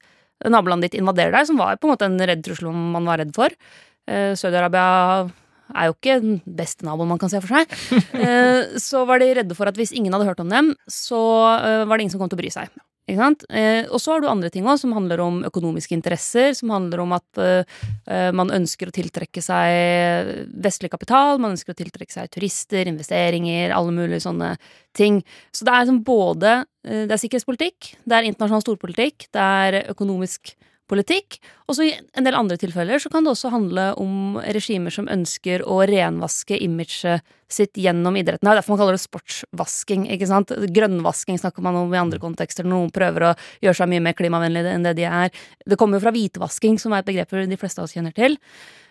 nabolandet 0.45 0.91
ditt 0.91 1.01
invaderer 1.01 1.33
deg, 1.33 1.49
som 1.49 1.59
var 1.59 1.79
på 1.79 1.89
en 1.89 1.95
måte 1.95 2.07
en 2.09 2.21
redd 2.29 2.43
trussel 2.45 2.69
man 2.71 3.07
var 3.09 3.21
redd 3.23 3.33
for 3.35 3.53
eh, 3.53 4.33
Saudi-Arabia 4.37 5.27
er 5.73 5.89
jo 5.89 5.95
ikke 5.95 6.19
den 6.23 6.41
beste 6.45 6.87
naboen 6.87 7.11
man 7.11 7.21
kan 7.21 7.31
se 7.33 7.41
for 7.43 7.59
seg. 7.59 7.77
Eh, 8.27 8.77
så 8.81 9.03
var 9.05 9.21
de 9.21 9.27
redde 9.37 9.55
for 9.55 9.69
at 9.69 9.77
hvis 9.77 9.93
ingen 9.95 10.13
hadde 10.15 10.25
hørt 10.25 10.41
om 10.41 10.49
dem, 10.49 10.71
så 10.89 11.19
eh, 11.53 11.83
var 11.87 11.97
det 11.97 12.07
ingen 12.07 12.15
som 12.15 12.21
kom 12.21 12.31
til 12.31 12.39
å 12.39 12.41
bry 12.41 12.49
seg. 12.53 12.71
Eh, 13.07 13.87
og 13.87 14.01
så 14.03 14.11
har 14.11 14.21
du 14.21 14.27
andre 14.27 14.49
ting 14.51 14.65
også, 14.67 14.83
som 14.83 14.95
handler 14.97 15.21
om 15.23 15.39
økonomiske 15.47 15.95
interesser, 15.95 16.51
som 16.57 16.73
handler 16.75 16.99
om 16.99 17.13
at 17.15 17.39
eh, 17.39 18.31
man 18.35 18.51
ønsker 18.51 18.89
å 18.89 18.95
tiltrekke 18.95 19.41
seg 19.41 20.49
vestlig 20.51 20.91
kapital, 20.91 21.39
man 21.39 21.55
ønsker 21.55 21.71
å 21.71 21.79
tiltrekke 21.79 22.11
seg 22.11 22.27
turister, 22.33 22.87
investeringer, 22.91 23.71
alle 23.71 23.95
mulige 23.95 24.25
sånne 24.25 24.57
ting. 24.97 25.21
Så 25.55 25.63
det 25.63 25.73
er 25.73 25.85
liksom 25.85 26.03
både 26.03 26.53
eh, 26.83 27.05
Det 27.07 27.15
er 27.15 27.23
sikkerhetspolitikk, 27.23 27.93
det 28.03 28.17
er 28.17 28.27
internasjonal 28.27 28.65
storpolitikk, 28.65 29.29
det 29.31 29.47
er 29.63 29.81
økonomisk 29.95 30.57
politikk. 30.89 31.39
Og 31.67 31.77
så 31.77 31.87
i 31.87 31.93
en 31.95 32.27
del 32.27 32.37
andre 32.37 32.57
tilfeller 32.59 33.01
så 33.01 33.11
kan 33.11 33.25
det 33.25 33.33
også 33.33 33.51
handle 33.53 33.89
om 34.01 34.37
regimer 34.55 34.93
som 34.93 35.09
ønsker 35.11 35.65
å 35.67 35.81
renvaske 35.89 36.57
imaget 36.63 37.25
sitt 37.51 37.79
gjennom 37.79 38.15
idretten. 38.19 38.43
Det 38.43 38.51
er 38.51 38.59
derfor 38.59 38.75
man 38.75 38.81
kaller 38.81 38.97
det 38.97 39.03
sportsvasking. 39.03 40.07
ikke 40.11 40.27
sant? 40.29 40.51
Grønnvasking 40.75 41.39
snakker 41.39 41.63
man 41.63 41.79
om 41.79 41.93
i 41.95 42.01
andre 42.01 42.19
kontekster 42.23 42.67
når 42.67 42.75
noen 42.75 42.93
prøver 42.95 43.29
å 43.29 43.35
gjøre 43.63 43.79
seg 43.81 43.91
mye 43.91 44.03
mer 44.03 44.17
klimavennlige 44.17 44.73
enn 44.75 44.87
det 44.87 44.97
de 44.99 45.07
er. 45.07 45.31
Det 45.63 45.79
kommer 45.79 45.99
jo 45.99 46.05
fra 46.07 46.15
hvitvasking, 46.15 46.79
som 46.81 46.95
er 46.95 47.03
et 47.03 47.11
begrep 47.11 47.35
de 47.47 47.59
fleste 47.59 47.81
av 47.81 47.87
oss 47.87 47.95
kjenner 47.95 48.15
til. 48.15 48.39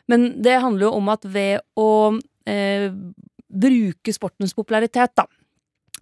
Men 0.09 0.31
det 0.43 0.61
handler 0.63 0.89
jo 0.89 0.95
om 0.97 1.11
at 1.13 1.27
ved 1.27 1.65
å 1.77 1.91
eh, 2.49 2.89
bruke 3.47 4.15
sportens 4.15 4.55
popularitet, 4.57 5.13
da, 5.19 5.27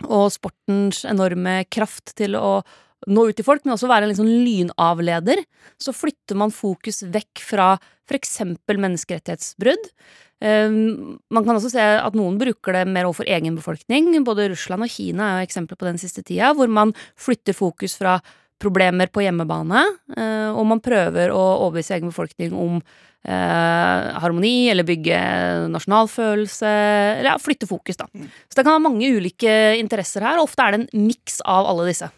og 0.04 0.30
sportens 0.35 1.04
enorme 1.09 1.62
kraft 1.72 2.14
til 2.18 2.37
å 2.38 2.59
nå 3.10 3.26
ut 3.28 3.36
til 3.38 3.46
folk, 3.46 3.64
men 3.64 3.74
også 3.76 3.90
være 3.90 4.08
en 4.08 4.18
sånn 4.18 4.32
lynavleder, 4.44 5.42
så 5.80 5.94
flytter 5.96 6.38
man 6.38 6.54
fokus 6.54 7.02
vekk 7.04 7.42
fra 7.44 7.74
eksempel 8.14 8.78
menneskerettighetsbrudd. 8.82 9.90
Um, 10.44 11.16
man 11.32 11.46
kan 11.46 11.56
også 11.56 11.70
se 11.72 11.82
at 11.82 12.16
noen 12.18 12.36
bruker 12.40 12.76
det 12.76 12.82
mer 12.90 13.08
overfor 13.08 13.28
egen 13.32 13.56
befolkning. 13.56 14.10
Både 14.26 14.50
Russland 14.52 14.84
og 14.84 14.92
Kina 14.92 15.30
er 15.30 15.42
jo 15.42 15.48
eksempler 15.48 15.78
på 15.80 15.88
den 15.88 16.00
siste 16.02 16.24
tida, 16.26 16.52
hvor 16.56 16.68
man 16.68 16.92
flytter 17.16 17.56
fokus 17.56 17.96
fra 17.96 18.18
problemer 18.60 19.10
på 19.12 19.24
hjemmebane, 19.24 19.82
eh, 20.16 20.50
og 20.54 20.66
man 20.68 20.82
prøver 20.84 21.32
å 21.34 21.40
overbevise 21.66 21.96
egen 21.96 22.12
befolkning 22.12 22.54
om 22.56 22.76
eh, 22.78 24.10
harmoni, 24.22 24.70
eller 24.72 24.86
bygge 24.88 25.18
nasjonalfølelse, 25.72 26.74
eller 27.18 27.32
ja, 27.32 27.38
flytte 27.42 27.68
fokus, 27.68 27.98
da. 28.00 28.09
Så 28.12 28.59
det 28.59 28.62
kan 28.62 28.76
være 28.76 28.86
mange 28.86 29.11
ulike 29.16 29.55
interesser 29.80 30.24
her, 30.24 30.38
og 30.38 30.48
ofte 30.48 30.64
er 30.64 30.76
det 30.76 30.84
en 30.84 31.09
miks 31.09 31.40
av 31.44 31.68
alle 31.72 31.88
disse. 31.90 32.09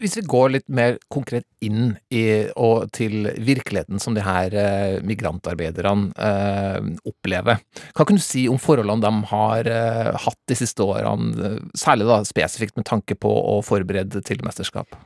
Hvis 0.00 0.16
vi 0.18 0.24
går 0.28 0.52
litt 0.54 0.66
mer 0.72 0.98
konkret 1.12 1.46
inn 1.64 1.94
i, 2.12 2.24
og 2.58 2.90
til 2.96 3.28
virkeligheten 3.38 4.02
som 4.02 4.16
de 4.16 4.24
her 4.24 4.56
eh, 4.56 4.96
migrantarbeiderne 5.06 6.10
eh, 6.16 6.90
opplever, 7.08 7.60
hva 7.96 8.06
kan 8.06 8.18
du 8.18 8.24
si 8.24 8.46
om 8.50 8.60
forholdene 8.60 9.04
de 9.04 9.30
har 9.30 9.70
eh, 9.70 10.10
hatt 10.26 10.40
de 10.50 10.58
siste 10.58 10.84
årene, 10.84 11.56
særlig 11.78 12.08
da 12.10 12.20
spesifikt 12.28 12.78
med 12.80 12.88
tanke 12.90 13.16
på 13.18 13.30
å 13.30 13.60
forberede 13.66 14.24
til 14.26 14.42
mesterskap? 14.46 14.98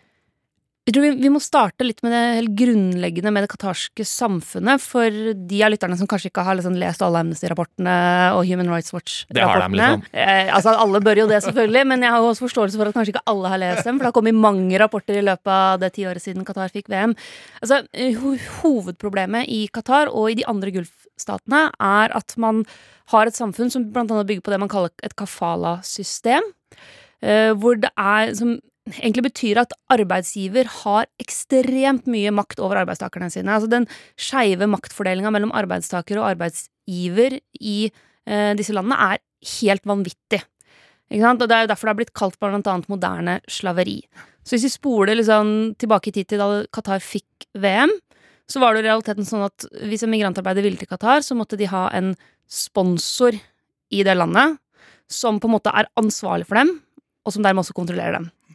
Jeg 0.84 0.92
tror 0.92 1.04
vi, 1.06 1.10
vi, 1.16 1.28
må 1.32 1.40
starte 1.40 1.84
litt 1.86 2.02
med 2.04 2.12
det 2.12 2.22
helt 2.36 2.50
grunnleggende 2.60 3.30
med 3.32 3.46
det 3.46 3.48
qatarske 3.54 4.04
samfunnet. 4.04 4.82
For 4.84 5.14
de 5.32 5.60
av 5.64 5.70
lytterne 5.72 5.96
som 5.96 6.08
kanskje 6.10 6.28
ikke 6.28 6.44
har 6.44 6.58
liksom 6.58 6.74
lest 6.76 7.00
alle 7.04 7.22
Amnesty-rapportene 7.24 7.94
og 8.36 8.42
Human 8.44 8.68
Rights 8.68 8.92
Watch-rapportene. 8.92 9.78
Liksom. 9.78 10.02
Eh, 10.12 10.50
altså, 10.52 10.74
alle 10.82 11.00
bør 11.06 11.22
jo 11.22 11.26
det, 11.30 11.38
selvfølgelig, 11.46 11.86
men 11.88 12.04
jeg 12.04 12.12
har 12.12 12.26
også 12.28 12.44
forståelse 12.44 12.80
for 12.80 12.90
at 12.90 12.98
kanskje 12.98 13.14
ikke 13.14 13.24
alle 13.32 13.52
har 13.54 13.62
lest 13.62 13.88
dem. 13.88 13.96
For 13.96 14.04
det 14.04 14.10
har 14.10 14.16
kommet 14.18 14.36
mange 14.42 14.82
rapporter 14.82 15.22
i 15.22 15.24
løpet 15.24 15.54
av 15.54 15.80
det 15.80 15.90
tiåret 15.96 16.24
siden 16.26 16.44
Qatar 16.44 16.74
fikk 16.74 16.92
VM. 16.92 17.16
Altså, 17.64 17.80
ho 18.20 18.34
hovedproblemet 18.58 19.48
i 19.48 19.62
Qatar 19.72 20.12
og 20.12 20.34
i 20.34 20.36
de 20.42 20.44
andre 20.52 20.74
Gulfstatene 20.76 21.64
er 21.72 22.12
at 22.20 22.36
man 22.36 22.60
har 23.14 23.32
et 23.32 23.40
samfunn 23.40 23.72
som 23.72 23.88
annet 23.88 24.28
bygger 24.28 24.44
på 24.44 24.52
det 24.52 24.60
man 24.60 24.72
kaller 24.72 24.92
et 25.00 25.16
kafala-system. 25.16 26.52
Eh, 27.24 27.56
hvor 27.56 27.80
det 27.80 27.88
er 27.96 28.36
som 28.36 28.58
egentlig 28.92 29.24
betyr 29.30 29.60
at 29.62 29.72
arbeidsgiver 29.92 30.68
har 30.82 31.08
ekstremt 31.22 32.08
mye 32.10 32.32
makt 32.34 32.60
over 32.60 32.82
arbeidstakerne 32.82 33.30
sine. 33.32 33.52
Altså 33.54 33.70
den 33.72 33.86
skeive 34.20 34.68
maktfordelinga 34.70 35.32
mellom 35.32 35.54
arbeidstaker 35.56 36.20
og 36.20 36.34
arbeidsgiver 36.34 37.38
i 37.60 37.78
eh, 37.88 38.52
disse 38.58 38.76
landene 38.76 38.98
er 39.14 39.22
helt 39.60 39.88
vanvittig. 39.88 40.42
Og 41.14 41.38
Det 41.38 41.52
er 41.52 41.66
jo 41.66 41.70
derfor 41.70 41.86
det 41.86 41.92
har 41.92 42.00
blitt 42.00 42.16
kalt 42.16 42.38
blant 42.40 42.66
annet 42.66 42.88
moderne 42.88 43.40
slaveri. 43.48 44.00
Så 44.44 44.56
hvis 44.56 44.66
vi 44.66 44.76
spoler 44.76 45.16
liksom 45.16 45.74
tilbake 45.80 46.10
i 46.10 46.16
tid 46.16 46.28
til 46.28 46.40
da 46.40 46.64
Qatar 46.72 47.00
fikk 47.00 47.46
VM, 47.60 47.92
så 48.50 48.60
var 48.60 48.74
det 48.74 48.84
i 48.84 48.88
realiteten 48.88 49.24
sånn 49.24 49.46
at 49.46 49.66
hvis 49.88 50.04
en 50.04 50.12
migrantarbeider 50.12 50.64
ville 50.64 50.80
til 50.80 50.88
Qatar, 50.88 51.22
så 51.24 51.36
måtte 51.36 51.56
de 51.60 51.68
ha 51.70 51.86
en 51.96 52.12
sponsor 52.50 53.36
i 53.94 54.02
det 54.04 54.16
landet 54.16 54.58
som 55.08 55.38
på 55.40 55.48
en 55.48 55.54
måte 55.56 55.72
er 55.72 55.88
ansvarlig 56.00 56.48
for 56.48 56.60
dem, 56.60 56.74
og 57.24 57.32
som 57.32 57.44
dermed 57.44 57.64
også 57.64 57.76
kontrollerer 57.76 58.18
dem. 58.18 58.28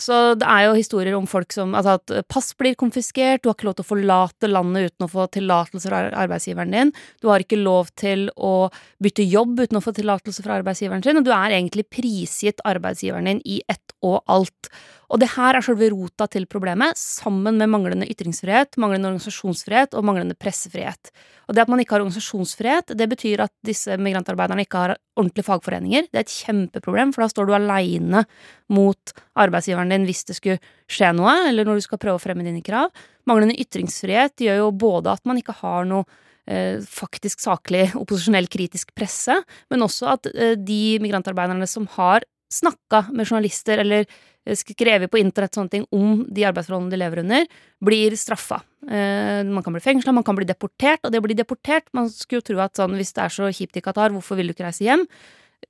Så 0.00 0.34
det 0.34 0.46
er 0.50 0.64
jo 0.66 0.74
historier 0.74 1.14
om 1.14 1.26
folk 1.30 1.52
som 1.54 1.74
Altså 1.78 1.98
at 2.00 2.12
pass 2.30 2.48
blir 2.58 2.74
konfiskert, 2.78 3.44
du 3.44 3.48
har 3.48 3.54
ikke 3.54 3.68
lov 3.68 3.76
til 3.78 3.84
å 3.84 3.90
forlate 3.92 4.50
landet 4.50 4.90
uten 4.90 5.06
å 5.06 5.10
få 5.12 5.28
tillatelse 5.36 5.90
fra 5.90 6.00
arbeidsgiveren 6.24 6.74
din, 6.74 6.90
du 7.22 7.30
har 7.30 7.44
ikke 7.44 7.60
lov 7.60 7.92
til 8.00 8.26
å 8.34 8.70
bytte 9.02 9.26
jobb 9.26 9.62
uten 9.62 9.78
å 9.78 9.84
få 9.84 9.94
tillatelse 9.94 10.42
fra 10.42 10.58
arbeidsgiveren 10.58 11.04
sin, 11.06 11.20
og 11.20 11.28
du 11.28 11.30
er 11.34 11.54
egentlig 11.54 11.86
prisgitt 11.94 12.64
arbeidsgiveren 12.66 13.30
din 13.30 13.44
i 13.46 13.60
ett 13.70 13.94
og 14.04 14.20
alt. 14.26 14.72
Og 15.12 15.20
det 15.20 15.30
her 15.34 15.54
er 15.54 15.64
selve 15.64 15.88
rota 15.92 16.26
til 16.30 16.46
problemet, 16.50 16.98
sammen 16.98 17.58
med 17.60 17.70
manglende 17.70 18.08
ytringsfrihet, 18.10 18.78
manglende 18.80 19.12
organisasjonsfrihet 19.12 19.94
og 19.94 20.06
manglende 20.08 20.36
pressefrihet. 20.38 21.12
Og 21.46 21.54
det 21.54 21.64
at 21.64 21.70
man 21.70 21.82
ikke 21.82 21.96
har 21.96 22.04
organisasjonsfrihet, 22.04 22.94
det 22.96 23.08
betyr 23.12 23.44
at 23.44 23.52
disse 23.66 23.98
migrantarbeiderne 24.00 24.64
ikke 24.64 24.80
har 24.80 24.96
ordentlige 25.14 25.46
fagforeninger. 25.46 26.08
Det 26.08 26.20
er 26.20 26.26
et 26.26 26.34
kjempeproblem, 26.34 27.12
for 27.14 27.24
da 27.24 27.30
står 27.30 27.48
du 27.48 27.54
aleine 27.56 28.24
mot 28.72 29.14
arbeidsgiveren 29.38 29.83
din 29.92 30.06
hvis 30.08 30.24
det 30.28 30.36
skulle 30.38 30.60
skje 30.90 31.12
noe, 31.16 31.34
eller 31.48 31.66
når 31.66 31.80
du 31.80 31.86
skal 31.86 32.00
prøve 32.02 32.20
å 32.20 32.22
fremme 32.22 32.46
dine 32.46 32.64
krav. 32.64 32.92
Manglende 33.28 33.58
ytringsfrihet 33.60 34.44
gjør 34.44 34.62
jo 34.62 34.68
både 34.84 35.14
at 35.16 35.24
man 35.28 35.40
ikke 35.40 35.56
har 35.60 35.88
noe 35.88 36.04
eh, 36.46 36.80
faktisk 36.84 37.42
saklig 37.44 37.90
opposisjonell 37.98 38.48
kritisk 38.52 38.94
presse, 38.96 39.36
men 39.72 39.84
også 39.86 40.12
at 40.16 40.30
eh, 40.34 40.54
de 40.60 41.00
migrantarbeiderne 41.04 41.68
som 41.70 41.88
har 41.96 42.26
snakka 42.54 43.06
med 43.12 43.26
journalister 43.26 43.80
eller 43.82 44.04
eh, 44.04 44.56
skrevet 44.56 45.10
på 45.10 45.20
internett 45.20 45.56
sånne 45.56 45.72
ting 45.72 45.86
om 45.94 46.22
de 46.28 46.46
arbeidsforholdene 46.48 46.92
de 46.92 47.00
lever 47.00 47.22
under, 47.24 47.48
blir 47.84 48.16
straffa. 48.20 48.60
Eh, 48.84 49.40
man 49.48 49.64
kan 49.64 49.74
bli 49.74 49.84
fengsla, 49.84 50.14
man 50.14 50.26
kan 50.26 50.38
bli 50.38 50.48
deportert, 50.48 51.02
og 51.04 51.12
det 51.12 51.22
å 51.22 51.24
bli 51.24 51.36
deportert 51.38 51.88
Man 51.96 52.10
skulle 52.12 52.42
jo 52.42 52.48
tro 52.52 52.60
at 52.64 52.76
sånn, 52.76 52.96
hvis 52.98 53.14
det 53.16 53.24
er 53.24 53.32
så 53.32 53.48
kjipt 53.48 53.80
i 53.80 53.84
Qatar, 53.84 54.12
hvorfor 54.14 54.38
vil 54.38 54.50
du 54.50 54.56
ikke 54.56 54.68
reise 54.68 54.84
hjem? 54.86 55.08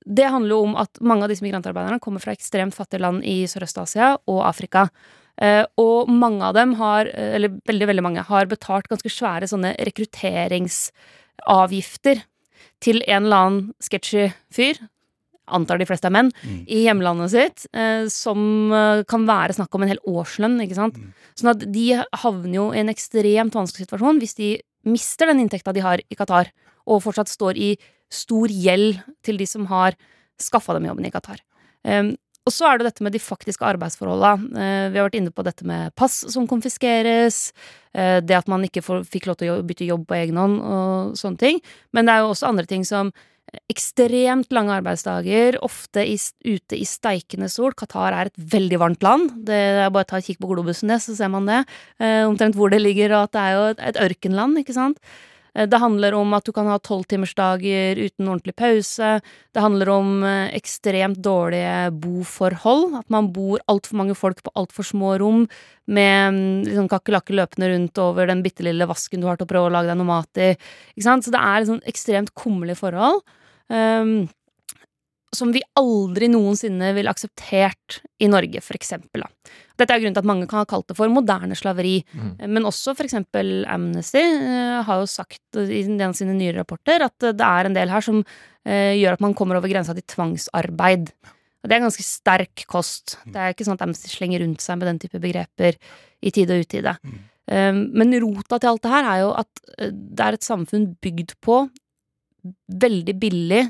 Det 0.05 0.29
handler 0.29 0.53
jo 0.53 0.63
om 0.67 0.77
at 0.81 0.91
mange 1.01 1.25
av 1.25 1.29
disse 1.33 1.45
migrantarbeiderne 1.45 2.01
kommer 2.03 2.21
fra 2.23 2.33
ekstremt 2.37 2.75
fattige 2.77 3.05
land 3.05 3.19
i 3.25 3.47
Sørøst-Asia 3.49 4.09
og 4.31 4.41
Afrika. 4.49 4.83
Uh, 5.41 5.65
og 5.81 6.09
mange 6.13 6.45
av 6.47 6.55
dem 6.55 6.75
har, 6.79 7.03
eller 7.11 7.49
veldig, 7.67 7.87
veldig 7.91 8.05
mange, 8.07 8.23
har 8.29 8.47
betalt 8.51 8.89
ganske 8.91 9.11
svære 9.11 9.47
sånne 9.51 9.71
rekrutteringsavgifter 9.89 12.17
til 12.85 12.97
en 13.07 13.25
eller 13.25 13.39
annen 13.41 13.73
sketchy 13.83 14.25
fyr 14.55 14.77
antar 15.53 15.81
de 15.81 15.87
fleste 15.89 16.09
er 16.09 16.15
menn, 16.15 16.31
mm. 16.43 16.61
i 16.73 16.85
hjemlandet 16.87 17.33
sitt, 17.35 17.65
uh, 17.77 18.05
som 18.13 18.73
eh, 18.73 19.03
kan 19.09 19.27
være 19.29 19.57
snakk 19.57 19.77
om 19.77 19.85
en 19.85 19.93
hel 19.93 20.01
årslønn, 20.09 20.57
ikke 20.65 20.79
sant. 20.79 21.01
Mm. 21.01 21.11
Sånn 21.37 21.53
at 21.53 21.67
de 21.75 21.87
havner 22.23 22.57
jo 22.57 22.69
i 22.73 22.81
en 22.83 22.93
ekstremt 22.93 23.57
vanskelig 23.57 23.89
situasjon 23.89 24.21
hvis 24.23 24.39
de 24.39 24.55
mister 24.89 25.31
den 25.31 25.43
inntekta 25.45 25.75
de 25.77 25.85
har 25.85 26.01
i 26.01 26.19
Qatar, 26.19 26.53
og 26.85 27.03
fortsatt 27.05 27.33
står 27.33 27.61
i 27.61 27.75
stor 28.13 28.53
gjeld 28.53 29.01
til 29.25 29.41
de 29.41 29.49
som 29.49 29.67
har 29.71 29.97
skaffa 30.41 30.77
dem 30.77 30.89
jobben 30.91 31.07
i 31.09 31.13
Qatar. 31.15 31.41
Um, 31.85 32.15
og 32.45 32.53
så 32.53 32.69
er 32.69 32.79
det 32.79 32.91
dette 32.91 33.05
med 33.07 33.15
de 33.15 33.23
faktiske 33.23 33.65
arbeidsforholda. 33.65 34.35
Uh, 34.37 34.87
vi 34.93 35.01
har 35.01 35.07
vært 35.09 35.21
inne 35.21 35.33
på 35.35 35.45
dette 35.47 35.67
med 35.69 35.95
pass 35.97 36.21
som 36.33 36.49
konfiskeres, 36.51 37.53
uh, 37.97 38.21
det 38.25 38.37
at 38.37 38.51
man 38.51 38.67
ikke 38.67 38.85
fikk 38.85 39.31
lov 39.31 39.39
til 39.41 39.55
å 39.55 39.63
bytte 39.67 39.89
jobb 39.89 40.09
på 40.11 40.19
egen 40.19 40.41
hånd 40.41 40.59
og 40.61 41.15
sånne 41.21 41.41
ting. 41.41 41.63
Men 41.97 42.09
det 42.09 42.17
er 42.17 42.25
jo 42.25 42.35
også 42.35 42.51
andre 42.51 42.69
ting 42.69 42.85
som 42.89 43.15
ekstremt 43.71 44.53
lange 44.55 44.75
arbeidsdager, 44.75 45.59
ofte 45.65 46.05
i, 46.07 46.17
ute 46.47 46.79
i 46.79 46.87
steikende 46.89 47.49
sol. 47.53 47.75
Qatar 47.77 48.17
er 48.17 48.31
et 48.31 48.41
veldig 48.55 48.81
varmt 48.83 49.05
land. 49.05 49.31
Det 49.49 49.61
er 49.85 49.93
bare 49.95 50.07
å 50.07 50.11
ta 50.11 50.21
et 50.21 50.29
kikk 50.29 50.41
på 50.43 50.51
globusen 50.51 50.93
det, 50.93 51.01
så 51.05 51.17
ser 51.17 51.31
man 51.33 51.49
det. 51.49 51.63
Eh, 52.01 52.25
omtrent 52.27 52.59
hvor 52.59 52.73
det 52.73 52.83
ligger, 52.83 53.15
og 53.15 53.29
at 53.29 53.37
det 53.37 53.45
er 53.45 53.55
jo 53.55 53.65
et 53.91 54.01
ørkenland, 54.09 54.61
ikke 54.61 54.77
sant. 54.77 55.01
Eh, 55.55 55.69
det 55.71 55.81
handler 55.81 56.15
om 56.19 56.35
at 56.37 56.45
du 56.47 56.53
kan 56.53 56.69
ha 56.71 56.79
tolvtimersdager 56.83 58.01
uten 58.01 58.29
ordentlig 58.29 58.57
pause. 58.59 59.21
Det 59.55 59.63
handler 59.63 59.93
om 59.95 60.13
eh, 60.27 60.55
ekstremt 60.59 61.21
dårlige 61.25 61.91
boforhold. 62.03 62.99
At 63.01 63.11
man 63.15 63.31
bor 63.35 63.63
altfor 63.71 64.01
mange 64.01 64.19
folk 64.19 64.43
på 64.45 64.55
altfor 64.59 64.87
små 64.91 65.15
rom 65.23 65.47
med 65.87 66.35
mm, 66.35 66.63
liksom, 66.69 66.89
kakerlakker 66.93 67.39
løpende 67.39 67.73
rundt 67.73 68.03
over 68.03 68.31
den 68.31 68.43
bitte 68.45 68.67
lille 68.67 68.89
vasken 68.89 69.23
du 69.23 69.29
har 69.29 69.39
til 69.39 69.49
å 69.49 69.53
prøve 69.53 69.71
å 69.71 69.75
lage 69.75 69.93
deg 69.93 70.01
noe 70.01 70.11
mat 70.11 70.43
i. 70.43 70.55
Ikke 70.95 71.09
sant? 71.09 71.27
Så 71.27 71.35
det 71.35 71.43
er 71.43 71.61
liksom 71.63 71.83
ekstremt 71.91 72.35
kummerlige 72.39 72.81
forhold. 72.81 73.23
Um, 73.73 74.27
som 75.37 75.53
vi 75.55 75.63
aldri 75.79 76.29
noensinne 76.33 76.93
ville 76.97 77.11
akseptert 77.11 78.01
i 78.23 78.29
Norge, 78.31 78.63
for 78.65 78.77
eksempel. 78.79 79.25
Da. 79.25 79.53
Dette 79.81 79.95
er 79.95 80.03
grunnen 80.03 80.17
til 80.17 80.23
at 80.23 80.31
mange 80.31 80.49
kan 80.51 80.63
ha 80.63 80.69
kalt 80.69 80.89
det 80.91 80.97
for 80.99 81.11
moderne 81.13 81.57
slaveri. 81.59 81.99
Mm. 82.15 82.33
Men 82.57 82.69
også 82.71 82.95
for 82.95 83.07
eksempel 83.07 83.67
Amnesty 83.71 84.23
uh, 84.23 84.81
har 84.87 85.03
jo 85.03 85.11
sagt 85.11 85.59
i 85.61 85.83
en 85.85 86.01
av 86.07 86.17
sine 86.19 86.37
nye 86.39 86.55
rapporter 86.57 87.07
at 87.07 87.29
det 87.35 87.49
er 87.49 87.69
en 87.69 87.77
del 87.77 87.93
her 87.93 88.05
som 88.05 88.23
uh, 88.23 88.95
gjør 88.95 89.19
at 89.19 89.25
man 89.25 89.37
kommer 89.39 89.59
over 89.59 89.73
grensa 89.73 89.97
til 89.97 90.07
tvangsarbeid. 90.15 91.13
Og 91.65 91.71
det 91.71 91.77
er 91.77 91.87
ganske 91.87 92.05
sterk 92.05 92.67
kost. 92.71 93.19
Det 93.25 93.41
er 93.41 93.55
ikke 93.55 93.67
sånn 93.67 93.79
at 93.79 93.87
Amnesty 93.87 94.13
slenger 94.13 94.45
rundt 94.45 94.65
seg 94.65 94.79
med 94.81 94.93
den 94.93 95.01
type 95.07 95.23
begreper 95.23 95.79
i 96.25 96.33
tide 96.35 96.59
og 96.59 96.67
utide. 96.67 96.99
Mm. 97.03 97.23
Um, 97.45 97.81
men 97.93 98.19
rota 98.23 98.57
til 98.57 98.71
alt 98.71 98.85
det 98.85 98.93
her 98.93 99.09
er 99.09 99.25
jo 99.25 99.33
at 99.37 99.65
det 99.93 100.27
er 100.27 100.37
et 100.37 100.47
samfunn 100.47 100.93
bygd 101.05 101.35
på 101.45 101.65
veldig 102.85 103.15
billig 103.21 103.65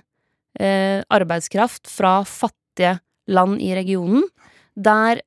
eh, 0.61 1.02
arbeidskraft 1.09 1.90
fra 1.90 2.22
fattige 2.24 2.98
land 3.26 3.62
i 3.62 3.72
regionen, 3.76 4.26
der 4.74 5.20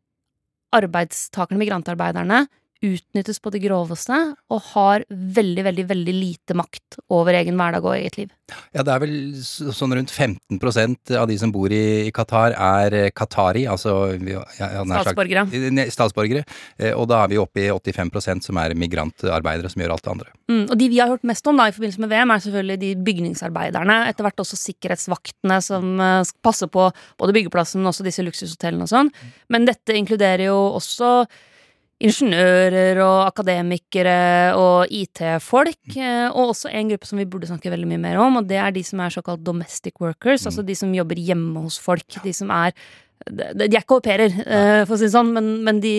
arbeidstakerne, 0.75 1.59
migrantarbeiderne, 1.61 2.45
utnyttes 2.85 3.39
på 3.41 3.51
det 3.53 3.61
groveste 3.63 4.15
og 4.53 4.63
har 4.73 5.05
veldig, 5.09 5.63
veldig 5.69 5.85
veldig 5.89 6.15
lite 6.15 6.57
makt 6.57 6.99
over 7.13 7.37
egen 7.39 7.57
hverdag 7.57 7.85
og 7.85 7.95
eget 7.95 8.19
liv. 8.19 8.33
Ja, 8.71 8.83
det 8.85 8.93
er 8.93 9.01
vel 9.03 9.15
sånn 9.43 9.95
rundt 9.97 10.13
15% 10.13 11.11
av 11.19 11.25
de 11.27 11.35
som 11.39 11.51
bor 11.51 11.73
i, 11.73 12.11
Qatar 12.15 12.53
er 12.55 12.95
eh, 12.95 13.09
qatari, 13.11 13.65
altså 13.67 14.13
ja, 14.23 14.43
Statsborgere. 14.87 15.43
Sagt, 15.51 15.95
statsborgere. 15.97 16.45
Eh, 16.79 16.93
og 16.93 17.09
da 17.11 17.23
er 17.25 17.33
vi 17.33 17.41
oppe 17.41 17.65
i 17.65 17.67
85% 17.73 18.47
som 18.47 18.61
er 18.61 18.75
migrantarbeidere 18.79 19.71
som 19.73 19.83
gjør 19.83 19.97
alt 19.97 20.05
det 20.05 20.13
andre. 20.13 20.31
Mm, 20.47 20.63
og 20.63 20.77
de 20.79 20.89
vi 20.93 21.01
har 21.01 21.11
hørt 21.11 21.27
mest 21.27 21.51
om 21.51 21.59
da 21.59 21.67
i 21.67 21.75
forbindelse 21.75 22.05
med 22.05 22.13
VM, 22.13 22.31
er 22.31 22.45
selvfølgelig 22.45 22.79
de 22.85 22.93
bygningsarbeiderne. 23.09 23.99
Etter 24.13 24.27
hvert 24.27 24.45
også 24.45 24.61
sikkerhetsvaktene 24.61 25.59
som 25.65 25.99
passer 26.45 26.71
på 26.71 26.87
både 27.19 27.35
byggeplassen, 27.35 27.81
men 27.81 27.91
også 27.91 28.07
disse 28.07 28.23
luksushotellene 28.23 28.87
og 28.87 28.93
sånn. 28.93 29.11
Men 29.51 29.67
dette 29.67 29.95
inkluderer 29.97 30.47
jo 30.47 30.57
også 30.79 31.11
ingeniører 32.03 32.99
og 33.01 33.23
akademikere 33.25 34.53
og 34.57 34.91
IT-folk. 34.93 35.79
Mm. 35.95 35.97
Eh, 36.03 36.27
og 36.29 36.53
også 36.53 36.69
en 36.69 36.93
gruppe 36.93 37.09
som 37.09 37.21
vi 37.21 37.25
burde 37.29 37.49
snakke 37.49 37.73
veldig 37.73 37.89
mye 37.89 38.03
mer 38.03 38.21
om, 38.21 38.39
og 38.41 38.47
det 38.49 38.59
er 38.61 38.75
de 38.75 38.85
som 38.85 39.01
er 39.01 39.13
såkalt 39.13 39.43
domestic 39.45 39.97
workers. 40.03 40.45
Mm. 40.45 40.51
Altså 40.51 40.65
de 40.67 40.77
som 40.77 40.95
jobber 40.95 41.19
hjemme 41.19 41.65
hos 41.65 41.79
folk. 41.81 42.05
De 42.23 42.33
som 42.35 42.53
er 42.53 42.75
de, 43.25 43.47
de 43.57 43.65
er 43.65 43.81
ikke 43.81 43.97
au 43.97 44.03
pairer, 44.03 44.29
ja. 44.29 44.83
for 44.85 44.93
å 44.93 44.99
si 44.99 45.07
det 45.07 45.15
sånn, 45.15 45.31
men, 45.33 45.47
men 45.65 45.79
de, 45.81 45.95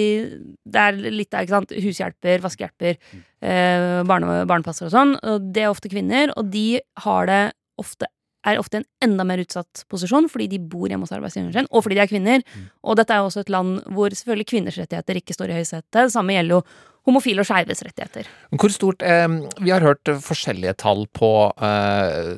det 0.62 0.84
er 0.84 1.00
litt 1.02 1.32
der, 1.32 1.44
ikke 1.44 1.56
sant. 1.56 1.74
Hushjelper, 1.74 2.44
vaskehjelper, 2.44 3.00
eh, 3.42 3.98
barne, 4.08 4.44
barnepasser 4.48 4.86
og 4.86 4.94
sånn. 4.94 5.16
Og 5.26 5.50
det 5.54 5.64
er 5.64 5.72
ofte 5.72 5.90
kvinner, 5.90 6.30
og 6.38 6.52
de 6.54 6.78
har 7.04 7.28
det 7.28 7.42
ofte 7.78 8.08
er 8.46 8.60
ofte 8.60 8.80
en 8.80 8.86
enda 9.04 9.26
mer 9.26 9.42
utsatt 9.42 9.84
posisjon 9.90 10.28
fordi 10.30 10.48
de 10.54 10.60
bor 10.62 10.88
hjemme 10.88 11.06
hos 11.06 11.14
arbeidsgiveren 11.14 11.54
sin, 11.56 11.70
og 11.70 11.84
fordi 11.84 11.98
de 11.98 12.04
er 12.04 12.10
kvinner. 12.10 12.44
Og 12.84 12.98
dette 12.98 13.14
er 13.14 13.22
jo 13.22 13.30
også 13.30 13.44
et 13.44 13.52
land 13.52 13.80
hvor 13.94 14.14
selvfølgelig 14.14 14.50
kvinners 14.52 14.78
rettigheter 14.80 15.20
ikke 15.20 15.36
står 15.36 15.52
i 15.52 15.58
høysetet. 15.58 15.90
Det 15.94 16.08
samme 16.14 16.36
gjelder 16.36 16.58
jo 16.58 16.62
homofile 17.08 17.42
og 17.42 17.48
skeives 17.48 17.82
rettigheter. 17.86 18.28
Hvor 18.52 18.74
stort 18.74 19.04
eh, 19.06 19.28
Vi 19.62 19.72
har 19.72 19.84
hørt 19.84 20.12
forskjellige 20.24 20.76
tall 20.82 21.06
på 21.16 21.32
eh, 21.56 22.36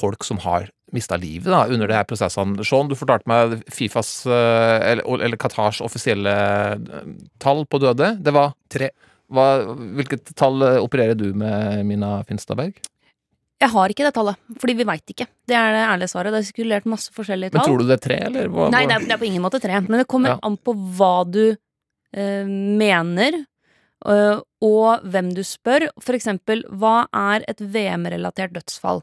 folk 0.00 0.26
som 0.26 0.42
har 0.44 0.68
mista 0.92 1.18
livet 1.20 1.50
da, 1.52 1.66
under 1.68 1.88
de 1.88 1.96
her 1.96 2.06
prosessene. 2.08 2.64
Sean, 2.64 2.88
du 2.88 2.96
fortalte 2.98 3.28
meg 3.28 3.58
Fifas, 3.72 4.22
eh, 4.26 4.92
eller, 4.92 5.04
eller 5.26 5.40
Qatars 5.40 5.82
offisielle 5.84 6.32
eh, 6.32 7.12
tall 7.42 7.64
på 7.68 7.80
døde. 7.82 8.16
Det 8.24 8.34
var 8.34 8.56
Tre. 8.72 8.90
Hva, 9.28 9.44
hvilket 9.96 10.30
tall 10.40 10.62
opererer 10.80 11.16
du 11.16 11.34
med, 11.36 11.82
Mina 11.84 12.22
Finstadberg? 12.24 12.78
Jeg 13.58 13.72
har 13.74 13.90
ikke 13.90 14.04
det 14.06 14.14
tallet, 14.14 14.38
fordi 14.62 14.74
vi 14.78 14.84
veit 14.86 15.10
ikke. 15.10 15.26
Det 15.50 15.56
er 15.58 15.72
det 15.74 15.80
ærlige 15.82 16.10
svaret. 16.12 16.30
Det 16.34 16.40
er 16.44 16.46
skulert 16.52 16.84
masse 16.86 17.10
forskjellige 17.14 17.50
tall. 17.50 17.58
Men 17.58 17.66
tror 17.66 17.80
du 17.82 17.88
det 17.88 17.96
er 17.96 18.04
tre, 18.04 18.18
eller? 18.28 18.50
Hva, 18.54 18.68
Nei, 18.70 18.84
det 18.86 18.94
er, 18.94 19.06
det 19.08 19.14
er 19.16 19.18
på 19.22 19.26
ingen 19.26 19.42
måte 19.42 19.58
tre. 19.62 19.80
Men 19.82 19.98
det 19.98 20.06
kommer 20.10 20.36
Ja. 20.36 20.38
an 20.46 20.56
på 20.62 20.74
hva 20.98 21.14
du 21.26 21.56
eh, 22.14 22.46
mener, 22.46 23.40
øh, 24.06 24.40
og 24.62 25.02
hvem 25.10 25.32
du 25.34 25.42
spør. 25.42 25.88
For 26.00 26.14
eksempel, 26.14 26.62
hva 26.70 27.08
er 27.12 27.42
et 27.50 27.58
VM-relatert 27.60 28.54
dødsfall? 28.54 29.02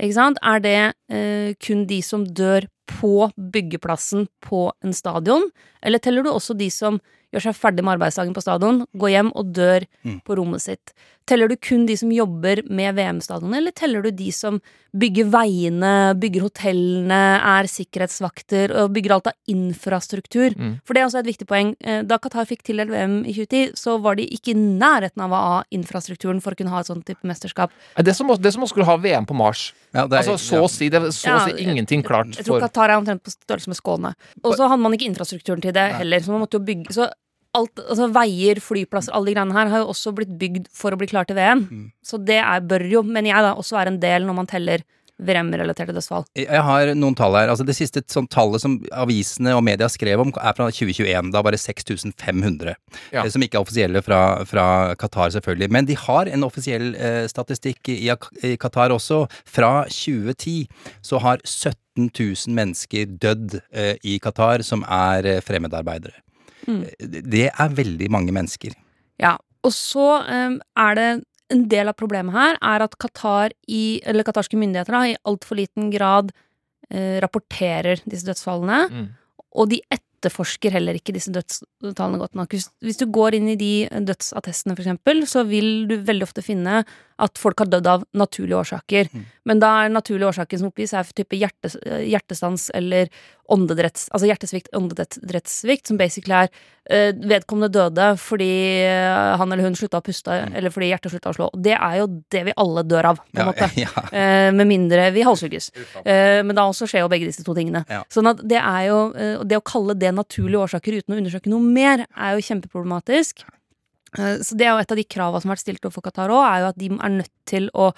Ikke 0.00 0.14
sant? 0.18 0.38
Er 0.42 0.58
det 0.64 0.76
eh, 1.12 1.54
kun 1.62 1.86
de 1.86 2.02
som 2.02 2.26
dør 2.26 2.66
på 2.90 3.30
byggeplassen 3.38 4.26
på 4.42 4.72
en 4.82 4.92
stadion, 4.92 5.46
eller 5.82 5.98
teller 6.02 6.26
du 6.26 6.30
også 6.32 6.56
de 6.58 6.68
som 6.74 6.98
gjør 7.32 7.42
seg 7.48 7.56
ferdig 7.56 7.84
med 7.84 7.98
arbeidsdagen 7.98 8.34
på 8.36 8.42
stadion, 8.44 8.84
går 8.96 9.10
hjem 9.16 9.32
og 9.34 9.52
dør 9.54 9.86
Mm. 10.04 10.20
på 10.24 10.36
rommet 10.36 10.60
sitt? 10.60 10.92
Teller 11.24 11.46
du 11.48 11.54
kun 11.56 11.86
de 11.86 11.94
som 11.96 12.10
jobber 12.10 12.64
med 12.68 12.96
VM-stadionet, 12.96 13.56
eller 13.56 13.70
teller 13.70 14.02
du 14.02 14.10
de 14.10 14.30
som 14.32 14.60
bygger 14.92 15.30
veiene, 15.30 16.14
bygger 16.18 16.42
hotellene, 16.42 17.38
er 17.40 17.68
sikkerhetsvakter 17.70 18.74
og 18.74 18.90
bygger 18.92 19.12
alt 19.14 19.26
av 19.30 19.32
infrastruktur? 19.48 20.50
Mm. 20.58 20.80
For 20.84 20.94
det 20.94 21.02
er 21.02 21.06
også 21.06 21.20
et 21.22 21.28
viktig 21.30 21.46
poeng. 21.48 21.74
Eh, 21.80 22.02
Da 22.02 22.18
Qatar 22.18 22.44
fikk 22.50 22.62
tildelt 22.66 22.90
VM 22.90 23.20
i 23.24 23.32
2010, 23.32 23.72
så 23.78 24.00
var 24.02 24.16
de 24.18 24.26
ikke 24.26 24.50
i 24.52 24.58
nærheten 24.58 25.22
av 25.22 25.30
å 25.30 25.40
ha 25.46 25.62
infrastrukturen 25.72 26.42
for 26.42 26.52
å 26.52 26.56
kunne 26.58 26.70
ha 26.74 26.80
et 26.80 26.86
sånt 26.90 27.04
type 27.06 27.22
mesterskap. 27.24 27.70
Det 27.96 28.08
er 28.08 28.18
som, 28.18 28.26
det 28.28 28.46
er 28.46 28.50
som 28.58 28.64
å 28.66 28.68
skulle 28.68 28.84
ha 28.90 28.96
VM 28.96 29.24
på 29.24 29.34
Mars. 29.34 29.72
Ja, 29.94 30.06
det 30.06 30.18
er- 30.18 30.32
altså, 30.32 30.38
så 30.38 30.62
å 30.64 30.68
si, 30.70 30.88
det 30.88 31.00
er 31.02 31.06
så 31.12 31.36
å 31.38 31.44
si 31.46 31.62
ingenting 31.64 32.02
klart 32.02 32.34
Jeg 32.36 32.44
tror 32.46 32.58
for 32.60 32.68
Qatar 32.68 32.90
er 32.90 32.98
omtrent 33.00 33.22
på 33.22 33.30
størrelse 33.30 33.68
med 33.68 33.76
Skåne. 33.76 34.14
Og 34.44 34.54
så 34.56 34.68
hadde 34.68 34.80
man 34.82 34.92
ikke 34.92 35.06
infrastrukturen 35.14 35.60
til 35.62 35.72
det 35.72 35.92
heller, 35.94 36.18
så 36.20 36.28
man 36.32 36.40
måtte 36.46 36.58
jo 36.58 36.64
bygge 36.66 36.92
Så 36.92 37.10
alt, 37.58 37.82
altså 37.84 38.08
veier, 38.14 38.60
flyplasser, 38.64 39.12
alle 39.16 39.30
de 39.30 39.36
greiene 39.36 39.56
her 39.56 39.70
har 39.72 39.84
jo 39.84 39.92
også 39.92 40.14
blitt 40.16 40.32
bygd 40.40 40.70
for 40.76 40.94
å 40.94 40.98
bli 41.00 41.10
klar 41.10 41.28
til 41.28 41.36
VM. 41.36 41.66
Mm. 41.68 41.86
Så 42.04 42.20
det 42.20 42.40
er, 42.40 42.64
bør 42.64 42.86
jo, 42.88 43.04
mener 43.04 43.32
jeg, 43.34 43.44
da, 43.44 43.54
også 43.60 43.76
være 43.78 43.94
en 43.94 44.02
del 44.02 44.28
når 44.28 44.38
man 44.40 44.50
teller 44.50 44.84
VM-relaterte 45.22 45.94
dødsfall. 45.94 46.24
Jeg 46.38 46.62
har 46.66 46.92
noen 46.98 47.14
tall 47.18 47.36
her. 47.36 47.50
Altså 47.52 47.66
Det 47.68 47.76
siste 47.76 48.02
sånn 48.10 48.26
tallet 48.32 48.62
som 48.64 48.78
avisene 48.96 49.52
og 49.54 49.62
media 49.66 49.88
skrev 49.92 50.22
om, 50.24 50.32
er 50.34 50.56
fra 50.56 50.68
2021. 50.72 51.30
Da 51.34 51.42
var 51.44 51.54
det 51.54 51.60
6500. 51.62 52.74
Ja. 53.12 53.22
eh, 53.22 53.30
Som 53.30 53.44
ikke 53.44 53.60
er 53.60 53.66
offisielle 53.66 54.02
fra, 54.02 54.22
fra 54.48 54.66
Qatar, 54.98 55.30
selvfølgelig. 55.36 55.70
Men 55.70 55.86
de 55.86 55.98
har 56.00 56.30
en 56.32 56.48
offisiell 56.48 56.94
eh, 56.96 57.28
statistikk 57.30 57.92
i, 57.92 58.08
i 58.08 58.56
Qatar 58.60 58.94
også. 58.96 59.24
Fra 59.46 59.84
2010 59.92 60.66
så 61.04 61.22
har 61.22 61.44
17 61.44 62.08
000 62.08 62.56
mennesker 62.56 63.16
dødd 63.22 63.60
eh, 63.70 63.94
i 64.02 64.18
Qatar 64.22 64.64
som 64.66 64.82
er 64.88 65.36
eh, 65.36 65.42
fremmedarbeidere. 65.44 66.18
Mm. 66.66 66.82
Eh, 66.86 67.20
Det 67.36 67.48
er 67.50 67.76
veldig 67.76 68.08
mange 68.12 68.34
mennesker. 68.34 68.76
Ja, 69.22 69.36
og 69.62 69.74
så 69.74 70.22
um, 70.26 70.58
er 70.78 70.98
det 70.98 71.10
en 71.52 71.66
del 71.68 71.90
av 71.90 71.98
problemet 71.98 72.34
her 72.34 72.56
er 72.64 72.84
at 72.86 72.96
Qatar 73.00 73.52
i, 73.68 74.00
eller 74.08 74.26
qatarske 74.26 74.58
myndigheter 74.58 74.96
da, 74.96 75.02
i 75.10 75.18
altfor 75.28 75.58
liten 75.60 75.90
grad 75.92 76.32
eh, 76.90 77.18
rapporterer 77.22 78.00
disse 78.08 78.26
dødsfallene. 78.28 78.86
Mm. 78.88 79.10
Og 79.60 79.68
de 79.68 79.82
etterforsker 79.92 80.72
heller 80.72 80.96
ikke 80.96 81.12
disse 81.14 81.32
dødstallene 81.34 82.20
godt 82.22 82.38
nok. 82.38 82.54
Hvis, 82.54 82.70
hvis 82.80 83.00
du 83.02 83.04
går 83.12 83.36
inn 83.36 83.50
i 83.52 83.58
de 83.60 83.72
dødsattestene, 83.92 84.76
for 84.78 84.86
eksempel, 84.86 85.26
så 85.28 85.44
vil 85.48 85.84
du 85.90 85.98
veldig 86.00 86.28
ofte 86.30 86.44
finne 86.46 86.82
at 87.22 87.38
folk 87.38 87.62
har 87.62 87.70
dødd 87.70 87.86
av 87.86 88.02
naturlige 88.18 88.58
årsaker. 88.58 89.10
Men 89.48 89.60
da 89.62 89.68
er 89.84 89.92
naturlige 89.94 90.32
årsaker 90.32 90.58
som 90.58 90.70
oppgis, 90.72 90.92
er 90.94 91.06
for 91.06 91.14
type 91.18 91.38
hjerte, 91.38 91.70
hjertestans 92.06 92.68
eller 92.74 93.10
åndedretts, 93.52 94.06
altså 94.14 94.28
hjertesvikt, 94.30 94.70
åndedrettssvikt, 94.76 95.90
som 95.90 95.98
basically 96.00 96.34
er 96.38 96.50
eh, 96.88 97.10
vedkommende 97.28 97.68
døde 97.74 98.06
fordi 98.22 98.48
eh, 98.86 99.34
han 99.38 99.52
eller 99.52 99.66
hun 99.66 99.76
slutta 99.78 100.00
å 100.00 100.04
puste, 100.06 100.38
eller 100.54 100.72
fordi 100.72 100.88
hjertet 100.92 101.12
slutta 101.14 101.32
å 101.32 101.36
slå. 101.36 101.48
Det 101.54 101.74
er 101.76 101.98
jo 102.00 102.08
det 102.32 102.44
vi 102.48 102.56
alle 102.64 102.84
dør 102.88 103.10
av, 103.12 103.22
på 103.22 103.38
en 103.38 103.42
Ja, 103.42 103.48
måte. 103.50 103.70
ja. 103.84 104.06
Eh, 104.10 104.48
med 104.56 104.70
mindre 104.70 105.10
vi 105.14 105.26
halshugges. 105.26 105.72
Eh, 106.04 106.40
men 106.46 106.54
da 106.58 106.68
også 106.70 106.88
skjer 106.90 107.04
jo 107.04 107.10
begge 107.12 107.28
disse 107.28 107.44
to 107.46 107.54
tingene. 107.58 107.84
Ja. 107.92 108.02
Sånn 108.12 108.30
at 108.30 108.40
det 108.46 108.60
er 108.62 108.86
jo 108.88 109.00
eh, 109.12 109.42
Det 109.48 109.58
å 109.58 109.64
kalle 109.66 109.98
det 109.98 110.14
naturlige 110.16 110.62
årsaker 110.68 111.00
uten 111.02 111.16
å 111.16 111.20
undersøke 111.20 111.52
noe 111.52 111.66
mer, 111.66 112.06
er 112.16 112.38
jo 112.38 112.46
kjempeproblematisk. 112.46 113.44
Eh, 114.18 114.38
Så 114.44 114.56
det 114.56 114.66
er 114.66 114.74
jo 114.74 114.82
et 114.82 114.92
av 114.92 114.96
de 115.00 115.04
kravene 115.04 115.40
som 115.42 115.50
har 115.50 115.56
vært 115.56 115.64
stilt 115.66 115.84
overfor 115.86 116.04
Qatar 116.08 116.32
òg, 116.32 116.44
er 116.44 116.60
jo 116.60 116.70
at 116.72 116.78
de 116.78 116.90
er 116.92 117.14
nødt 117.20 117.32
til 117.48 117.70
å 117.74 117.92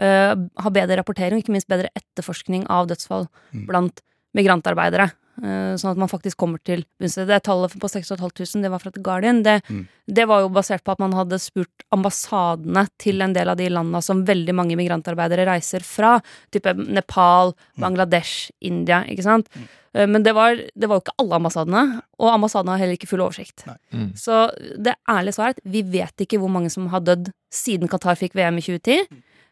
eh, 0.00 0.34
ha 0.34 0.70
bedre 0.70 0.96
rapportering, 0.98 1.38
og 1.38 1.44
ikke 1.44 1.54
minst 1.56 1.68
bedre 1.70 1.90
etterforskning 1.98 2.66
av 2.68 2.88
dødsfall 2.90 3.28
blant 3.68 4.00
migrantarbeidere. 4.34 5.10
Eh, 5.42 5.74
Sånn 5.80 5.92
at 5.92 6.00
man 6.00 6.08
faktisk 6.10 6.36
kommer 6.36 6.58
til 6.64 6.84
bunns 7.00 7.16
i 7.16 7.24
det. 7.24 7.28
Det 7.30 7.42
tallet 7.48 7.74
på 7.80 7.88
6500, 7.90 8.62
det 8.62 8.70
var 8.70 8.78
fra 8.82 8.90
The 8.92 9.02
Guardian. 9.02 9.42
Det, 9.42 9.62
Mm. 9.70 9.86
det 10.08 10.26
var 10.28 10.40
jo 10.42 10.48
basert 10.48 10.84
på 10.84 10.92
at 10.92 10.98
man 10.98 11.12
hadde 11.12 11.38
spurt 11.38 11.84
ambassadene 11.92 12.86
til 12.98 13.20
en 13.22 13.32
del 13.32 13.48
av 13.48 13.56
de 13.56 13.68
landene 13.68 14.02
som 14.02 14.24
veldig 14.24 14.54
mange 14.54 14.76
migrantarbeidere 14.76 15.46
reiser 15.46 15.80
fra. 15.80 16.20
Type 16.52 16.74
Nepal, 16.76 17.54
Bangladesh, 17.78 18.50
India, 18.60 19.04
ikke 19.04 19.22
sant. 19.22 19.48
Mm. 19.54 19.68
Men 20.12 20.22
det 20.22 20.32
var, 20.36 20.54
det 20.54 20.86
var 20.88 21.00
jo 21.00 21.02
ikke 21.02 21.16
alle 21.18 21.34
ambassadene, 21.40 22.02
og 22.20 22.28
ambassadene 22.32 22.70
har 22.76 22.78
heller 22.84 22.94
ikke 22.98 23.08
full 23.10 23.24
oversikt. 23.24 23.64
Mm. 23.92 24.12
Så 24.14 24.52
det 24.78 24.94
ærlige 25.08 25.34
svaret 25.34 25.58
er 25.58 25.64
at 25.64 25.72
vi 25.72 25.82
vet 25.82 26.14
ikke 26.22 26.38
hvor 26.38 26.48
mange 26.52 26.70
som 26.70 26.86
har 26.92 27.00
dødd 27.00 27.32
siden 27.50 27.90
Qatar 27.90 28.14
fikk 28.14 28.36
VM 28.38 28.60
i 28.60 28.62
2010. 28.62 29.00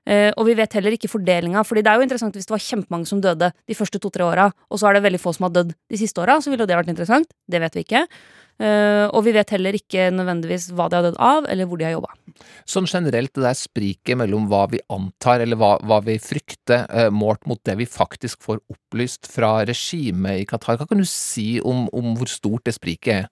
Eh, 0.08 0.30
og 0.40 0.46
vi 0.48 0.56
vet 0.56 0.72
heller 0.78 0.94
ikke 0.96 1.10
fordelinga, 1.12 1.60
Fordi 1.68 1.82
det 1.84 1.92
er 1.92 2.00
jo 2.00 2.06
interessant 2.06 2.36
hvis 2.36 2.48
det 2.48 2.54
var 2.54 2.64
kjempemange 2.64 3.10
som 3.10 3.20
døde 3.20 3.52
de 3.52 3.76
første 3.76 4.00
to-tre 4.00 4.24
åra, 4.24 4.48
og 4.70 4.80
så 4.80 4.88
er 4.88 4.96
det 4.96 5.04
veldig 5.04 5.20
få 5.20 5.34
som 5.36 5.48
har 5.48 5.56
dødd 5.58 5.74
de 5.76 6.00
siste 6.00 6.22
åra, 6.22 6.40
så 6.40 6.50
ville 6.50 6.64
jo 6.64 6.70
det 6.70 6.78
vært 6.78 6.92
interessant. 6.92 7.28
Det 7.48 7.60
vet 7.60 7.76
vi 7.76 7.84
ikke. 7.84 8.06
Eh, 8.58 9.06
og 9.14 9.22
vi 9.22 9.34
vet 9.36 9.52
heller 9.54 9.76
ikke 9.76 10.08
nødvendigvis 10.10 10.72
hva 10.74 10.88
de 10.90 10.98
har 10.98 11.04
dødd 11.06 11.20
av, 11.22 11.46
eller 11.46 11.68
hvor 11.68 11.78
de 11.78 11.86
har 11.86 11.94
jobba. 11.94 12.16
Sånn 12.66 12.88
generelt 12.90 13.34
det 13.36 13.44
der 13.44 13.58
spriket 13.58 14.18
mellom 14.18 14.48
hva 14.50 14.64
vi 14.72 14.80
antar, 14.90 15.44
eller 15.44 15.60
hva, 15.60 15.76
hva 15.84 16.00
vi 16.06 16.16
frykter, 16.22 16.88
eh, 16.88 17.10
målt 17.14 17.44
mot 17.46 17.60
det 17.68 17.76
vi 17.78 17.86
faktisk 17.86 18.42
får 18.42 18.62
opplyst 18.72 19.28
fra 19.30 19.58
regimet 19.68 20.42
i 20.42 20.48
Qatar. 20.48 20.80
Hva 20.80 20.88
kan 20.88 20.98
du 20.98 21.06
si 21.08 21.60
om, 21.60 21.86
om 21.92 22.16
hvor 22.18 22.30
stort 22.32 22.66
det 22.66 22.74
spriket 22.80 23.14
er? 23.14 23.28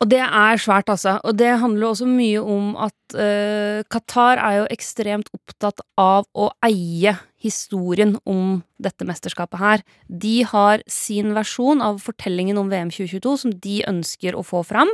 Og 0.00 0.08
det 0.08 0.20
er 0.24 0.60
svært, 0.60 0.88
altså. 0.88 1.18
Og 1.28 1.36
det 1.36 1.50
handler 1.60 1.90
også 1.90 2.06
mye 2.08 2.40
om 2.40 2.70
at 2.80 3.16
uh, 3.20 3.82
Qatar 3.92 4.40
er 4.40 4.54
jo 4.62 4.68
ekstremt 4.72 5.28
opptatt 5.36 5.82
av 6.00 6.24
å 6.32 6.48
eie 6.64 7.12
historien 7.40 8.14
om 8.28 8.62
dette 8.80 9.04
mesterskapet 9.08 9.60
her. 9.60 9.84
De 10.08 10.38
har 10.48 10.80
sin 10.88 11.34
versjon 11.36 11.84
av 11.84 12.00
fortellingen 12.00 12.56
om 12.60 12.72
VM 12.72 12.88
2022 12.92 13.34
som 13.44 13.52
de 13.66 13.82
ønsker 13.90 14.36
å 14.36 14.44
få 14.46 14.64
fram. 14.64 14.88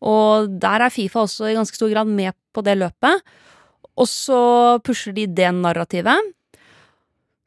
Og 0.00 0.48
der 0.62 0.86
er 0.86 0.94
Fifa 0.94 1.26
også 1.26 1.50
i 1.50 1.56
ganske 1.58 1.76
stor 1.76 1.92
grad 1.92 2.08
med 2.08 2.32
på 2.56 2.64
det 2.64 2.78
løpet. 2.80 3.20
Og 3.98 4.08
så 4.08 4.40
pusher 4.86 5.12
de 5.12 5.26
det 5.28 5.52
narrativet. 5.60 6.32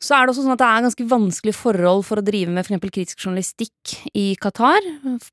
Så 0.02 0.16
er 0.18 0.26
det 0.26 0.34
også 0.34 0.44
sånn 0.48 0.56
at 0.56 0.62
det 0.64 0.68
er 0.68 0.86
ganske 0.88 1.06
vanskelig 1.12 1.54
forhold 1.54 2.06
for 2.08 2.20
å 2.20 2.26
drive 2.26 2.50
med 2.50 2.64
eksempel 2.64 2.90
kritisk 2.94 3.22
journalistikk 3.22 3.94
i 4.18 4.32
Qatar 4.42 4.82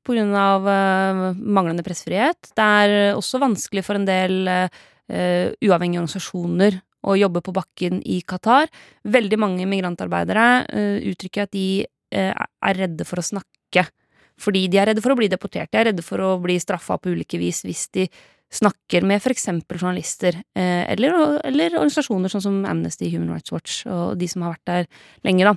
grunn 0.05 0.35
av 0.37 0.67
eh, 0.69 1.21
manglende 1.41 1.85
pressefrihet. 1.85 2.51
Det 2.53 2.67
er 2.83 2.93
også 3.15 3.41
vanskelig 3.41 3.83
for 3.87 3.97
en 3.97 4.05
del 4.05 4.45
uh, 4.45 4.69
uavhengige 5.09 6.03
organisasjoner 6.03 6.77
å 7.09 7.15
jobbe 7.17 7.41
på 7.41 7.53
bakken 7.55 8.03
i 8.05 8.19
Qatar. 8.27 8.69
Veldig 9.09 9.39
mange 9.41 9.65
migrantarbeidere 9.69 10.47
uh, 10.69 10.97
uttrykker 11.09 11.47
at 11.47 11.55
de 11.55 11.69
uh, 12.13 12.33
er 12.69 12.83
redde 12.83 13.07
for 13.09 13.21
å 13.21 13.25
snakke. 13.25 13.87
Fordi 14.39 14.67
de 14.71 14.79
er 14.79 14.91
redde 14.91 15.03
for 15.03 15.15
å 15.15 15.19
bli 15.19 15.31
deportert. 15.31 15.71
De 15.73 15.81
er 15.81 15.89
redde 15.89 16.05
for 16.05 16.21
å 16.23 16.35
bli 16.43 16.59
straffa 16.61 16.99
på 17.01 17.15
ulike 17.15 17.41
vis 17.41 17.63
hvis 17.65 17.87
de 17.95 18.05
snakker 18.49 19.05
med 19.05 19.21
eksempel 19.29 19.77
journalister, 19.77 20.35
eh, 20.57 20.89
eller, 20.91 21.39
eller 21.45 21.75
organisasjoner 21.77 22.31
sånn 22.31 22.41
som 22.41 22.57
Amnesty, 22.65 23.09
Human 23.13 23.29
Rights 23.35 23.53
Watch 23.53 23.83
og 23.85 24.17
de 24.17 24.27
som 24.29 24.45
har 24.45 24.55
vært 24.55 24.69
der 24.71 24.87
lenge, 25.27 25.45
da. 25.45 25.53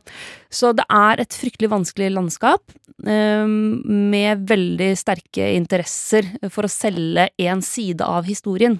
Så 0.52 0.74
det 0.76 0.84
er 0.92 1.22
et 1.22 1.36
fryktelig 1.36 1.70
vanskelig 1.72 2.10
landskap, 2.12 2.74
eh, 3.06 3.46
med 3.46 4.44
veldig 4.48 4.90
sterke 5.00 5.54
interesser 5.56 6.28
for 6.52 6.68
å 6.68 6.72
selge 6.72 7.30
én 7.40 7.64
side 7.64 8.04
av 8.04 8.28
historien. 8.28 8.78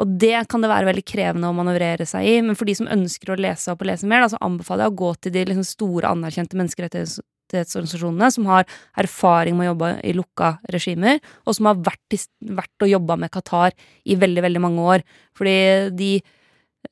Og 0.00 0.14
det 0.20 0.48
kan 0.48 0.62
det 0.62 0.70
være 0.70 0.88
veldig 0.88 1.04
krevende 1.04 1.50
å 1.50 1.56
manøvrere 1.56 2.06
seg 2.08 2.24
i, 2.24 2.38
men 2.40 2.56
for 2.56 2.70
de 2.70 2.76
som 2.78 2.88
ønsker 2.88 3.34
å 3.34 3.40
lese 3.40 3.72
opp 3.72 3.82
og 3.82 3.90
lese 3.90 4.08
mer, 4.08 4.22
da, 4.22 4.30
så 4.32 4.40
anbefaler 4.40 4.86
jeg 4.86 4.94
å 4.94 5.00
gå 5.02 5.10
til 5.20 5.34
de 5.34 5.44
liksom 5.50 5.66
store, 5.66 6.14
anerkjente 6.14 6.56
menneskerettighets 6.56 7.18
menneskerettighetsorganisasjonene 7.50 8.30
som 8.32 8.46
har 8.50 8.66
erfaring 9.00 9.56
med 9.56 9.68
å 9.68 9.72
jobbe 9.72 9.92
i 10.04 10.14
lukka 10.16 10.58
regimer, 10.72 11.20
og 11.46 11.56
som 11.56 11.70
har 11.70 11.80
vært, 11.82 12.18
vært 12.40 12.84
og 12.84 12.90
jobba 12.90 13.16
med 13.16 13.30
Qatar 13.30 13.74
i 14.04 14.16
veldig, 14.16 14.42
veldig 14.42 14.62
mange 14.62 14.80
år. 14.80 15.04
Fordi 15.36 15.90
de, 15.96 16.12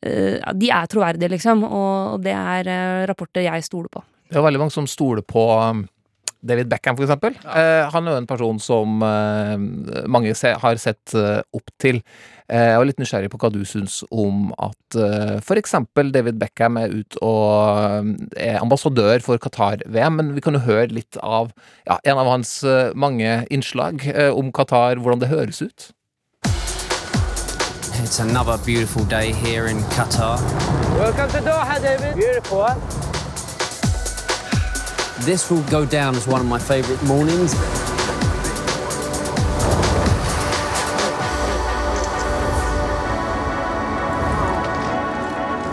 eh, 0.03 0.39
de 0.55 0.71
er 0.71 0.87
troverdige, 0.87 1.31
liksom, 1.31 1.65
og 1.65 2.23
det 2.23 2.35
er 2.35 2.69
eh, 2.69 3.07
rapporter 3.07 3.43
jeg 3.47 3.65
stoler 3.65 3.89
på. 3.89 4.03
Det 4.29 4.37
er 4.37 4.45
veldig 4.45 4.61
mange 4.61 4.75
som 4.75 4.87
stoler 4.87 5.23
på 5.23 5.45
um, 5.57 5.87
David 6.41 6.69
Beckham, 6.71 6.97
for 6.97 7.07
eksempel. 7.07 7.35
Uh, 7.43 7.89
han 7.91 8.07
er 8.07 8.15
jo 8.15 8.23
en 8.23 8.29
person 8.31 8.59
som 8.63 9.03
uh, 9.03 9.57
mange 10.07 10.35
se, 10.39 10.53
har 10.55 10.79
sett 10.79 11.15
uh, 11.19 11.41
opp 11.55 11.73
til. 11.83 11.99
Eh, 12.49 12.71
jeg 12.71 12.79
var 12.81 12.87
litt 12.89 13.01
nysgjerrig 13.03 13.29
på 13.29 13.41
hva 13.43 13.51
du 13.53 13.61
syns 13.69 13.99
om 14.09 14.47
at 14.57 14.97
uh, 14.97 15.35
for 15.45 15.61
eksempel 15.61 16.15
David 16.15 16.39
Beckham 16.41 16.79
er 16.81 16.95
ut 16.95 17.19
og 17.21 18.15
er 18.39 18.57
ambassadør 18.63 19.21
for 19.25 19.43
Qatar-VM, 19.43 20.17
men 20.17 20.33
vi 20.39 20.45
kan 20.45 20.57
jo 20.57 20.63
høre 20.65 20.89
litt 20.95 21.19
av 21.21 21.51
ja, 21.85 21.99
en 21.99 22.23
av 22.23 22.31
hans 22.31 22.55
mange 22.97 23.43
innslag 23.53 24.07
om 24.33 24.49
Qatar, 24.55 25.03
hvordan 25.03 25.21
det 25.21 25.33
høres 25.35 25.61
ut. 25.61 25.91
It's 28.01 28.21
another 28.21 28.57
beautiful 28.65 29.05
day 29.05 29.33
here 29.33 29.67
in 29.67 29.83
Qatar. 29.93 30.41
Welcome 30.97 31.29
to 31.31 31.41
Doha, 31.45 31.83
David. 31.83 32.15
Beautiful, 32.15 32.65
huh? 32.65 33.08
This 35.21 35.51
will 35.51 35.63
go 35.65 35.85
down 35.85 36.15
as 36.15 36.27
one 36.27 36.41
of 36.41 36.47
my 36.47 36.59
favorite 36.59 37.03
mornings. 37.03 37.53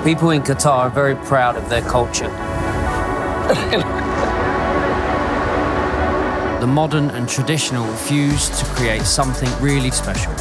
People 0.04 0.32
in 0.32 0.42
Qatar 0.42 0.86
are 0.86 0.90
very 0.90 1.16
proud 1.16 1.56
of 1.56 1.70
their 1.70 1.82
culture. 1.82 2.28
the 6.60 6.68
modern 6.68 7.12
and 7.12 7.30
traditional 7.30 7.88
fuse 7.96 8.50
to 8.60 8.66
create 8.66 9.04
something 9.04 9.50
really 9.62 9.92
special. 9.92 10.34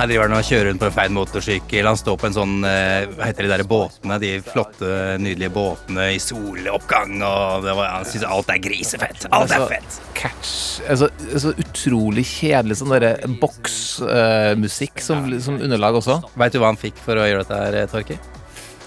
Her 0.00 0.08
driver 0.08 0.30
han 0.30 0.38
og 0.38 0.46
kjører 0.48 0.70
rundt 0.70 0.80
på 0.80 0.86
en 0.88 0.94
feil 0.96 1.10
motorsykkel. 1.12 1.84
Han 1.84 1.98
står 2.00 2.14
på 2.16 2.28
en 2.30 2.32
sånn 2.38 2.52
eh, 2.64 3.02
Hva 3.12 3.26
heter 3.28 3.44
de 3.44 3.50
der 3.50 3.62
båtene? 3.68 4.16
De 4.22 4.30
flotte, 4.46 4.92
nydelige 5.20 5.52
båtene 5.52 6.06
i 6.14 6.20
soloppgang. 6.24 7.18
Og 7.20 7.66
det 7.66 7.74
var, 7.76 7.90
han 7.98 8.06
syns 8.08 8.24
alt 8.24 8.48
er 8.54 8.62
grisefett. 8.64 9.26
Alt 9.28 9.52
er 9.52 9.60
Altså, 9.60 9.66
fett. 9.68 9.98
Catch 10.16 10.52
altså, 10.88 11.10
Så 11.42 11.52
utrolig 11.60 12.24
kjedelig 12.30 12.78
sånn 12.80 12.94
derre 12.94 13.12
boksmusikk 13.42 15.04
som, 15.04 15.26
som 15.44 15.60
underlag 15.60 15.98
også. 16.00 16.16
Veit 16.40 16.56
du 16.56 16.62
hva 16.62 16.70
han 16.72 16.80
fikk 16.80 16.96
for 17.04 17.20
å 17.20 17.26
gjøre 17.28 17.44
dette 17.44 17.60
her, 17.60 17.90
Torki? 17.92 18.16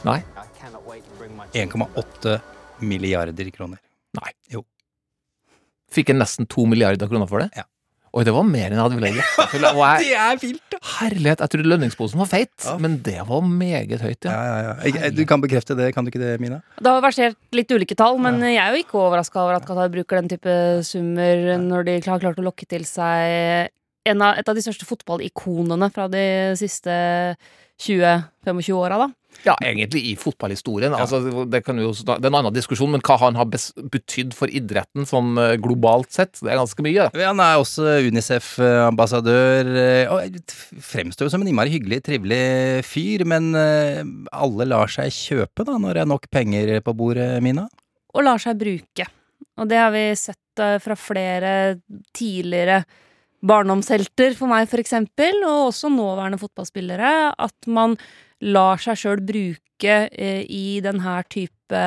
Nei. 0.07 0.18
1,8 1.53 2.39
milliarder 2.89 3.53
kroner. 3.53 3.78
Nei. 4.18 4.34
Jo. 4.49 4.66
Fikk 5.93 6.09
han 6.09 6.24
nesten 6.24 6.49
to 6.49 6.66
milliarder 6.66 7.11
kroner 7.11 7.30
for 7.30 7.45
det? 7.45 7.51
Ja. 7.53 7.70
Oi, 8.14 8.22
det 8.28 8.34
var 8.36 8.43
mer 8.45 8.68
enn 8.70 8.78
jeg 8.78 8.84
hadde 8.84 8.97
villet 8.99 9.16
gjette. 9.18 9.45
jeg- 9.57 10.03
Det 10.03 10.11
er 10.14 10.36
vilt, 10.38 10.61
da. 10.70 10.78
Herlighet, 10.99 11.39
jeg 11.41 11.49
trodde 11.49 11.70
lønningsposen 11.72 12.20
var 12.22 12.28
feit, 12.30 12.68
men 12.84 12.99
det 13.01 13.16
var 13.26 13.41
meget 13.41 14.03
høyt, 14.05 14.28
ja. 14.28 14.32
Ja, 14.32 14.43
ja, 14.61 14.74
ja. 14.86 15.09
Du 15.09 15.24
kan 15.26 15.41
bekrefte 15.41 15.74
det, 15.80 15.88
kan 15.95 16.05
du 16.05 16.11
ikke 16.11 16.22
det, 16.22 16.36
Mina? 16.43 16.59
Det 16.78 16.91
har 16.93 17.01
versert 17.01 17.36
litt 17.57 17.72
ulike 17.74 17.97
tall, 17.97 18.20
men 18.22 18.38
jeg 18.45 18.61
er 18.61 18.70
jo 18.78 18.84
ikke 18.84 18.99
overraska 19.01 19.41
over 19.41 19.57
at 19.57 19.66
Qatar 19.66 19.89
bruker 19.89 20.22
den 20.22 20.30
type 20.30 20.53
summer 20.86 21.57
når 21.57 21.86
de 21.89 21.97
har 22.05 22.22
klart 22.22 22.38
å 22.38 22.45
lokke 22.45 22.68
til 22.70 22.86
seg 22.86 23.72
en 24.05 24.22
av, 24.22 24.38
et 24.38 24.49
av 24.51 24.53
de 24.53 24.61
største 24.61 24.86
fotballikonene 24.86 25.88
fra 25.95 26.05
de 26.11 26.24
siste 26.59 26.91
20-25 27.82 28.74
åra, 28.78 28.97
da. 29.07 29.07
Ja, 29.44 29.56
egentlig 29.66 30.04
i 30.08 30.14
fotballhistorien. 30.20 30.94
Altså, 30.96 31.20
det, 31.52 31.64
kan 31.66 31.80
jo, 31.82 31.92
det 31.92 32.16
er 32.16 32.30
en 32.30 32.38
annen 32.40 32.54
diskusjon, 32.56 32.92
men 32.94 33.02
hva 33.04 33.18
han 33.26 33.36
har 33.40 33.50
betydd 33.50 34.36
for 34.38 34.48
idretten 34.54 35.08
sånn 35.10 35.34
globalt 35.64 36.14
sett, 36.16 36.38
det 36.40 36.54
er 36.54 36.62
ganske 36.62 36.86
mye. 36.86 37.10
Han 37.18 37.42
er 37.44 37.60
også 37.60 37.98
Unicef-ambassadør. 38.08 39.72
eh, 39.78 40.12
Og 40.14 40.40
fremstår 40.84 41.28
jo 41.28 41.34
som 41.34 41.42
en 41.44 41.50
innmari 41.52 41.74
hyggelig, 41.74 42.04
trivelig 42.08 42.84
fyr, 42.88 43.26
men 43.30 43.52
eh, 43.58 44.04
alle 44.32 44.68
lar 44.70 44.92
seg 44.92 45.12
kjøpe 45.14 45.66
da, 45.68 45.78
når 45.82 45.94
det 46.00 46.04
er 46.06 46.12
nok 46.14 46.30
penger 46.34 46.74
på 46.86 46.96
bordet, 46.98 47.42
Mina? 47.44 47.68
Og 48.14 48.24
lar 48.26 48.42
seg 48.42 48.60
bruke. 48.60 49.08
Og 49.60 49.70
det 49.70 49.78
har 49.80 49.92
vi 49.94 50.06
sett 50.18 50.40
fra 50.84 50.96
flere 50.98 51.54
tidligere 52.14 52.84
barndomshelter 53.44 54.36
for 54.38 54.48
meg, 54.52 54.70
for 54.72 54.80
eksempel, 54.82 55.42
og 55.44 55.72
også 55.72 55.90
nåværende 55.92 56.40
fotballspillere, 56.42 57.34
at 57.36 57.68
man 57.68 57.98
lar 58.44 58.82
seg 58.82 59.00
sjøl 59.00 59.24
bruke 59.24 59.96
eh, 60.12 60.44
i 60.48 60.80
den 60.84 61.02
her 61.06 61.26
type 61.32 61.80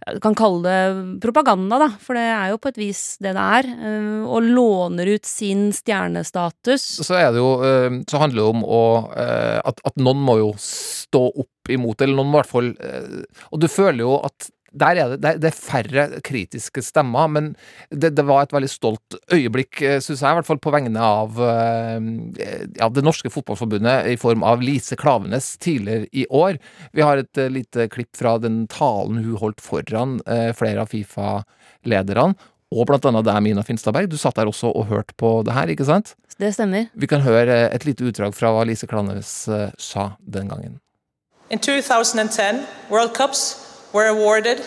du 0.00 0.16
kan 0.24 0.32
kalle 0.32 0.64
det 0.64 1.18
propaganda, 1.20 1.76
da, 1.76 1.88
for 2.00 2.16
det 2.16 2.22
er 2.32 2.54
jo 2.54 2.60
på 2.62 2.70
et 2.70 2.78
vis 2.80 3.02
det 3.20 3.34
det 3.36 3.42
er. 3.42 3.66
eh, 3.68 4.22
Og 4.24 4.46
låner 4.48 5.10
ut 5.12 5.28
sin 5.28 5.66
stjernestatus. 5.76 6.86
Så 7.04 7.18
er 7.18 7.34
det 7.34 7.42
jo 7.42 7.50
eh, 7.60 7.98
Så 8.08 8.22
handler 8.22 8.40
det 8.40 8.54
om 8.54 8.64
å 8.64 8.80
at, 9.12 9.82
at 9.84 10.00
noen 10.00 10.22
må 10.24 10.38
jo 10.40 10.54
stå 10.56 11.20
opp 11.44 11.68
imot, 11.70 12.00
eller 12.00 12.16
noen 12.16 12.32
må 12.32 12.38
i 12.38 12.40
hvert 12.40 12.50
fall 12.50 12.72
Og 13.52 13.60
du 13.60 13.68
føler 13.68 14.00
jo 14.06 14.16
at 14.24 14.48
der 14.72 15.00
er 15.00 15.14
det, 15.14 15.20
det 15.24 15.32
det 15.40 15.48
er 15.50 15.56
færre 15.56 16.04
kritiske 16.26 16.82
stemmer, 16.84 17.28
men 17.32 17.50
det, 17.90 18.12
det 18.16 18.24
var 18.26 18.44
et 18.44 18.54
veldig 18.54 18.70
stolt 18.70 19.16
øyeblikk, 19.32 19.80
syns 20.02 20.20
jeg, 20.20 20.30
i 20.30 20.38
hvert 20.38 20.48
fall 20.48 20.60
på 20.62 20.72
vegne 20.74 21.00
av 21.00 21.40
eh, 21.42 21.98
ja, 22.78 22.90
det 22.92 23.04
norske 23.06 23.32
fotballforbundet 23.32 24.12
i 24.12 24.16
form 24.20 24.44
av 24.46 24.62
Lise 24.64 24.98
Klavenes 25.00 25.56
tidligere 25.62 26.06
i 26.12 26.26
år. 26.30 26.60
Vi 26.96 27.04
har 27.04 27.20
et 27.20 27.40
eh, 27.40 27.50
lite 27.52 27.88
klipp 27.92 28.16
fra 28.18 28.36
den 28.42 28.64
talen 28.70 29.20
hun 29.24 29.38
holdt 29.40 29.62
foran 29.64 30.18
eh, 30.26 30.50
flere 30.56 30.84
av 30.84 30.92
Fifa-lederne, 30.92 32.34
og 32.70 32.86
blant 32.86 33.06
annet 33.08 33.26
deg, 33.26 33.40
Mina 33.42 33.64
Finstadberg. 33.66 34.06
Du 34.12 34.18
satt 34.20 34.36
der 34.38 34.50
også 34.50 34.70
og 34.70 34.86
hørte 34.92 35.16
på 35.18 35.40
det 35.46 35.56
her, 35.56 35.72
ikke 35.72 35.88
sant? 35.88 36.14
Det 36.38 36.52
stemmer. 36.54 36.86
Vi 36.94 37.08
kan 37.10 37.24
høre 37.24 37.64
et 37.66 37.84
lite 37.84 38.06
utdrag 38.06 38.36
fra 38.36 38.52
hva 38.54 38.62
Lise 38.68 38.86
Klavenes 38.90 39.32
eh, 39.50 39.74
sa 39.78 40.12
den 40.22 40.52
gangen. 40.52 40.78
In 41.50 41.58
2010, 41.58 42.62
World 42.92 43.10
Cups 43.16 43.69
were 43.92 44.06
awarded 44.06 44.64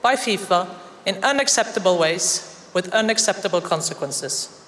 by 0.00 0.14
FIFA 0.16 0.68
in 1.06 1.22
unacceptable 1.22 1.98
ways 1.98 2.68
with 2.74 2.88
unacceptable 2.92 3.60
consequences. 3.60 4.58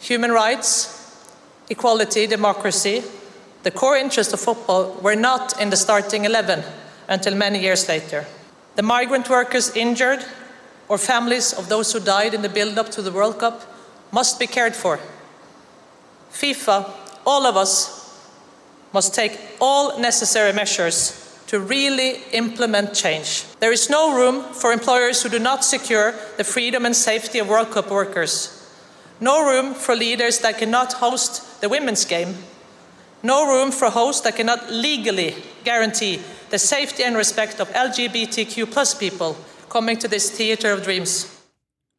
Human 0.00 0.30
rights, 0.30 1.26
equality, 1.68 2.26
democracy, 2.26 3.02
the 3.62 3.70
core 3.70 3.96
interests 3.96 4.32
of 4.32 4.40
football 4.40 4.92
were 5.02 5.16
not 5.16 5.60
in 5.60 5.70
the 5.70 5.76
starting 5.76 6.24
11 6.24 6.62
until 7.08 7.34
many 7.34 7.60
years 7.60 7.88
later. 7.88 8.26
The 8.76 8.82
migrant 8.82 9.28
workers 9.28 9.74
injured 9.74 10.24
or 10.88 10.98
families 10.98 11.52
of 11.52 11.68
those 11.68 11.92
who 11.92 12.00
died 12.00 12.34
in 12.34 12.42
the 12.42 12.48
build 12.48 12.78
up 12.78 12.90
to 12.90 13.02
the 13.02 13.10
World 13.10 13.38
Cup 13.38 13.62
must 14.12 14.38
be 14.38 14.46
cared 14.46 14.76
for. 14.76 15.00
FIFA, 16.30 16.90
all 17.26 17.46
of 17.46 17.56
us, 17.56 17.96
must 18.92 19.14
take 19.14 19.38
all 19.60 19.98
necessary 19.98 20.52
measures 20.52 21.25
to 21.46 21.60
really 21.60 22.22
implement 22.32 22.94
change. 22.94 23.44
There 23.60 23.72
is 23.72 23.88
no 23.88 24.16
room 24.16 24.42
for 24.52 24.72
employers 24.72 25.22
who 25.22 25.28
do 25.28 25.38
not 25.38 25.64
secure 25.64 26.14
the 26.36 26.44
freedom 26.44 26.84
and 26.84 26.94
safety 26.94 27.38
of 27.38 27.48
World 27.48 27.70
Cup 27.70 27.90
workers. 27.90 28.52
No 29.20 29.48
room 29.48 29.74
for 29.74 29.94
leaders 29.94 30.40
that 30.40 30.58
cannot 30.58 30.94
host 30.94 31.60
the 31.60 31.68
women's 31.68 32.04
game. 32.04 32.34
No 33.22 33.46
room 33.46 33.70
for 33.70 33.90
hosts 33.90 34.22
that 34.22 34.36
cannot 34.36 34.70
legally 34.70 35.34
guarantee 35.64 36.20
the 36.50 36.58
safety 36.58 37.02
and 37.02 37.16
respect 37.16 37.60
of 37.60 37.68
LGBTQ 37.70 38.70
plus 38.70 38.94
people 38.94 39.36
coming 39.68 39.96
to 39.98 40.08
this 40.08 40.30
theater 40.30 40.72
of 40.72 40.84
dreams. 40.84 41.35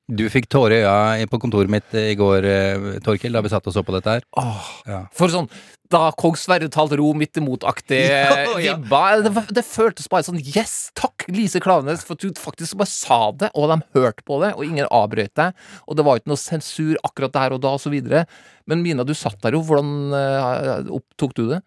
Du 0.08 0.24
fikk 0.32 0.46
tårer 0.48 0.80
i 0.80 0.86
øya 0.88 1.28
på 1.28 1.40
kontoret 1.44 1.72
mitt 1.72 1.96
i 2.00 2.14
går, 2.16 2.46
eh, 2.48 2.86
Torkil, 3.04 3.34
da 3.36 3.42
vi 3.44 3.52
satt 3.52 3.68
og 3.68 3.74
så 3.76 3.84
på 3.84 3.96
dette 3.98 4.18
her. 4.18 4.28
Åh, 4.40 4.70
Ja. 4.88 5.02
For 5.12 5.28
sånn 5.28 5.50
da 5.92 6.12
Kong 6.20 6.36
Sverre 6.36 6.68
talte 6.72 6.98
ro 7.00 7.14
midt 7.16 7.38
imot-aktig 7.40 8.00
Ja, 8.12 8.44
ja. 8.60 8.76
vibba. 8.76 9.22
Det, 9.24 9.32
det 9.56 9.64
føltes 9.68 10.10
bare 10.12 10.26
sånn 10.28 10.40
Yes, 10.42 10.92
takk, 11.00 11.26
Lise 11.32 11.62
Klavenes, 11.64 12.04
for 12.08 12.20
du 12.20 12.32
faktisk 12.40 12.80
bare 12.80 12.92
sa 12.92 13.20
det, 13.32 13.52
og 13.56 13.72
de 13.72 13.80
hørte 13.98 14.26
på 14.28 14.40
det, 14.44 14.54
og 14.56 14.66
ingen 14.68 14.88
avbrøt 14.92 15.34
deg. 15.40 15.68
Og 15.88 16.00
det 16.00 16.08
var 16.08 16.20
ikke 16.20 16.32
noe 16.34 16.42
sensur 16.42 17.00
akkurat 17.08 17.36
der 17.36 17.56
og 17.56 17.64
da, 17.64 17.76
og 17.78 17.84
så 17.84 17.92
videre. 17.94 18.26
Men 18.68 18.84
Mina, 18.84 19.06
du 19.08 19.16
satt 19.16 19.40
der 19.44 19.56
jo. 19.56 19.64
Hvordan 19.68 20.12
uh, 20.12 20.92
opptok 21.00 21.36
du 21.40 21.46
det? 21.54 21.62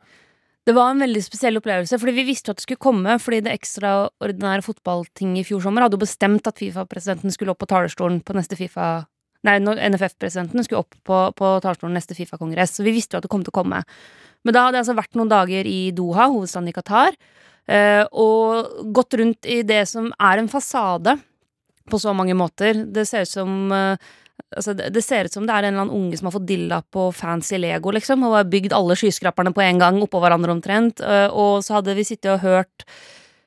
Det 0.71 0.77
var 0.77 0.93
en 0.93 1.03
veldig 1.03 1.21
spesiell 1.25 1.59
opplevelse, 1.59 1.99
fordi 1.99 2.13
vi 2.15 2.29
visste 2.29 2.53
at 2.53 2.61
det 2.61 2.63
skulle 2.63 2.79
komme. 2.79 3.17
Fordi 3.19 3.41
det 3.43 3.57
ekstraordinære 3.57 4.63
fotballtinget 4.63 5.43
i 5.43 5.49
fjor 5.49 5.65
sommer 5.65 5.83
hadde 5.83 5.99
jo 5.99 6.05
bestemt 6.05 6.47
at 6.47 6.61
Fifa-presidenten 6.63 7.35
skulle 7.35 7.51
opp 7.51 7.59
på 7.65 7.67
talerstolen 7.73 8.21
på 8.23 8.37
neste 8.39 8.59
Fifa 8.61 9.01
Nei, 9.49 9.57
NFF-presidenten 9.59 10.63
skulle 10.63 10.83
opp 10.85 10.95
på, 11.09 11.19
på 11.35 11.51
talerstolen 11.65 11.97
neste 11.97 12.15
Fifa-kongress. 12.15 12.77
Så 12.77 12.85
vi 12.87 12.93
visste 12.95 13.17
jo 13.17 13.19
at 13.19 13.27
det 13.27 13.33
kom 13.33 13.43
til 13.43 13.51
å 13.51 13.57
komme. 13.57 13.83
Men 14.47 14.55
da 14.55 14.67
hadde 14.67 14.79
jeg 14.79 14.85
altså 14.85 14.97
vært 15.01 15.19
noen 15.19 15.33
dager 15.33 15.67
i 15.67 15.79
Doha, 15.97 16.29
hovedstaden 16.31 16.71
i 16.71 16.75
Qatar, 16.77 17.19
eh, 17.67 18.05
og 18.13 18.93
gått 18.95 19.17
rundt 19.19 19.49
i 19.51 19.63
det 19.67 19.81
som 19.91 20.13
er 20.23 20.39
en 20.39 20.53
fasade 20.53 21.17
på 21.91 21.99
så 21.99 22.15
mange 22.15 22.37
måter. 22.39 22.85
Det 22.87 23.09
ser 23.09 23.27
ut 23.27 23.33
som 23.33 23.75
eh, 23.75 24.13
Altså, 24.51 24.75
det, 24.75 25.03
ser 25.07 25.29
ut 25.29 25.35
som 25.35 25.45
det 25.47 25.55
er 25.55 25.69
en 25.69 25.77
eller 25.77 25.85
annen 25.85 25.95
unge 25.95 26.19
som 26.19 26.27
har 26.27 26.35
fått 26.35 26.49
dilla 26.49 26.81
på 26.83 27.07
fancy 27.15 27.59
Lego, 27.61 27.93
liksom, 27.95 28.25
og 28.27 28.35
har 28.35 28.51
bygd 28.51 28.75
alle 28.75 28.97
skyskraperne 28.99 29.53
på 29.55 29.63
en 29.63 29.79
gang 29.79 30.01
oppå 30.03 30.19
hverandre 30.23 30.57
omtrent. 30.57 31.03
Eh, 31.07 31.29
og 31.31 31.63
så 31.63 31.77
hadde 31.79 31.95
vi 31.95 32.07
sittet 32.09 32.33
og 32.33 32.43
hørt 32.43 32.85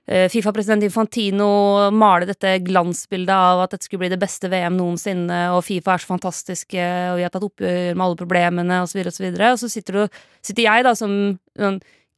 eh, 0.07 0.29
Fifa-president 0.31 0.85
Infantino 0.87 1.49
male 1.91 2.29
dette 2.29 2.53
glansbildet 2.63 3.35
av 3.35 3.65
at 3.65 3.75
dette 3.75 3.89
skulle 3.89 4.05
bli 4.05 4.13
det 4.13 4.21
beste 4.21 4.47
VM 4.51 4.77
noensinne, 4.79 5.41
og 5.57 5.65
Fifa 5.67 5.97
er 5.97 6.05
så 6.05 6.13
fantastiske, 6.13 6.85
og 7.11 7.19
vi 7.19 7.27
har 7.27 7.33
tatt 7.33 7.49
oppgjør 7.49 7.97
med 7.97 8.05
alle 8.05 8.21
problemene, 8.23 8.79
osv., 8.85 9.03
osv. 9.11 9.27
Og, 9.33 9.43
og 9.49 9.59
så 9.59 9.71
sitter, 9.75 9.99
du, 9.99 10.23
sitter 10.39 10.69
jeg, 10.69 10.87
da, 10.87 10.95
som 10.95 11.35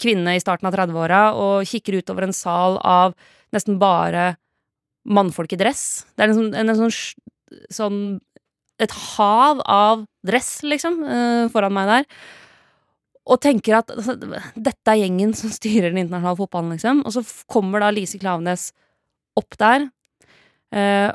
kvinne 0.02 0.36
i 0.36 0.44
starten 0.44 0.70
av 0.70 0.78
30-åra, 0.78 1.24
og 1.42 1.66
kikker 1.66 2.04
utover 2.04 2.28
en 2.28 2.38
sal 2.38 2.78
av 2.86 3.18
nesten 3.56 3.80
bare 3.82 4.36
mannfolk 5.06 5.54
i 5.54 5.60
dress. 5.60 6.06
Det 6.14 6.26
er 6.26 6.34
en 6.34 6.38
sånn, 6.38 6.54
en 6.54 6.74
sånn, 6.78 6.96
sånn 7.74 8.00
et 8.82 8.92
hav 8.92 9.62
av 9.72 10.06
dress, 10.26 10.60
liksom, 10.66 11.04
eh, 11.04 11.48
foran 11.54 11.76
meg 11.76 11.92
der. 11.92 12.08
Og 13.26 13.42
tenker 13.42 13.80
at 13.80 13.92
altså, 13.94 14.16
dette 14.54 14.92
er 14.92 15.02
gjengen 15.02 15.34
som 15.38 15.50
styrer 15.54 15.90
den 15.90 16.04
internasjonale 16.04 16.38
fotballen, 16.38 16.76
liksom. 16.76 17.04
Og 17.06 17.16
så 17.16 17.24
kommer 17.50 17.82
da 17.82 17.92
Lise 17.94 18.20
Klavenes 18.22 18.72
opp 19.36 19.58
der 19.60 19.88
eh, 20.76 21.12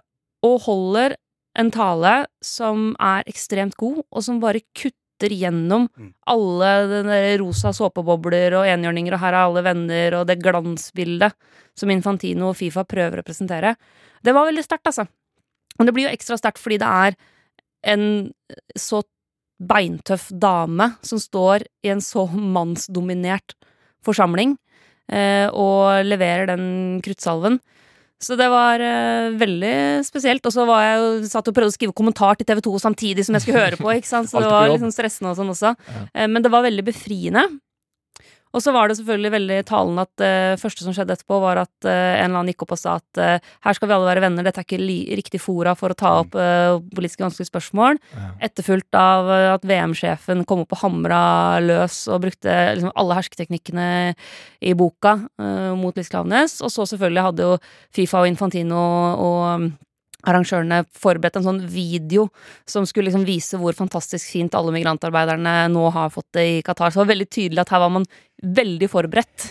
og 0.47 0.57
holder 0.67 1.17
en 1.59 1.71
tale 1.75 2.15
som 2.45 2.91
er 3.03 3.27
ekstremt 3.31 3.77
god, 3.81 4.03
og 4.11 4.25
som 4.25 4.41
bare 4.43 4.63
kutter 4.75 5.33
gjennom 5.35 5.89
alle 6.31 6.71
den 6.89 7.11
rosa 7.43 7.75
såpebobler 7.77 8.55
og 8.57 8.69
enhjørninger, 8.71 9.15
og 9.15 9.21
her 9.21 9.35
er 9.35 9.43
alle 9.43 9.65
venner, 9.67 10.17
og 10.17 10.29
det 10.31 10.39
glansbildet 10.41 11.35
som 11.77 11.91
Infantino 11.93 12.51
og 12.51 12.57
Fifa 12.59 12.87
prøver 12.89 13.21
å 13.21 13.27
presentere. 13.27 13.75
Det 14.25 14.33
var 14.37 14.49
veldig 14.49 14.65
sterkt, 14.65 14.89
altså. 14.89 15.07
Og 15.79 15.87
det 15.87 15.95
blir 15.97 16.09
jo 16.09 16.15
ekstra 16.15 16.39
sterkt 16.41 16.61
fordi 16.61 16.81
det 16.81 16.89
er 16.89 17.19
en 17.87 18.05
så 18.79 19.03
beintøff 19.61 20.31
dame 20.33 20.95
som 21.05 21.21
står 21.21 21.67
i 21.85 21.93
en 21.93 22.01
så 22.05 22.25
mannsdominert 22.33 23.55
forsamling 24.05 24.55
eh, 25.13 25.47
og 25.53 26.07
leverer 26.07 26.49
den 26.55 26.65
kruttsalven. 27.05 27.61
Så 28.21 28.37
det 28.37 28.51
var 28.53 28.83
eh, 28.85 29.33
veldig 29.41 30.05
spesielt. 30.05 30.45
Og 30.45 30.53
så 30.53 30.67
var 30.69 30.85
jeg 30.85 31.01
jo 31.01 31.31
satt 31.31 31.49
og 31.49 31.57
prøvde 31.57 31.73
å 31.73 31.77
skrive 31.77 31.97
kommentar 31.97 32.37
til 32.37 32.49
TV 32.49 32.61
2 32.67 32.75
samtidig 32.83 33.25
som 33.27 33.37
jeg 33.37 33.47
skulle 33.47 33.65
høre 33.65 33.81
på, 33.81 33.89
ikke 33.97 34.11
sant? 34.11 34.29
så 34.33 34.41
det 34.45 34.53
var 34.53 34.69
liksom 34.73 34.93
stressende 34.93 35.33
og 35.33 35.41
sånn 35.41 35.53
også. 35.55 35.75
Eh, 36.13 36.29
men 36.29 36.45
det 36.45 36.53
var 36.53 36.67
veldig 36.67 36.85
befriende. 36.89 37.47
Og 38.51 38.63
så 38.65 38.73
var 38.75 38.91
det 38.91 38.97
selvfølgelig 38.99 39.33
veldig 39.35 39.59
talende 39.69 40.05
at 40.07 40.13
det 40.21 40.31
uh, 40.55 40.61
første 40.61 40.83
som 40.83 40.95
skjedde 40.95 41.15
etterpå, 41.15 41.39
var 41.43 41.61
at 41.63 41.87
uh, 41.87 41.91
en 41.91 42.25
eller 42.25 42.41
annen 42.41 42.51
gikk 42.51 42.65
opp 42.67 42.75
og 42.75 42.81
sa 42.81 42.97
at 42.99 43.21
uh, 43.23 43.51
her 43.67 43.77
skal 43.77 43.91
vi 43.91 43.95
alle 43.95 44.09
være 44.09 44.25
venner, 44.25 44.47
dette 44.47 44.63
er 44.63 44.67
ikke 44.67 45.19
riktig 45.21 45.41
fora 45.43 45.77
for 45.79 45.95
å 45.95 45.99
ta 45.99 46.13
opp 46.25 46.35
uh, 46.39 46.81
politiske 46.97 47.23
vanskelige 47.23 47.51
spørsmål. 47.53 48.01
Ja. 48.17 48.31
Etterfulgt 48.51 48.99
av 48.99 49.31
at 49.31 49.67
VM-sjefen 49.69 50.43
kom 50.49 50.65
opp 50.65 50.75
og 50.75 50.83
hamra 50.83 51.23
løs 51.63 52.03
og 52.11 52.25
brukte 52.25 52.57
liksom, 52.75 52.95
alle 52.99 53.19
hersketeknikkene 53.21 53.87
i 54.61 54.75
boka 54.77 55.17
mot 55.79 55.97
Liss 55.97 56.11
Klaveness. 56.13 56.59
Og 56.65 56.73
så 56.75 56.87
selvfølgelig 56.89 57.27
hadde 57.29 57.47
jo 57.47 57.55
Fifa 57.95 58.25
og 58.25 58.31
Infantino 58.31 58.83
og 59.21 59.71
arrangørene 60.29 60.83
forberedt 60.97 61.39
en 61.41 61.47
sånn 61.47 61.61
video 61.71 62.29
som 62.69 62.87
skulle 62.89 63.09
liksom 63.09 63.27
vise 63.29 63.61
hvor 63.61 63.77
fantastisk 63.77 64.33
fint 64.35 64.57
alle 64.59 64.75
migrantarbeiderne 64.75 65.55
nå 65.73 65.87
har 65.95 66.13
fått 66.15 66.29
det 66.37 66.47
i 66.49 66.59
Qatar. 66.67 66.91
Så 66.91 67.01
det 67.01 67.05
var 67.05 67.15
veldig 67.15 67.31
tydelig 67.31 67.63
at 67.65 67.73
her 67.75 67.85
var 67.85 67.95
man 67.99 68.09
veldig 68.41 68.89
forberedt 68.89 69.47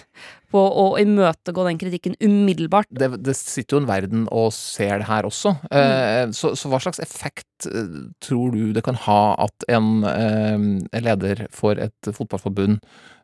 på 0.50 0.62
å 0.82 0.86
imøtegå 0.98 1.66
den 1.68 1.78
kritikken 1.82 2.16
umiddelbart. 2.26 2.90
Det, 2.90 3.12
det 3.22 3.36
sitter 3.38 3.78
jo 3.78 3.82
en 3.84 3.90
verden 3.90 4.26
og 4.34 4.50
ser 4.56 5.04
det 5.04 5.10
her 5.10 5.28
også. 5.30 5.54
Mm. 5.70 5.78
Eh, 5.78 6.24
så, 6.36 6.56
så, 6.58 6.72
hva 6.72 6.82
slags 6.82 7.02
effekt 7.04 7.70
eh, 7.70 8.10
tror 8.24 8.56
du 8.56 8.74
det 8.74 8.84
kan 8.86 8.98
ha 9.06 9.22
at 9.46 9.70
en 9.70 10.02
en 10.10 11.06
leder 11.06 11.46
for 11.54 11.80
et 11.80 12.10
fotballforbund, 12.16 12.80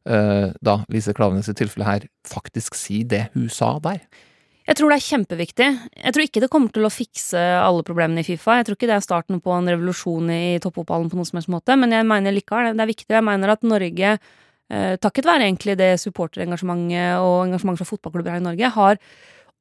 eh, 0.09 0.47
da 0.65 0.77
Lise 0.91 1.15
Klavenes 1.17 1.49
i 1.49 1.57
tilfellet 1.57 1.89
her, 1.89 2.07
faktisk 2.29 2.77
sier 2.77 3.09
det 3.09 3.25
hun 3.33 3.49
sa 3.49 3.75
der? 3.83 4.03
Jeg 4.65 4.79
tror 4.79 4.89
det 4.89 4.95
er 4.97 5.05
kjempeviktig. 5.05 5.67
Jeg 5.93 6.15
tror 6.15 6.23
ikke 6.25 6.41
det 6.41 6.49
kommer 6.53 6.73
til 6.73 6.87
å 6.87 6.93
fikse 6.93 7.41
alle 7.59 7.85
problemene 7.85 8.23
i 8.23 8.25
Fifa. 8.25 8.57
Jeg 8.57 8.65
tror 8.65 8.79
ikke 8.79 8.89
det 8.89 8.95
er 8.97 9.05
starten 9.05 9.43
på 9.43 9.53
en 9.53 9.69
revolusjon 9.69 10.31
i 10.33 10.57
toppfotballen 10.63 11.11
på 11.11 11.19
noen 11.19 11.29
som 11.29 11.37
helst 11.37 11.51
måte, 11.53 11.77
men 11.77 11.93
jeg 11.93 12.07
mener 12.09 12.33
likevel 12.33 12.71
det 12.73 12.81
er 12.81 12.89
viktig. 12.89 13.11
Jeg 13.13 13.27
mener 13.27 13.53
at 13.53 13.67
Norge, 13.67 14.15
eh, 14.73 14.95
takket 14.97 15.29
være 15.29 15.45
egentlig 15.45 15.77
det 15.77 15.91
supporterengasjementet 16.01 17.21
og 17.21 17.45
engasjementet 17.45 17.83
fra 17.83 17.91
fotballklubber 17.91 18.33
her 18.33 18.41
i 18.41 18.47
Norge, 18.47 18.73
har 18.79 19.01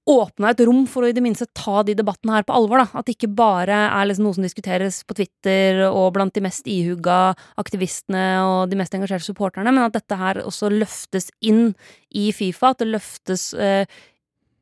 åpna 0.05 0.51
et 0.53 0.61
rom 0.69 0.83
for 0.89 1.05
å 1.05 1.09
i 1.09 1.17
det 1.17 1.23
minste 1.25 1.47
ta 1.57 1.83
de 1.85 1.95
debattene 1.97 2.37
her 2.37 2.45
på 2.45 2.57
alvor. 2.57 2.83
da. 2.83 2.99
At 2.99 3.07
det 3.07 3.17
ikke 3.17 3.33
bare 3.37 3.77
er 3.89 4.09
liksom 4.09 4.25
noe 4.29 4.37
som 4.37 4.45
diskuteres 4.45 5.03
på 5.05 5.17
Twitter 5.17 5.85
og 5.89 6.13
blant 6.17 6.35
de 6.37 6.45
mest 6.45 6.69
ihugga 6.69 7.35
aktivistene 7.61 8.25
og 8.45 8.73
de 8.73 8.77
mest 8.81 8.93
engasjerte 8.97 9.25
supporterne, 9.25 9.73
men 9.73 9.85
at 9.85 9.97
dette 9.97 10.17
her 10.21 10.43
også 10.45 10.69
løftes 10.73 11.31
inn 11.41 11.75
i 12.13 12.31
Fifa. 12.37 12.75
At 12.75 12.85
det 12.85 12.93
løftes 12.93 13.53
eh, 13.57 13.89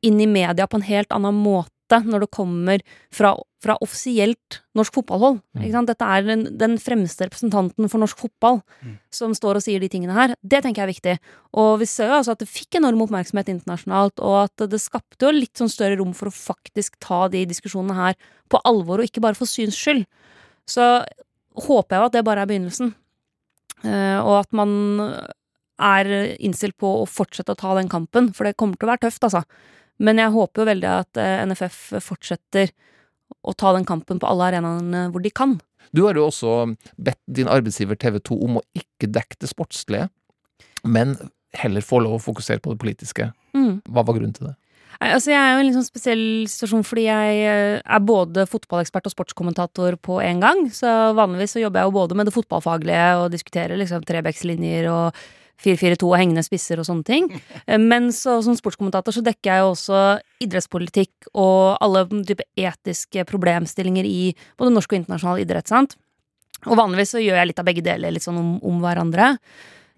inn 0.07 0.21
i 0.21 0.29
media 0.31 0.67
på 0.69 0.81
en 0.81 0.87
helt 0.87 1.13
annen 1.15 1.39
måte 1.39 1.73
når 1.93 2.25
det 2.25 2.33
kommer 2.33 2.81
fra, 3.13 3.35
fra 3.61 3.75
offisielt 3.85 4.63
norsk 4.79 4.95
fotballhold. 4.97 5.43
Mm. 5.59 5.75
Dette 5.91 6.07
er 6.09 6.25
den, 6.25 6.45
den, 6.57 6.79
fremste 6.81 7.27
representanten 7.27 7.91
for 7.93 8.01
norsk 8.01 8.23
fotball 8.23 8.63
mm. 8.81 8.95
som 9.13 9.35
står 9.37 9.59
og 9.59 9.65
sier 9.67 9.83
de 9.83 9.91
tingene 9.93 10.17
her. 10.17 10.33
Det 10.41 10.63
tenker 10.65 10.83
jeg 10.83 10.87
er 10.87 10.93
viktig. 10.93 11.35
Og 11.61 11.75
vi 11.83 11.89
ser 11.91 12.09
jo 12.09 12.17
altså 12.21 12.33
at 12.33 12.41
det 12.41 12.49
fikk 12.49 12.79
enorm 12.81 13.05
oppmerksomhet 13.05 13.53
internasjonalt, 13.53 14.23
og 14.25 14.39
at 14.47 14.65
det 14.73 14.81
skapte 14.81 15.29
jo 15.29 15.35
litt 15.37 15.53
sånn 15.61 15.73
større 15.73 15.99
rom 16.01 16.15
for 16.17 16.31
å 16.31 16.35
faktisk 16.37 16.97
ta 17.03 17.27
de 17.33 17.45
diskusjonene 17.51 17.99
her 17.99 18.17
på 18.53 18.63
alvor, 18.69 19.03
og 19.03 19.11
ikke 19.11 19.25
bare 19.25 19.37
for 19.37 19.51
syns 19.51 19.77
skyld. 19.77 20.07
Så 20.69 20.89
håper 21.67 21.97
jeg 21.97 22.01
jo 22.01 22.09
at 22.09 22.17
det 22.17 22.25
bare 22.25 22.47
er 22.47 22.49
begynnelsen, 22.49 22.95
uh, 23.85 24.19
og 24.25 24.35
at 24.39 24.57
man 24.57 24.73
er 25.83 26.09
innstilt 26.39 26.77
på 26.81 26.89
å 27.03 27.07
fortsette 27.09 27.55
å 27.55 27.59
ta 27.59 27.75
den 27.77 27.91
kampen, 27.93 28.31
for 28.37 28.47
det 28.47 28.57
kommer 28.61 28.79
til 28.79 28.89
å 28.89 28.93
være 28.95 29.09
tøft, 29.09 29.25
altså. 29.27 29.43
Men 30.01 30.21
jeg 30.21 30.35
håper 30.35 30.63
jo 30.63 30.71
veldig 30.71 30.91
at 30.93 31.21
eh, 31.21 31.43
NFF 31.51 31.83
fortsetter 32.05 32.73
å 33.43 33.55
ta 33.57 33.73
den 33.77 33.87
kampen 33.89 34.21
på 34.23 34.29
alle 34.29 34.51
arenaene 34.53 35.07
hvor 35.13 35.25
de 35.25 35.33
kan. 35.35 35.59
Du 35.93 36.05
har 36.07 36.17
jo 36.17 36.29
også 36.29 36.73
bedt 36.97 37.21
din 37.27 37.51
arbeidsgiver 37.51 37.99
TV 38.01 38.19
2 38.23 38.39
om 38.47 38.61
å 38.61 38.67
ikke 38.77 39.11
dekke 39.13 39.41
det 39.43 39.51
sportslige, 39.51 40.09
men 40.85 41.17
heller 41.59 41.85
få 41.85 42.01
lov 42.01 42.17
å 42.17 42.23
fokusere 42.23 42.63
på 42.65 42.73
det 42.73 42.81
politiske. 42.81 43.29
Mm. 43.57 43.83
Hva 43.93 44.05
var 44.07 44.17
grunnen 44.17 44.37
til 44.37 44.49
det? 44.49 44.57
Altså, 45.03 45.33
jeg 45.33 45.41
er 45.41 45.57
jo 45.57 45.63
i 45.63 45.67
en 45.67 45.75
sånn 45.75 45.87
spesiell 45.87 46.25
situasjon 46.51 46.85
fordi 46.87 47.07
jeg 47.09 47.39
eh, 47.49 47.77
er 47.83 48.03
både 48.07 48.45
fotballekspert 48.47 49.09
og 49.09 49.15
sportskommentator 49.15 49.97
på 50.05 50.21
en 50.23 50.43
gang. 50.45 50.67
Så 50.75 50.89
vanligvis 51.19 51.57
så 51.57 51.63
jobber 51.63 51.83
jeg 51.83 51.91
jo 51.91 51.97
både 51.97 52.19
med 52.19 52.29
det 52.29 52.35
fotballfaglige 52.37 53.07
og 53.23 53.33
diskuterer 53.33 53.81
liksom 53.81 54.05
trebekslinjer 54.07 54.89
og 54.93 55.23
4-4-2 55.63 56.09
og 56.09 56.17
hengende 56.19 56.45
spisser 56.47 56.81
og 56.81 56.89
sånne 56.89 57.07
ting. 57.07 57.29
Eh, 57.67 57.81
men 57.91 58.11
så, 58.15 58.39
som 58.45 58.57
sportskommentator 58.59 59.15
så 59.15 59.25
dekker 59.27 59.53
jeg 59.53 59.65
jo 59.65 59.73
også 59.75 60.01
idrettspolitikk 60.45 61.33
og 61.33 61.83
alle 61.85 62.07
type 62.29 62.47
etiske 62.59 63.27
problemstillinger 63.29 64.09
i 64.09 64.33
både 64.61 64.75
norsk 64.75 64.95
og 64.95 65.03
internasjonal 65.03 65.45
idrett, 65.45 65.71
sant. 65.71 65.97
Og 66.69 66.79
vanligvis 66.79 67.17
så 67.17 67.23
gjør 67.23 67.41
jeg 67.41 67.51
litt 67.51 67.63
av 67.63 67.67
begge 67.67 67.83
deler, 67.85 68.15
litt 68.15 68.25
sånn 68.25 68.39
om, 68.39 68.53
om 68.63 68.79
hverandre. 68.83 69.33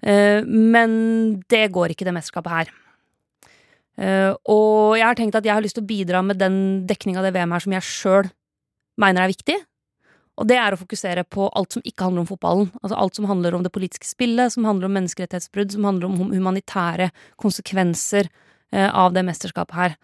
Uh, 0.04 0.40
men 0.48 0.94
det 1.52 1.66
går 1.72 1.92
ikke, 1.92 2.06
det 2.08 2.14
mesterskapet 2.16 2.54
her. 2.54 2.72
Uh, 4.00 4.32
og 4.50 4.96
jeg 4.96 5.06
har 5.06 5.18
tenkt 5.18 5.36
at 5.38 5.44
jeg 5.46 5.54
har 5.54 5.64
lyst 5.64 5.76
til 5.78 5.84
å 5.84 5.90
bidra 5.90 6.22
med 6.24 6.40
den 6.40 6.56
dekninga 6.88 7.20
av 7.20 7.28
det 7.28 7.34
VM 7.36 7.52
her 7.54 7.64
som 7.64 7.76
jeg 7.76 7.86
sjøl 7.88 8.30
mener 9.00 9.24
er 9.24 9.32
viktig. 9.32 9.58
Og 10.34 10.48
det 10.50 10.56
er 10.58 10.74
å 10.74 10.78
fokusere 10.80 11.22
på 11.30 11.46
alt 11.54 11.76
som 11.76 11.84
ikke 11.86 12.08
handler 12.08 12.24
om 12.24 12.28
fotballen. 12.28 12.70
Altså 12.82 12.96
alt 12.98 13.18
som 13.18 13.28
handler 13.30 13.54
om 13.54 13.62
det 13.62 13.70
politiske 13.74 14.08
spillet, 14.08 14.54
som 14.54 14.66
handler 14.66 14.88
om 14.88 14.96
menneskerettighetsbrudd, 14.98 15.74
som 15.76 15.86
handler 15.86 16.08
om 16.08 16.32
humanitære 16.32 17.10
konsekvenser 17.40 18.26
eh, 18.74 18.88
av 18.88 19.14
det 19.14 19.22
mesterskapet 19.26 19.78
her. 19.78 19.94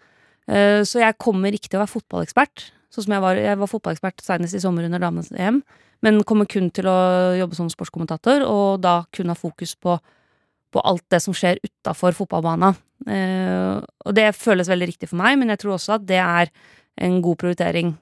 Eh, 0.47 0.81
så 0.87 1.03
jeg 1.03 1.19
kommer 1.21 1.51
ikke 1.55 1.67
til 1.67 1.79
å 1.79 1.83
være 1.83 1.95
fotballekspert, 1.97 2.69
sånn 2.91 3.07
som 3.07 3.15
jeg 3.17 3.23
var, 3.23 3.39
jeg 3.39 3.59
var 3.59 3.71
fotballekspert 3.71 4.23
senest 4.23 4.55
i 4.55 4.63
sommer 4.63 4.87
under 4.87 5.03
damenes 5.03 5.31
EM, 5.35 5.61
men 6.01 6.23
kommer 6.27 6.47
kun 6.49 6.71
til 6.73 6.87
å 6.89 6.97
jobbe 7.37 7.57
som 7.57 7.69
sportskommentator, 7.71 8.45
og 8.47 8.81
da 8.83 9.01
kun 9.13 9.31
ha 9.31 9.37
fokus 9.37 9.75
på, 9.75 9.97
på 10.71 10.85
alt 10.87 11.03
det 11.13 11.19
som 11.23 11.35
skjer 11.35 11.59
utafor 11.63 12.15
fotballbana. 12.17 12.71
Eh, 13.11 13.81
og 13.81 14.15
det 14.15 14.31
føles 14.37 14.71
veldig 14.71 14.89
riktig 14.93 15.11
for 15.11 15.19
meg, 15.21 15.35
men 15.41 15.51
jeg 15.53 15.63
tror 15.63 15.75
også 15.75 15.97
at 15.99 16.07
det 16.07 16.23
er 16.23 16.53
en 17.01 17.19
god 17.23 17.39
prioritering 17.43 17.93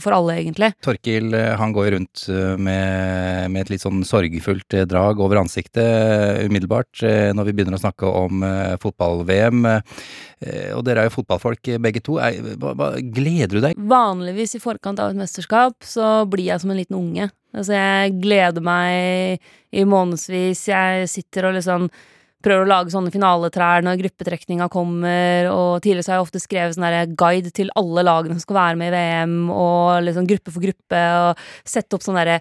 for 0.00 0.14
alle, 0.14 0.36
egentlig. 0.40 0.70
Torkil 0.84 1.34
eh, 1.34 1.52
han 1.58 1.72
går 1.74 1.90
rundt 1.96 2.26
eh, 2.30 2.54
med, 2.54 3.50
med, 3.50 3.64
et 3.64 3.72
litt 3.74 3.82
sånn 3.82 4.04
sorgfullt 4.06 4.78
drag 4.88 5.20
over 5.22 5.40
ansiktet 5.42 6.44
umiddelbart 6.46 7.02
når 7.36 7.48
vi 7.48 7.54
begynner 7.56 7.78
å 7.78 7.82
snakke 7.82 8.08
om 8.08 8.44
fotball-VM. 8.82 9.66
Og 10.76 10.82
dere 10.86 11.02
er 11.02 11.08
jo 11.08 11.14
fotballfolk 11.16 11.72
begge 11.82 12.02
to. 12.04 12.18
Hva, 12.20 12.90
gleder 13.00 13.56
du 13.56 13.62
deg? 13.64 13.78
Vanligvis 13.90 14.56
i 14.58 14.62
forkant 14.62 15.00
av 15.02 15.12
et 15.12 15.20
mesterskap 15.20 15.86
så 15.86 16.24
blir 16.30 16.50
jeg 16.50 16.62
som 16.62 16.72
en 16.72 16.80
liten 16.80 16.98
unge. 16.98 17.30
Altså 17.56 17.76
jeg 17.76 18.18
gleder 18.22 18.64
meg 18.64 19.40
i 19.72 19.86
månedsvis. 19.88 20.66
Jeg 20.70 21.08
sitter 21.10 21.48
og 21.48 21.56
liksom 21.58 21.88
prøver 22.44 22.66
å 22.66 22.68
lage 22.68 22.92
sånne 22.92 23.10
finaletrær 23.14 23.82
når 23.86 23.98
gruppetrekninga 24.02 24.68
kommer, 24.70 25.48
og 25.50 25.80
tidligere 25.82 26.12
har 26.12 26.20
jeg 26.20 26.26
ofte 26.26 26.42
skrevet 26.42 26.76
sånn 26.76 27.16
guide 27.18 27.50
til 27.56 27.72
alle 27.80 28.04
lagene 28.06 28.36
som 28.36 28.44
skal 28.44 28.58
være 28.60 28.78
med 28.80 28.92
i 28.92 28.94
VM, 28.96 29.36
og 29.50 30.04
liksom 30.06 30.28
gruppe 30.30 30.52
for 30.54 30.62
gruppe, 30.66 31.02
og 31.26 31.46
sette 31.66 31.96
opp 31.98 32.04
sånn 32.06 32.18
derre 32.20 32.40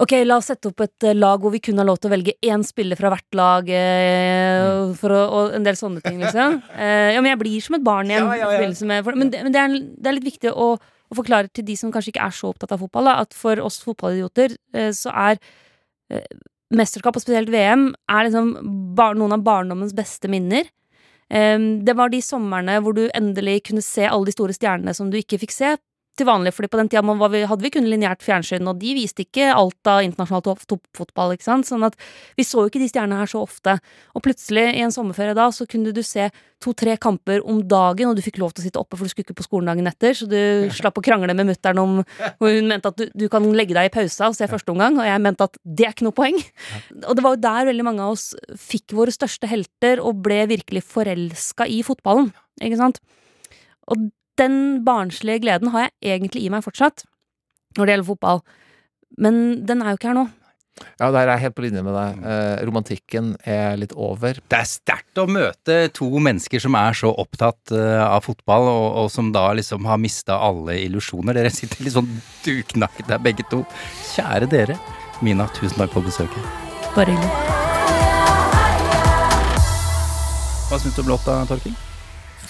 Ok, 0.00 0.14
la 0.24 0.38
oss 0.40 0.46
sette 0.48 0.70
opp 0.70 0.80
et 0.80 1.04
eh, 1.04 1.12
lag 1.14 1.38
hvor 1.44 1.52
vi 1.52 1.58
kun 1.60 1.76
har 1.78 1.84
lov 1.84 1.98
til 2.00 2.08
å 2.08 2.12
velge 2.14 2.32
én 2.48 2.62
spiller 2.64 2.96
fra 2.96 3.10
hvert 3.12 3.36
lag, 3.36 3.68
eh, 3.68 4.94
for 4.98 5.12
å, 5.12 5.18
og 5.36 5.56
en 5.58 5.66
del 5.66 5.76
sånne 5.78 6.00
ting, 6.02 6.16
liksom. 6.22 6.56
Eh, 6.80 7.10
ja, 7.12 7.20
men 7.20 7.28
jeg 7.34 7.40
blir 7.42 7.60
som 7.62 7.76
et 7.76 7.84
barn 7.84 8.08
igjen. 8.10 8.24
Ja, 8.24 8.38
ja, 8.40 8.62
ja. 8.64 8.70
med- 8.88 9.04
for- 9.04 9.18
Men, 9.20 9.28
det, 9.30 9.42
men 9.44 9.52
det, 9.52 9.60
er, 9.60 9.76
det 10.00 10.08
er 10.10 10.16
litt 10.16 10.26
viktig 10.30 10.50
å, 10.56 10.70
å 11.12 11.18
forklare 11.18 11.52
til 11.52 11.68
de 11.68 11.76
som 11.76 11.92
kanskje 11.92 12.14
ikke 12.14 12.24
er 12.24 12.34
så 12.34 12.50
opptatt 12.54 12.72
av 12.72 12.80
fotball, 12.80 13.04
da, 13.12 13.18
at 13.26 13.36
for 13.36 13.60
oss 13.62 13.82
fotballidioter 13.84 14.56
eh, 14.72 14.90
så 14.96 15.12
er 15.12 15.36
eh, 16.10 16.24
mesterskap, 16.76 17.16
og 17.16 17.24
spesielt 17.24 17.52
VM, 17.52 17.90
er 18.10 18.28
liksom 18.28 18.52
noen 19.18 19.36
av 19.36 19.44
barndommens 19.46 19.94
beste 19.96 20.30
minner. 20.32 20.68
Em, 21.32 21.84
det 21.84 21.96
var 21.96 22.12
de 22.12 22.20
somrene 22.24 22.78
hvor 22.84 22.96
du 22.96 23.06
endelig 23.16 23.62
kunne 23.70 23.84
se 23.84 24.04
alle 24.08 24.28
de 24.28 24.34
store 24.34 24.56
stjernene 24.56 24.92
som 24.96 25.08
du 25.12 25.16
ikke 25.20 25.40
fikk 25.40 25.54
se 25.54 25.76
til 26.18 26.28
vanlig, 26.28 26.52
fordi 26.54 26.68
på 26.72 26.78
den 26.80 26.90
tida 26.92 27.02
hadde 27.48 27.64
vi 27.64 27.72
kun 27.72 27.88
lineært 27.88 28.24
fjernsyn, 28.24 28.68
og 28.68 28.80
de 28.82 28.92
viste 28.96 29.24
ikke 29.24 29.48
alt 29.54 29.88
av 29.88 30.02
internasjonal 30.04 30.58
toppfotball, 30.68 31.34
ikke 31.34 31.46
sant, 31.46 31.68
sånn 31.68 31.86
at 31.86 31.96
vi 32.36 32.44
så 32.44 32.64
jo 32.64 32.70
ikke 32.70 32.82
de 32.82 32.88
stjernene 32.90 33.22
her 33.22 33.30
så 33.30 33.42
ofte. 33.46 33.78
Og 34.12 34.24
plutselig, 34.24 34.66
i 34.76 34.84
en 34.84 34.92
sommerferie 34.94 35.36
da, 35.38 35.48
så 35.54 35.66
kunne 35.68 35.94
du 35.94 36.02
se 36.04 36.28
to-tre 36.62 36.94
kamper 37.00 37.42
om 37.48 37.62
dagen, 37.66 38.10
og 38.10 38.18
du 38.18 38.22
fikk 38.22 38.38
lov 38.42 38.52
til 38.52 38.62
å 38.62 38.66
sitte 38.68 38.82
oppe, 38.82 38.98
for 38.98 39.08
du 39.08 39.12
skulle 39.12 39.26
ikke 39.26 39.40
på 39.40 39.48
skolen 39.48 39.72
dagen 39.72 39.88
etter, 39.90 40.14
så 40.16 40.28
du 40.30 40.38
slapp 40.78 41.00
å 41.00 41.04
krangle 41.04 41.34
med 41.36 41.48
mutter'n 41.48 41.82
om 41.82 41.98
og 42.02 42.46
Hun 42.46 42.68
mente 42.68 42.92
at 42.92 42.98
du, 42.98 43.08
du 43.16 43.26
kan 43.32 43.44
legge 43.56 43.74
deg 43.76 43.88
i 43.88 43.92
pausa 43.92 44.28
og 44.28 44.36
se 44.36 44.48
første 44.50 44.72
omgang, 44.74 45.00
og 45.00 45.08
jeg 45.08 45.22
mente 45.24 45.48
at 45.48 45.58
det 45.64 45.88
er 45.88 45.96
ikke 45.96 46.06
noe 46.06 46.16
poeng. 46.16 46.38
Og 47.08 47.16
det 47.16 47.24
var 47.24 47.36
jo 47.36 47.44
der 47.48 47.68
veldig 47.72 47.86
mange 47.88 48.04
av 48.04 48.16
oss 48.16 48.32
fikk 48.60 48.94
våre 48.96 49.14
største 49.14 49.48
helter 49.50 50.02
og 50.02 50.20
ble 50.24 50.44
virkelig 50.50 50.84
forelska 50.86 51.66
i 51.70 51.80
fotballen, 51.86 52.30
ikke 52.60 52.80
sant? 52.80 53.00
Og 53.90 54.10
den 54.40 54.84
barnslige 54.86 55.42
gleden 55.44 55.72
har 55.74 55.88
jeg 55.88 56.16
egentlig 56.16 56.44
i 56.44 56.52
meg 56.52 56.64
fortsatt 56.64 57.04
når 57.76 57.84
det 57.84 57.94
gjelder 57.94 58.08
fotball, 58.10 58.40
men 59.20 59.36
den 59.68 59.82
er 59.82 59.92
jo 59.92 60.00
ikke 60.00 60.10
her 60.12 60.18
nå. 60.18 60.28
Ja, 60.98 61.10
der 61.12 61.26
er 61.26 61.34
jeg 61.34 61.42
helt 61.44 61.56
på 61.56 61.64
linje 61.66 61.82
med 61.84 61.94
deg. 61.94 62.22
Eh, 62.26 62.62
romantikken 62.66 63.32
er 63.48 63.76
litt 63.80 63.92
over. 63.92 64.38
Det 64.40 64.58
er 64.58 64.68
sterkt 64.68 65.20
å 65.20 65.26
møte 65.30 65.76
to 65.94 66.08
mennesker 66.22 66.62
som 66.64 66.76
er 66.80 66.96
så 66.96 67.12
opptatt 67.12 67.74
eh, 67.76 68.00
av 68.02 68.24
fotball, 68.24 68.68
og, 68.70 68.86
og 69.02 69.10
som 69.12 69.30
da 69.34 69.44
liksom 69.58 69.86
har 69.88 70.00
mista 70.00 70.40
alle 70.40 70.78
illusjoner. 70.86 71.36
Dere 71.36 71.52
sitter 71.52 71.84
litt 71.84 71.96
sånn 71.96 72.10
duknakket 72.46 73.12
der, 73.12 73.22
begge 73.22 73.46
to. 73.52 73.62
Kjære 74.14 74.48
dere. 74.52 74.80
Mina, 75.22 75.46
tusen 75.54 75.76
takk 75.78 75.92
for 75.94 76.08
besøket. 76.08 76.50
Bare 76.96 77.12
hyggelig. 77.12 77.60
Hva 80.72 80.80
syns 80.80 80.96
du 80.96 81.04
om 81.04 81.12
låta, 81.12 81.42
Torking? 81.52 81.76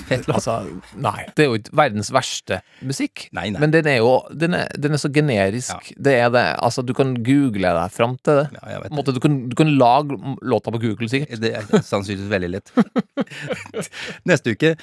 Fett 0.09 0.27
låt. 0.29 0.37
Altså, 0.39 0.57
nei. 0.99 1.27
Det 1.37 1.45
er 1.45 1.51
jo 1.51 1.59
ikke 1.61 1.75
verdens 1.83 2.11
verste 2.15 2.61
musikk. 2.87 3.27
Nei, 3.37 3.49
nei. 3.55 3.63
Men 3.63 3.75
den 3.75 3.89
er 3.91 3.99
jo 4.01 4.13
den 4.31 4.57
er, 4.59 4.71
den 4.81 4.97
er 4.97 5.03
så 5.03 5.11
generisk. 5.13 5.93
Det 5.97 6.15
er 6.19 6.31
det. 6.35 6.45
Altså, 6.63 6.85
du 6.87 6.95
kan 6.97 7.15
google 7.25 7.75
deg 7.79 7.95
fram 7.95 8.17
til 8.25 8.43
det. 8.43 8.47
Ja, 8.57 8.65
jeg 8.75 8.83
vet 8.85 8.93
På 8.93 8.95
en 8.95 9.01
måte, 9.01 9.15
du, 9.17 9.21
kan, 9.25 9.39
du 9.51 9.57
kan 9.59 9.73
lage 9.81 10.19
låta 10.43 10.75
på 10.75 10.83
Google, 10.83 11.09
sikkert. 11.13 11.43
Det 11.43 11.53
er 11.59 11.85
sannsynligvis 11.87 12.33
veldig 12.33 12.53
lett. 12.57 12.73
Neste 14.29 14.57
uke, 14.57 14.75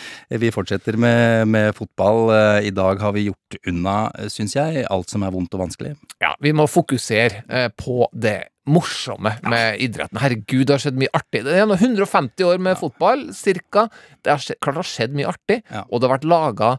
vi 0.41 0.53
fortsetter 0.55 0.97
med, 0.99 1.47
med 1.51 1.73
fotball. 1.77 2.29
Eh, 2.35 2.69
I 2.69 2.75
dag 2.75 3.01
har 3.03 3.15
vi 3.15 3.27
gjort 3.29 3.59
unna, 3.69 3.97
syns 4.31 4.55
jeg, 4.57 4.85
alt 4.89 5.11
som 5.11 5.25
er 5.25 5.33
vondt 5.35 5.55
og 5.57 5.65
vanskelig. 5.67 5.95
Ja, 6.23 6.35
vi 6.43 6.53
må 6.55 6.67
fokusere 6.69 7.43
eh, 7.47 7.69
på 7.79 8.05
det 8.13 8.39
morsomme 8.69 9.31
med 9.49 9.79
idretten. 9.81 10.19
Herregud, 10.21 10.67
det 10.67 10.75
har 10.75 10.83
skjedd 10.83 10.99
mye 10.99 11.11
artig. 11.15 11.43
Det 11.47 11.55
er 11.55 11.65
150 11.65 12.45
år 12.45 12.61
med 12.61 12.79
fotball, 12.79 13.29
cirka. 13.33 13.87
Det 14.21 14.33
har 14.33 14.43
skjedd, 14.43 14.59
klart 14.61 14.77
det 14.77 14.83
har 14.83 14.91
skjedd 14.93 15.17
mye 15.17 15.29
artig, 15.31 15.59
og 15.87 15.95
det 15.97 16.09
har 16.09 16.17
vært 16.17 16.29
laga 16.29 16.71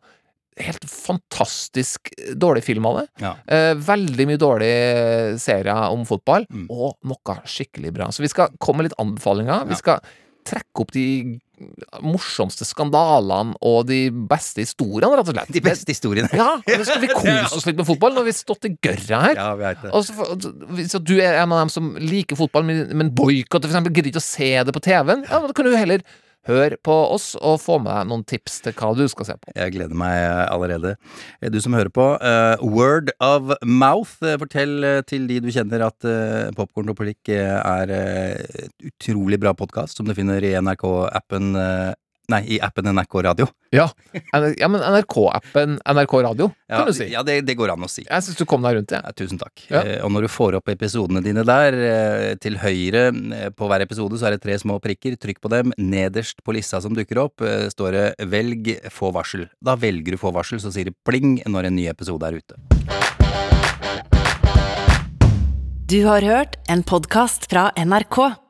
helt 0.61 0.85
fantastisk 0.91 2.11
dårlig 2.37 2.65
film 2.67 2.87
av 2.91 2.99
det. 3.01 3.07
Ja. 3.23 3.35
Eh, 3.47 3.75
veldig 3.81 4.27
mye 4.29 4.41
dårlige 4.41 5.39
serier 5.41 5.95
om 5.95 6.05
fotball, 6.09 6.47
og 6.69 6.99
noe 7.09 7.37
skikkelig 7.49 7.95
bra. 7.97 8.11
Så 8.13 8.25
vi 8.25 8.33
skal 8.33 8.53
komme 8.59 8.83
med 8.83 8.91
litt 8.91 9.01
anbefalinger. 9.01 9.65
Vi 9.71 9.79
skal 9.79 10.03
trekke 10.47 10.85
opp 10.85 10.93
de 10.95 11.07
morsomste 12.01 12.65
skandalene 12.65 13.57
og 13.67 13.83
de 13.91 13.99
beste 14.11 14.63
historiene, 14.65 15.13
rett 15.19 15.29
og 15.29 15.37
slett. 15.37 15.53
De 15.57 15.63
beste 15.65 15.93
historiene. 15.93 16.31
Ja, 16.37 16.55
nå 16.65 16.87
skal 16.87 17.03
vi 17.03 17.11
kose 17.19 17.59
oss 17.59 17.67
litt 17.69 17.79
med 17.81 17.89
fotball. 17.89 18.15
Nå 18.15 18.23
har 18.23 18.31
vi 18.31 18.37
stått 18.37 18.69
i 18.69 18.73
gørra 18.81 19.21
her. 19.27 19.37
Ja, 19.37 19.51
vi 19.59 19.67
vet 19.67 19.85
det. 19.85 19.93
Og 19.93 20.07
så, 20.07 20.57
hvis 20.79 20.97
du 20.97 21.15
er 21.19 21.43
en 21.43 21.53
av 21.53 21.65
dem 21.65 21.73
som 21.73 21.93
liker 22.01 22.39
fotball, 22.41 22.65
men, 22.65 23.13
boikotter 23.17 23.71
f.eks. 23.71 23.91
gidder 23.91 24.13
ikke 24.15 24.23
å 24.23 24.29
se 24.31 24.51
det 24.67 24.77
på 24.77 24.85
TV-en, 24.89 25.27
ja, 25.29 25.43
da 25.45 25.57
kan 25.57 25.69
du 25.69 25.77
heller 25.77 26.05
høre 26.49 26.79
på 26.81 26.95
oss 27.15 27.33
og 27.37 27.59
få 27.63 27.79
med 27.83 28.09
noen 28.11 28.25
tips 28.29 28.61
til 28.65 28.75
hva 28.79 28.93
du 28.97 29.05
skal 29.11 29.29
se 29.29 29.37
på. 29.41 29.53
Jeg 29.57 29.75
gleder 29.75 29.99
meg 29.99 30.17
allerede. 30.47 30.95
Du 31.53 31.61
som 31.63 31.77
hører 31.77 31.93
på, 31.93 32.07
uh, 32.17 32.57
word 32.65 33.13
of 33.21 33.53
mouth. 33.65 34.17
Eh, 34.25 34.39
Fortell 34.41 34.85
eh, 34.87 35.01
til 35.07 35.27
de 35.31 35.41
du 35.45 35.51
kjenner 35.53 35.85
at 35.87 36.09
uh, 36.09 36.51
Popkorn 36.57 36.93
og 36.93 36.99
politikk 36.99 37.33
eh, 37.37 37.57
er 37.59 37.93
uh, 37.93 38.69
utrolig 38.91 39.41
bra 39.43 39.55
podkast 39.57 40.01
som 40.01 40.09
du 40.09 40.15
finner 40.17 40.45
i 40.45 40.55
NRK-appen 40.61 41.53
Nei, 42.31 42.45
i 42.55 42.59
appen 42.63 42.87
NRK 42.95 43.15
Radio. 43.27 43.47
Ja, 43.75 43.89
ja 44.61 44.69
men 44.71 44.83
NRK-appen 44.83 45.79
NRK 45.83 46.13
Radio, 46.27 46.51
Ja, 46.69 46.81
kan 46.81 46.91
du 46.91 46.95
si. 46.95 47.09
ja 47.11 47.23
det, 47.27 47.41
det 47.47 47.57
går 47.59 47.73
an 47.75 47.87
å 47.87 47.89
si. 47.91 48.05
Jeg 48.07 48.27
syns 48.27 48.39
du 48.39 48.45
kom 48.49 48.63
deg 48.67 48.77
rundt 48.77 48.91
det. 48.93 49.01
Ja, 49.03 49.13
tusen 49.17 49.41
takk. 49.41 49.65
Ja. 49.71 49.81
Eh, 49.83 49.99
og 50.07 50.13
når 50.15 50.27
du 50.27 50.31
får 50.31 50.59
opp 50.59 50.71
episodene 50.71 51.23
dine 51.25 51.43
der, 51.47 51.75
eh, 51.75 52.35
til 52.43 52.59
høyre 52.63 53.09
eh, 53.11 53.49
på 53.55 53.71
hver 53.71 53.83
episode 53.87 54.19
så 54.21 54.29
er 54.29 54.37
det 54.37 54.43
tre 54.45 54.59
små 54.63 54.79
prikker. 54.83 55.17
Trykk 55.19 55.41
på 55.43 55.51
dem. 55.53 55.75
Nederst 55.79 56.43
på 56.47 56.55
lista 56.55 56.81
som 56.83 56.95
dukker 56.95 57.19
opp, 57.25 57.43
eh, 57.43 57.67
står 57.73 57.91
det 57.97 58.07
'velg 58.31 58.71
få 58.91 59.11
varsel'. 59.15 59.49
Da 59.63 59.75
velger 59.75 60.15
du 60.15 60.19
få 60.19 60.31
varsel, 60.35 60.61
så 60.63 60.71
sier 60.75 60.91
det 60.91 60.95
pling 61.07 61.43
når 61.47 61.67
en 61.67 61.77
ny 61.77 61.89
episode 61.91 62.23
er 62.27 62.39
ute. 62.39 62.55
Du 65.91 66.05
har 66.07 66.23
hørt 66.23 66.55
en 66.69 66.85
podkast 66.87 67.51
fra 67.51 67.73
NRK. 67.75 68.50